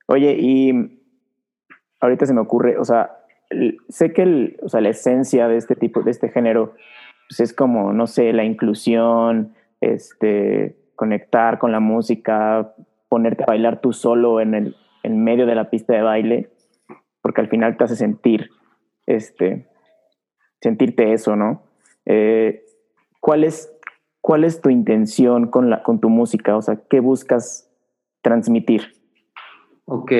Oye, 0.06 0.36
y 0.38 0.98
ahorita 2.00 2.26
se 2.26 2.34
me 2.34 2.40
ocurre, 2.40 2.78
o 2.78 2.84
sea, 2.84 3.10
sé 3.88 4.12
que 4.12 4.22
el, 4.22 4.56
o 4.62 4.68
sea, 4.68 4.80
la 4.80 4.90
esencia 4.90 5.48
de 5.48 5.56
este 5.56 5.76
tipo, 5.76 6.02
de 6.02 6.10
este 6.10 6.30
género, 6.30 6.74
pues 7.28 7.40
es 7.40 7.52
como, 7.52 7.92
no 7.92 8.06
sé, 8.06 8.32
la 8.32 8.44
inclusión, 8.44 9.54
este, 9.80 10.76
conectar 10.94 11.58
con 11.58 11.72
la 11.72 11.80
música, 11.80 12.74
ponerte 13.08 13.42
a 13.44 13.46
bailar 13.46 13.80
tú 13.80 13.92
solo 13.92 14.40
en 14.40 14.54
el 14.54 14.76
en 15.04 15.22
medio 15.22 15.46
de 15.46 15.54
la 15.54 15.70
pista 15.70 15.92
de 15.92 16.02
baile, 16.02 16.50
porque 17.22 17.42
al 17.42 17.48
final 17.48 17.76
te 17.76 17.84
hace 17.84 17.94
sentir, 17.94 18.50
este, 19.06 19.68
sentirte 20.60 21.12
eso, 21.12 21.36
¿no? 21.36 21.62
Eh, 22.06 22.64
¿cuál, 23.20 23.44
es, 23.44 23.70
¿Cuál 24.20 24.44
es 24.44 24.60
tu 24.60 24.70
intención 24.70 25.48
con, 25.48 25.68
la, 25.70 25.82
con 25.82 26.00
tu 26.00 26.08
música? 26.08 26.56
O 26.56 26.62
sea, 26.62 26.80
¿qué 26.88 27.00
buscas 27.00 27.70
transmitir? 28.22 28.94
Ok, 29.84 30.12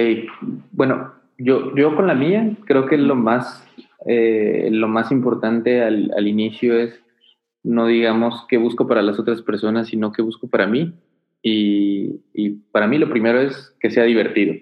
bueno, 0.70 1.14
yo, 1.38 1.74
yo 1.74 1.96
con 1.96 2.06
la 2.06 2.14
mía 2.14 2.54
creo 2.66 2.84
que 2.84 2.98
lo 2.98 3.14
más, 3.14 3.66
eh, 4.06 4.68
lo 4.70 4.88
más 4.88 5.10
importante 5.10 5.82
al, 5.82 6.12
al 6.16 6.26
inicio 6.28 6.78
es 6.78 7.00
no 7.64 7.86
digamos 7.86 8.46
qué 8.48 8.58
busco 8.58 8.86
para 8.86 9.02
las 9.02 9.18
otras 9.18 9.42
personas, 9.42 9.88
sino 9.88 10.12
qué 10.12 10.22
busco 10.22 10.48
para 10.48 10.66
mí. 10.66 10.92
Y, 11.42 12.20
y, 12.32 12.50
para 12.72 12.86
mí 12.86 12.98
lo 12.98 13.08
primero 13.10 13.40
es 13.40 13.74
que 13.80 13.90
sea 13.90 14.04
divertido, 14.04 14.54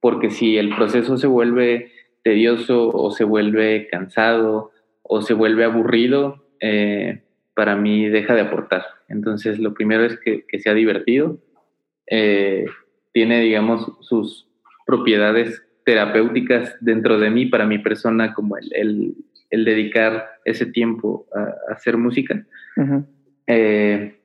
porque 0.00 0.30
si 0.30 0.56
el 0.56 0.74
proceso 0.74 1.18
se 1.18 1.26
vuelve 1.26 1.92
tedioso 2.24 2.88
o 2.88 3.12
se 3.12 3.24
vuelve 3.24 3.86
cansado 3.88 4.72
o 5.02 5.22
se 5.22 5.34
vuelve 5.34 5.64
aburrido, 5.64 6.44
eh, 6.60 7.22
para 7.54 7.76
mí 7.76 8.08
deja 8.08 8.34
de 8.34 8.40
aportar. 8.40 8.84
Entonces 9.08 9.58
lo 9.58 9.74
primero 9.74 10.04
es 10.04 10.18
que, 10.18 10.44
que 10.46 10.58
sea 10.58 10.74
divertido, 10.74 11.38
eh, 12.10 12.66
tiene 13.12 13.40
digamos 13.40 13.92
sus 14.00 14.48
propiedades 14.84 15.62
terapéuticas 15.86 16.76
dentro 16.80 17.18
de 17.18 17.30
mí, 17.30 17.46
para 17.46 17.64
mi 17.64 17.78
persona, 17.78 18.34
como 18.34 18.56
el, 18.56 18.68
el, 18.74 19.14
el 19.50 19.64
dedicar 19.64 20.26
ese 20.44 20.66
tiempo 20.66 21.26
a, 21.32 21.72
hacer 21.72 21.96
música. 21.96 22.44
Eh, 23.46 24.18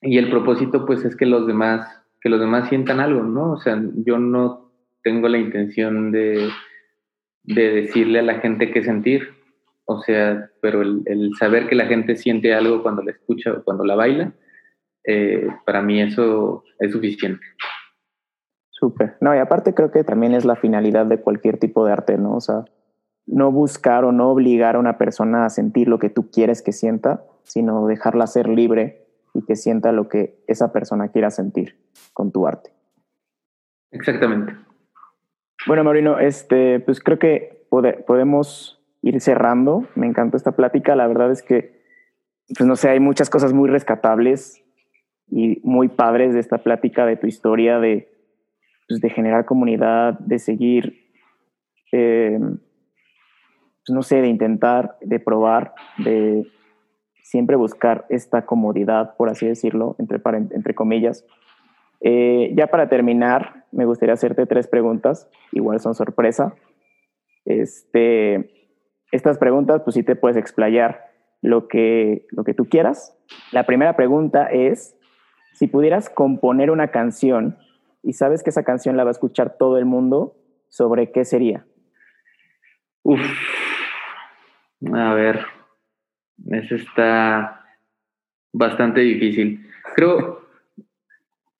y 0.00 0.16
el 0.16 0.30
propósito, 0.30 0.86
pues, 0.86 1.04
es 1.04 1.14
que 1.14 1.26
los 1.26 1.46
demás, 1.46 1.86
que 2.22 2.30
los 2.30 2.40
demás 2.40 2.70
sientan 2.70 3.00
algo, 3.00 3.22
¿no? 3.22 3.52
O 3.52 3.60
sea, 3.60 3.78
yo 3.96 4.18
no 4.18 4.72
tengo 5.02 5.28
la 5.28 5.36
intención 5.36 6.10
de, 6.10 6.48
de 7.42 7.68
decirle 7.82 8.20
a 8.20 8.22
la 8.22 8.40
gente 8.40 8.70
qué 8.70 8.82
sentir, 8.82 9.28
o 9.84 10.00
sea, 10.00 10.50
pero 10.62 10.80
el, 10.80 11.30
saber 11.38 11.68
que 11.68 11.74
la 11.74 11.84
gente 11.84 12.16
siente 12.16 12.54
algo 12.54 12.82
cuando 12.82 13.02
la 13.02 13.10
escucha 13.10 13.52
o 13.52 13.62
cuando 13.62 13.84
la 13.84 13.94
baila, 13.94 14.32
eh, 15.06 15.48
para 15.66 15.82
mí 15.82 16.00
eso 16.00 16.64
es 16.78 16.92
suficiente. 16.92 17.44
Súper. 18.84 19.16
No, 19.22 19.34
y 19.34 19.38
aparte 19.38 19.72
creo 19.72 19.90
que 19.90 20.04
también 20.04 20.34
es 20.34 20.44
la 20.44 20.56
finalidad 20.56 21.06
de 21.06 21.18
cualquier 21.18 21.56
tipo 21.56 21.86
de 21.86 21.92
arte, 21.92 22.18
¿no? 22.18 22.34
O 22.34 22.40
sea, 22.42 22.66
no 23.24 23.50
buscar 23.50 24.04
o 24.04 24.12
no 24.12 24.30
obligar 24.30 24.76
a 24.76 24.78
una 24.78 24.98
persona 24.98 25.46
a 25.46 25.48
sentir 25.48 25.88
lo 25.88 25.98
que 25.98 26.10
tú 26.10 26.30
quieres 26.30 26.60
que 26.60 26.72
sienta, 26.72 27.24
sino 27.44 27.86
dejarla 27.86 28.26
ser 28.26 28.46
libre 28.46 29.06
y 29.32 29.40
que 29.46 29.56
sienta 29.56 29.90
lo 29.90 30.10
que 30.10 30.38
esa 30.48 30.70
persona 30.70 31.08
quiera 31.08 31.30
sentir 31.30 31.78
con 32.12 32.30
tu 32.30 32.46
arte. 32.46 32.72
Exactamente. 33.90 34.54
Bueno, 35.66 35.82
Marino, 35.82 36.18
este, 36.18 36.78
pues 36.80 37.00
creo 37.00 37.18
que 37.18 37.66
podemos 37.70 38.84
ir 39.00 39.18
cerrando. 39.22 39.86
Me 39.94 40.06
encantó 40.06 40.36
esta 40.36 40.52
plática. 40.52 40.94
La 40.94 41.06
verdad 41.06 41.30
es 41.30 41.42
que, 41.42 41.80
pues 42.54 42.66
no 42.68 42.76
sé, 42.76 42.90
hay 42.90 43.00
muchas 43.00 43.30
cosas 43.30 43.54
muy 43.54 43.70
rescatables 43.70 44.62
y 45.30 45.62
muy 45.64 45.88
padres 45.88 46.34
de 46.34 46.40
esta 46.40 46.58
plática, 46.58 47.06
de 47.06 47.16
tu 47.16 47.26
historia, 47.26 47.78
de, 47.78 48.13
pues, 48.88 49.00
de 49.00 49.10
generar 49.10 49.44
comunidad, 49.44 50.18
de 50.18 50.38
seguir 50.38 51.04
eh, 51.92 52.38
pues, 53.86 53.94
no 53.94 54.02
sé, 54.02 54.22
de 54.22 54.28
intentar, 54.28 54.96
de 55.00 55.20
probar, 55.20 55.74
de 55.98 56.46
siempre 57.22 57.56
buscar 57.56 58.06
esta 58.08 58.46
comodidad, 58.46 59.16
por 59.16 59.28
así 59.28 59.46
decirlo, 59.46 59.94
entre, 59.98 60.20
entre 60.50 60.74
comillas. 60.74 61.24
Eh, 62.00 62.52
ya 62.56 62.66
para 62.68 62.88
terminar, 62.88 63.66
me 63.72 63.84
gustaría 63.84 64.14
hacerte 64.14 64.46
tres 64.46 64.68
preguntas, 64.68 65.30
igual 65.52 65.80
son 65.80 65.94
sorpresa. 65.94 66.54
Este, 67.44 68.50
estas 69.12 69.38
preguntas, 69.38 69.82
pues 69.84 69.94
sí 69.94 70.02
te 70.02 70.16
puedes 70.16 70.36
explayar 70.36 71.04
lo 71.42 71.68
que, 71.68 72.26
lo 72.30 72.42
que 72.42 72.54
tú 72.54 72.66
quieras. 72.68 73.16
La 73.52 73.64
primera 73.64 73.96
pregunta 73.96 74.46
es, 74.46 74.96
si 75.52 75.66
pudieras 75.66 76.08
componer 76.08 76.70
una 76.70 76.88
canción 76.88 77.58
y 78.04 78.12
sabes 78.12 78.42
que 78.42 78.50
esa 78.50 78.64
canción 78.64 78.96
la 78.96 79.04
va 79.04 79.10
a 79.10 79.12
escuchar 79.12 79.56
todo 79.58 79.78
el 79.78 79.86
mundo, 79.86 80.36
¿sobre 80.68 81.10
qué 81.10 81.24
sería? 81.24 81.66
Uf, 83.02 83.20
a 84.92 85.14
ver, 85.14 85.46
eso 86.50 86.74
está 86.74 87.64
bastante 88.52 89.00
difícil. 89.00 89.66
Creo, 89.94 90.46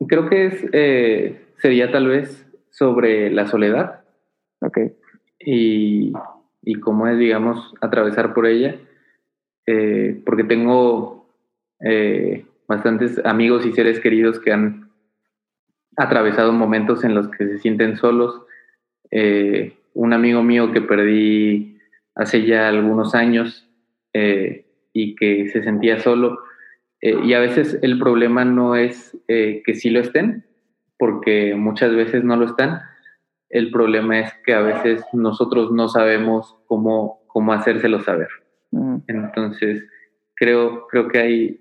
creo 0.06 0.28
que 0.28 0.46
es, 0.46 0.66
eh, 0.72 1.46
sería 1.58 1.90
tal 1.90 2.08
vez 2.08 2.46
sobre 2.70 3.30
la 3.30 3.46
soledad. 3.46 4.04
Ok. 4.60 4.78
Y, 5.38 6.12
y 6.62 6.74
cómo 6.80 7.08
es, 7.08 7.18
digamos, 7.18 7.74
atravesar 7.80 8.34
por 8.34 8.46
ella. 8.46 8.76
Eh, 9.66 10.22
porque 10.26 10.44
tengo 10.44 11.26
eh, 11.80 12.46
bastantes 12.68 13.18
amigos 13.24 13.64
y 13.64 13.72
seres 13.72 14.00
queridos 14.00 14.38
que 14.40 14.52
han 14.52 14.83
atravesado 15.96 16.52
momentos 16.52 17.04
en 17.04 17.14
los 17.14 17.28
que 17.28 17.46
se 17.46 17.58
sienten 17.58 17.96
solos. 17.96 18.42
un 19.94 20.12
amigo 20.12 20.42
mío 20.42 20.72
que 20.72 20.80
perdí 20.80 21.74
hace 22.14 22.44
ya 22.44 22.68
algunos 22.68 23.14
años 23.14 23.68
eh, 24.12 24.66
y 24.92 25.16
que 25.16 25.48
se 25.48 25.62
sentía 25.62 25.98
solo. 26.00 26.38
Eh, 27.00 27.18
y 27.24 27.34
a 27.34 27.40
veces 27.40 27.78
el 27.82 27.98
problema 27.98 28.44
no 28.44 28.76
es 28.76 29.18
eh, 29.28 29.62
que 29.64 29.74
sí 29.74 29.90
lo 29.90 30.00
estén, 30.00 30.44
porque 30.98 31.54
muchas 31.54 31.94
veces 31.94 32.24
no 32.24 32.36
lo 32.36 32.46
están. 32.46 32.80
El 33.50 33.70
problema 33.70 34.20
es 34.20 34.32
que 34.44 34.54
a 34.54 34.60
veces 34.60 35.04
nosotros 35.12 35.72
no 35.72 35.88
sabemos 35.88 36.56
cómo, 36.66 37.24
cómo 37.26 37.52
hacérselo 37.52 38.00
saber. 38.00 38.28
Mm. 38.70 38.96
Entonces, 39.08 39.84
creo, 40.34 40.86
creo 40.88 41.08
que 41.08 41.18
hay, 41.18 41.60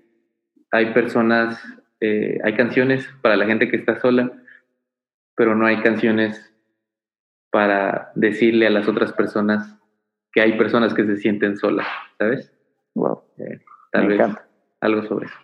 hay 0.70 0.92
personas, 0.92 1.60
hay 2.00 2.54
canciones 2.56 3.08
para 3.22 3.36
la 3.36 3.46
gente 3.46 3.68
que 3.70 3.76
está 3.76 3.98
sola, 4.00 4.30
pero 5.36 5.54
no 5.54 5.66
hay 5.66 5.80
canciones 5.80 6.52
para 7.50 8.10
decirle 8.14 8.66
a 8.66 8.70
las 8.70 8.88
otras 8.88 9.12
personas 9.12 9.78
que 10.32 10.40
hay 10.40 10.58
personas 10.58 10.92
que 10.92 11.06
se 11.06 11.16
sienten 11.16 11.56
solas, 11.56 11.86
¿sabes? 12.18 12.52
Wow. 12.94 13.22
Eh, 13.38 13.60
tal 13.92 14.08
vez 14.08 14.20
algo 14.80 15.02
sobre 15.04 15.26
eso. 15.26 15.36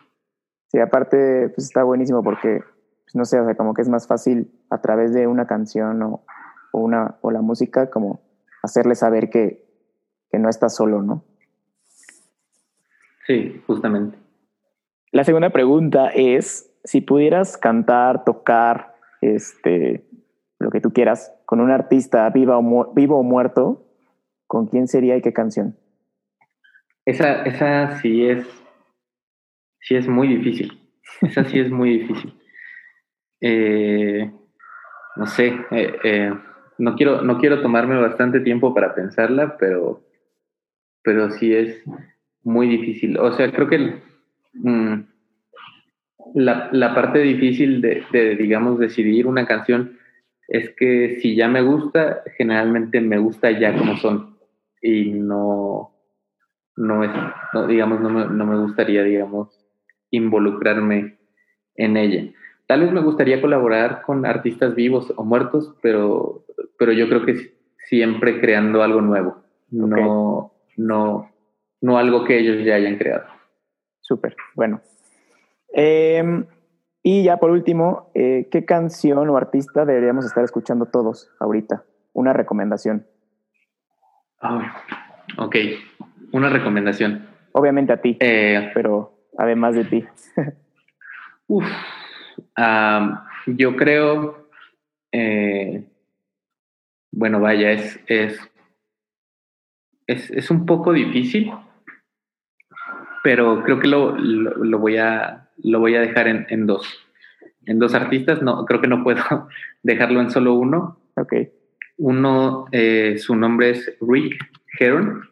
Sí, 0.69 0.79
aparte, 0.79 1.49
pues 1.55 1.67
está 1.67 1.85
buenísimo 1.85 2.23
porque, 2.23 2.63
pues, 3.05 3.15
no 3.15 3.25
sé, 3.25 3.41
o 3.41 3.45
sea, 3.45 3.55
como 3.55 3.75
que 3.75 3.83
es 3.83 3.89
más 3.89 4.07
fácil 4.07 4.51
a 4.71 4.81
través 4.81 5.15
de 5.15 5.27
una 5.27 5.47
canción 5.47 6.03
o, 6.03 6.25
una, 6.73 7.17
o 7.23 7.31
la 7.31 7.41
música, 7.41 7.91
como 7.91 8.21
hacerle 8.63 8.95
saber 8.95 9.31
que, 9.31 9.65
que 10.31 10.39
no 10.39 10.49
estás 10.49 10.75
solo, 10.75 11.03
¿no? 11.03 11.25
Sí, 13.27 13.63
justamente. 13.67 14.19
La 15.13 15.25
segunda 15.25 15.51
pregunta 15.51 16.09
es, 16.11 16.73
si 16.85 17.01
pudieras 17.01 17.59
cantar, 17.59 18.25
tocar, 18.25 18.95
este, 19.21 20.05
lo 20.61 20.71
que 20.71 20.81
tú 20.81 20.93
quieras, 20.93 21.35
con 21.47 21.61
un 21.61 21.71
artista 21.71 22.31
viva 22.31 22.57
o 22.59 22.93
vivo 22.95 23.19
o 23.19 23.23
muerto, 23.25 23.89
¿con 24.47 24.67
quién 24.69 24.87
sería 24.87 25.17
y 25.17 25.23
qué 25.23 25.33
canción? 25.33 25.77
Esa, 27.05 27.43
esa 27.43 27.99
sí 28.01 28.25
es, 28.25 28.47
sí 29.81 29.97
es 29.97 30.07
muy 30.07 30.29
difícil. 30.29 30.79
Esa 31.23 31.45
sí 31.45 31.59
es 31.59 31.71
muy 31.71 31.99
difícil. 31.99 32.35
Eh, 33.43 34.31
no 35.17 35.27
sé, 35.27 35.47
eh, 35.71 35.97
eh, 36.05 36.31
no, 36.77 36.95
quiero, 36.95 37.23
no 37.23 37.39
quiero 37.39 37.63
tomarme 37.63 37.99
bastante 37.99 38.41
tiempo 38.41 38.75
para 38.75 38.95
pensarla, 38.95 39.57
pero, 39.57 40.05
pero 41.03 41.31
sí 41.31 41.55
es 41.55 41.83
muy 42.43 42.69
difícil. 42.69 43.19
O 43.19 43.33
sea, 43.33 43.51
creo 43.51 43.67
que 43.67 44.03
mm, 44.53 44.95
la, 46.35 46.69
la, 46.73 46.95
parte 46.95 47.21
difícil 47.21 47.81
de, 47.81 48.05
de, 48.13 48.37
digamos, 48.37 48.79
decidir 48.79 49.27
una 49.27 49.47
canción 49.47 49.99
es 50.49 50.71
que 50.77 51.19
si 51.21 51.37
ya 51.37 51.49
me 51.49 51.63
gusta, 51.63 52.23
generalmente 52.37 53.01
me 53.01 53.19
gusta 53.19 53.51
ya 53.53 53.77
como 53.77 53.97
son 53.97 54.37
y 54.83 55.13
no, 55.13 55.93
no 56.77 57.05
es, 57.05 57.11
digamos, 57.69 58.01
no 58.01 58.11
me, 58.11 58.27
no 58.27 58.47
me 58.47 58.59
gustaría, 58.59 59.03
digamos, 59.03 59.49
involucrarme 60.11 61.19
en 61.77 61.97
ella. 61.97 62.33
tal 62.67 62.81
vez 62.81 62.93
me 62.93 63.01
gustaría 63.01 63.41
colaborar 63.41 64.03
con 64.03 64.27
artistas 64.27 64.75
vivos 64.75 65.13
o 65.17 65.25
muertos, 65.25 65.75
pero, 65.83 66.45
pero 66.79 66.93
yo 66.93 67.09
creo 67.09 67.25
que 67.25 67.53
siempre 67.89 68.41
creando 68.41 68.83
algo 68.83 69.01
nuevo, 69.01 69.43
no, 69.71 70.53
no, 70.77 71.31
no 71.81 71.99
algo 71.99 72.25
que 72.25 72.39
ellos 72.39 72.65
ya 72.65 72.75
hayan 72.75 72.97
creado. 72.97 73.40
Súper, 74.11 74.35
bueno. 74.57 74.81
Em, 75.73 76.45
y 77.01 77.23
ya 77.23 77.37
por 77.37 77.53
último, 77.53 78.11
eh, 78.13 78.49
¿qué 78.51 78.65
canción 78.65 79.29
o 79.29 79.37
artista 79.37 79.85
deberíamos 79.85 80.25
estar 80.25 80.43
escuchando 80.43 80.87
todos 80.87 81.31
ahorita? 81.39 81.85
Una 82.13 82.33
recomendación. 82.33 83.07
ok, 85.39 85.57
una 86.33 86.49
recomendación. 86.49 87.29
Obviamente 87.53 87.93
a 87.93 88.01
ti, 88.01 88.17
eh, 88.19 88.73
pero 88.75 89.13
además 89.39 89.77
de 89.77 89.85
ti. 89.85 90.05
uf, 91.47 91.65
yo 93.47 93.77
creo, 93.77 94.49
eh, 95.13 95.85
bueno, 97.13 97.39
vaya, 97.39 97.71
es, 97.71 98.01
es, 98.09 98.41
es, 100.09 100.51
un 100.51 100.67
poco 100.67 100.93
difícil, 100.93 101.53
pero 103.23 103.63
creo 103.65 103.81
que 103.81 103.89
lo, 103.89 104.17
lo, 104.17 104.79
voy, 104.79 104.97
a, 104.97 105.49
lo 105.63 105.81
voy 105.81 105.95
a 105.95 106.01
dejar 106.01 106.29
en, 106.29 106.47
en, 106.49 106.67
dos. 106.67 107.07
En 107.67 107.79
dos 107.79 107.95
artistas, 107.95 108.43
no, 108.43 108.65
creo 108.65 108.81
que 108.81 108.89
no 108.89 109.03
puedo 109.03 109.49
dejarlo 109.83 110.21
en 110.21 110.31
solo 110.31 110.55
uno. 110.55 111.01
Ok. 111.17 111.35
Uno, 111.99 112.67
eh, 112.73 113.19
su 113.19 113.37
nombre 113.37 113.71
es 113.71 113.97
Rick 114.01 114.37
Heron. 114.79 115.29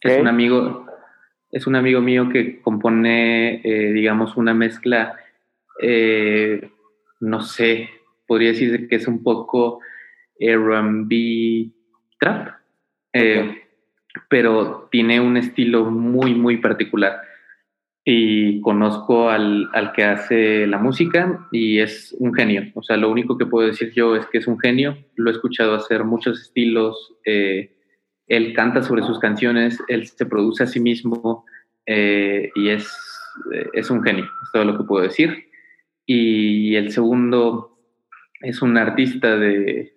Es 0.00 0.20
un 0.20 0.28
amigo, 0.28 0.86
es 1.50 1.66
un 1.66 1.74
amigo 1.74 2.00
mío 2.00 2.28
que 2.28 2.60
compone, 2.60 3.60
eh, 3.64 3.92
digamos, 3.92 4.36
una 4.36 4.54
mezcla, 4.54 5.16
eh, 5.82 6.70
no 7.18 7.40
sé, 7.40 7.90
podría 8.28 8.50
decir 8.50 8.88
que 8.88 8.96
es 8.96 9.08
un 9.08 9.24
poco 9.24 9.80
R&B 10.38 11.70
trap, 12.20 12.54
pero 14.28 14.88
tiene 14.90 15.20
un 15.20 15.36
estilo 15.36 15.90
muy, 15.90 16.34
muy 16.34 16.58
particular 16.58 17.20
y 18.08 18.60
conozco 18.60 19.30
al, 19.30 19.68
al, 19.72 19.92
que 19.92 20.04
hace 20.04 20.68
la 20.68 20.78
música 20.78 21.48
y 21.50 21.80
es 21.80 22.14
un 22.20 22.32
genio. 22.32 22.70
O 22.74 22.82
sea, 22.82 22.96
lo 22.96 23.10
único 23.10 23.36
que 23.36 23.46
puedo 23.46 23.66
decir 23.66 23.92
yo 23.94 24.14
es 24.14 24.24
que 24.26 24.38
es 24.38 24.46
un 24.46 24.60
genio. 24.60 24.96
Lo 25.16 25.28
he 25.28 25.32
escuchado 25.32 25.74
hacer 25.74 26.04
muchos 26.04 26.40
estilos. 26.40 27.14
Eh, 27.24 27.74
él 28.28 28.52
canta 28.54 28.84
sobre 28.84 29.02
sus 29.02 29.18
canciones, 29.18 29.82
él 29.88 30.06
se 30.06 30.24
produce 30.24 30.62
a 30.62 30.66
sí 30.68 30.78
mismo 30.78 31.44
eh, 31.84 32.50
y 32.54 32.68
es, 32.68 32.88
eh, 33.52 33.70
es 33.72 33.90
un 33.90 34.00
genio. 34.04 34.24
Es 34.24 34.52
todo 34.52 34.64
lo 34.64 34.78
que 34.78 34.84
puedo 34.84 35.02
decir. 35.02 35.48
Y 36.06 36.76
el 36.76 36.92
segundo 36.92 37.76
es 38.40 38.62
un 38.62 38.78
artista 38.78 39.36
de, 39.36 39.94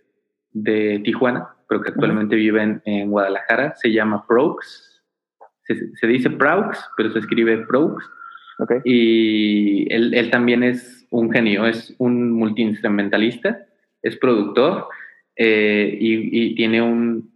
de 0.51 0.99
Tijuana, 1.03 1.49
pero 1.69 1.81
que 1.81 1.91
actualmente 1.91 2.35
vive 2.35 2.61
en, 2.61 2.81
en 2.83 3.09
Guadalajara. 3.09 3.75
Se 3.77 3.93
llama 3.93 4.25
Prox 4.27 4.89
se, 5.99 6.07
dice 6.07 6.29
Praux, 6.29 6.77
pero 6.97 7.11
se 7.11 7.19
escribe 7.19 7.65
Proux. 7.65 7.97
Y 8.83 9.91
él, 9.93 10.29
también 10.31 10.63
es 10.63 11.07
un 11.11 11.31
genio, 11.31 11.65
es 11.65 11.95
un 11.97 12.31
multiinstrumentalista, 12.31 13.57
es 14.01 14.17
productor 14.17 14.87
eh, 15.37 15.97
y, 15.97 16.55
tiene 16.55 16.81
un, 16.81 17.31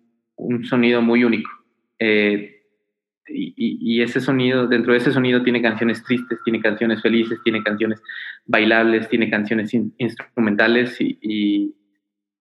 sonido 0.64 1.02
muy 1.02 1.24
único. 1.24 1.50
Eh, 2.00 2.50
y, 3.28 4.02
ese 4.02 4.20
sonido, 4.20 4.68
dentro 4.68 4.92
de 4.92 4.98
ese 4.98 5.14
sonido 5.14 5.44
tiene 5.44 5.62
canciones 5.62 6.04
tristes, 6.04 6.40
tiene 6.44 6.60
canciones 6.60 7.02
felices, 7.02 7.40
tiene 7.44 7.64
canciones 7.64 8.02
bailables, 8.46 9.08
tiene 9.08 9.30
canciones 9.30 9.74
instrumentales 9.74 11.00
y, 11.00 11.74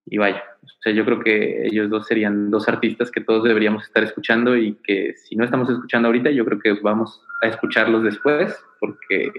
y 0.06 0.16
vaya, 0.18 0.42
o 0.62 0.82
sea, 0.82 0.92
yo 0.92 1.04
creo 1.04 1.20
que 1.20 1.66
ellos 1.66 1.90
dos 1.90 2.06
serían 2.06 2.50
dos 2.50 2.68
artistas 2.68 3.10
que 3.10 3.20
todos 3.20 3.44
deberíamos 3.44 3.84
estar 3.84 4.02
escuchando 4.02 4.56
y 4.56 4.74
que 4.84 5.14
si 5.16 5.34
no 5.34 5.44
estamos 5.44 5.68
escuchando 5.68 6.08
ahorita, 6.08 6.30
yo 6.30 6.44
creo 6.44 6.58
que 6.60 6.72
vamos 6.82 7.24
a 7.42 7.48
escucharlos 7.48 8.04
después 8.04 8.56
porque 8.78 9.32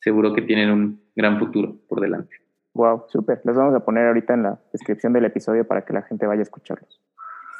seguro 0.00 0.32
que 0.32 0.42
tienen 0.42 0.70
un 0.70 1.02
gran 1.14 1.38
futuro 1.38 1.76
por 1.88 2.00
delante. 2.00 2.34
Wow, 2.74 3.04
súper. 3.08 3.42
Los 3.44 3.56
vamos 3.56 3.74
a 3.74 3.84
poner 3.84 4.06
ahorita 4.06 4.34
en 4.34 4.44
la 4.44 4.60
descripción 4.72 5.12
del 5.12 5.26
episodio 5.26 5.66
para 5.66 5.84
que 5.84 5.92
la 5.92 6.02
gente 6.02 6.26
vaya 6.26 6.40
a 6.40 6.44
escucharlos. 6.44 7.00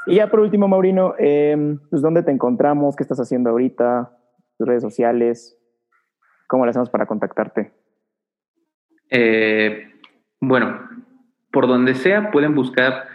Y 0.06 0.16
ya 0.16 0.28
por 0.28 0.40
último, 0.40 0.66
Maurino, 0.66 1.14
eh, 1.18 1.76
pues 1.90 2.02
¿dónde 2.02 2.22
te 2.22 2.30
encontramos? 2.30 2.96
¿Qué 2.96 3.02
estás 3.02 3.20
haciendo 3.20 3.50
ahorita? 3.50 4.18
¿Tus 4.58 4.66
redes 4.66 4.82
sociales? 4.82 5.58
¿Cómo 6.48 6.64
le 6.64 6.70
hacemos 6.70 6.90
para 6.90 7.06
contactarte? 7.06 7.72
Eh, 9.10 9.92
bueno, 10.40 10.80
por 11.52 11.66
donde 11.66 11.94
sea 11.94 12.30
pueden 12.30 12.54
buscar 12.54 13.08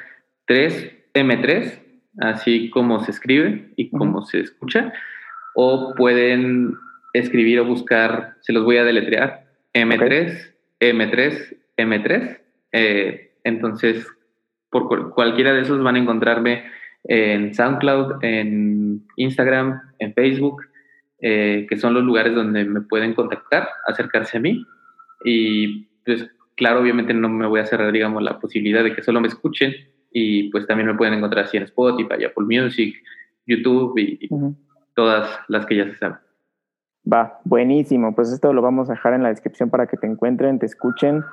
3M3, 0.47 1.79
así 2.19 2.69
como 2.69 2.99
se 3.03 3.11
escribe 3.11 3.71
y 3.75 3.89
como 3.89 4.23
se 4.25 4.39
escucha, 4.39 4.93
o 5.55 5.93
pueden 5.95 6.75
escribir 7.13 7.59
o 7.59 7.65
buscar, 7.65 8.35
se 8.41 8.53
los 8.53 8.63
voy 8.63 8.77
a 8.77 8.83
deletrear, 8.83 9.45
M3, 9.73 10.53
M3, 10.79 11.57
M3. 11.77 12.39
entonces, 13.43 14.07
por 14.69 15.13
cualquiera 15.13 15.53
de 15.53 15.61
esos 15.61 15.81
van 15.81 15.95
a 15.95 15.99
encontrarme 15.99 16.65
en 17.05 17.53
SoundCloud, 17.53 18.23
en 18.23 19.05
Instagram, 19.15 19.81
en 19.99 20.13
Facebook, 20.13 20.63
eh, 21.19 21.65
que 21.69 21.77
son 21.77 21.93
los 21.93 22.03
lugares 22.03 22.35
donde 22.35 22.65
me 22.65 22.81
pueden 22.81 23.13
contactar, 23.13 23.69
acercarse 23.87 24.37
a 24.37 24.41
mí. 24.41 24.65
Y 25.23 25.85
pues 26.05 26.29
claro, 26.57 26.81
obviamente 26.81 27.13
no 27.13 27.29
me 27.29 27.47
voy 27.47 27.61
a 27.61 27.65
cerrar, 27.65 27.91
digamos, 27.91 28.21
la 28.21 28.39
posibilidad 28.39 28.83
de 28.83 28.93
que 28.93 29.03
solo 29.03 29.21
me 29.21 29.29
escuchen 29.29 29.73
y 30.11 30.49
pues 30.49 30.67
también 30.67 30.87
me 30.87 30.95
pueden 30.95 31.13
encontrar 31.13 31.45
así 31.45 31.55
en 31.55 31.63
Spotify, 31.63 32.25
Apple 32.25 32.45
Music, 32.45 32.95
YouTube 33.45 33.97
y, 33.97 34.27
todas 34.93 35.29
las 35.47 35.65
que 35.67 35.75
ya 35.77 35.85
se 35.85 35.95
saben. 35.95 36.17
Va, 37.11 37.39
buenísimo. 37.43 38.15
Pues 38.15 38.31
esto 38.31 38.51
lo 38.51 38.63
vamos 38.63 38.89
a 38.89 38.93
dejar 38.93 39.13
en 39.13 39.21
la 39.21 39.29
descripción 39.29 39.69
para 39.69 39.85
que 39.85 39.95
te 39.95 40.07
encuentren, 40.07 40.57
te 40.57 40.65
escuchen. 40.65 41.23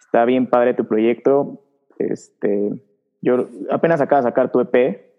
Está 0.00 0.24
bien 0.24 0.46
padre 0.46 0.72
tu 0.72 0.86
proyecto. 0.86 1.62
Este, 1.98 2.72
yo 3.20 3.48
apenas 3.70 4.00
acabo 4.00 4.22
de 4.22 4.28
sacar 4.28 4.50
tu 4.50 4.60
EP. 4.60 5.12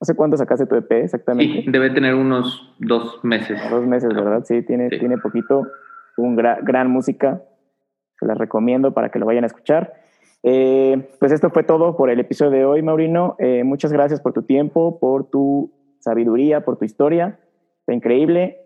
¿Hace 0.00 0.16
cuánto 0.16 0.38
sacaste 0.38 0.66
tu 0.66 0.76
EP 0.76 0.90
exactamente? 0.92 1.62
Sí, 1.62 1.70
debe 1.70 1.90
tener 1.90 2.14
unos 2.14 2.74
dos 2.78 3.22
meses. 3.22 3.60
Dos 3.70 3.86
meses, 3.86 4.12
¿verdad? 4.14 4.42
Sí, 4.44 4.62
tiene, 4.62 4.88
tiene 4.88 5.18
poquito. 5.18 5.68
Un 6.16 6.36
gran 6.36 6.90
música 6.90 7.42
se 8.18 8.26
las 8.26 8.38
recomiendo 8.38 8.92
para 8.92 9.10
que 9.10 9.18
lo 9.18 9.26
vayan 9.26 9.44
a 9.44 9.48
escuchar. 9.48 9.94
Eh, 10.42 11.08
pues 11.18 11.32
esto 11.32 11.50
fue 11.50 11.62
todo 11.64 11.96
por 11.96 12.10
el 12.10 12.20
episodio 12.20 12.50
de 12.50 12.64
hoy, 12.66 12.82
Maurino. 12.82 13.34
Eh, 13.38 13.64
muchas 13.64 13.92
gracias 13.92 14.20
por 14.20 14.32
tu 14.32 14.42
tiempo, 14.42 14.98
por 15.00 15.30
tu 15.30 15.72
sabiduría, 16.00 16.64
por 16.64 16.76
tu 16.76 16.84
historia. 16.84 17.38
Está 17.80 17.94
increíble. 17.94 18.58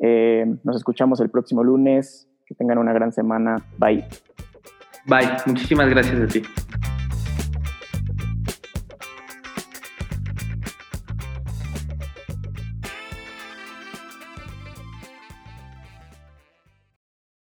Eh, 0.00 0.44
nos 0.64 0.76
escuchamos 0.76 1.20
el 1.20 1.30
próximo 1.30 1.64
lunes. 1.64 2.28
Que 2.46 2.54
tengan 2.54 2.76
una 2.76 2.92
gran 2.92 3.10
semana. 3.10 3.56
Bye. 3.78 4.04
Bye. 5.06 5.30
Muchísimas 5.46 5.88
gracias 5.88 6.20
a 6.20 6.26
ti. 6.26 6.42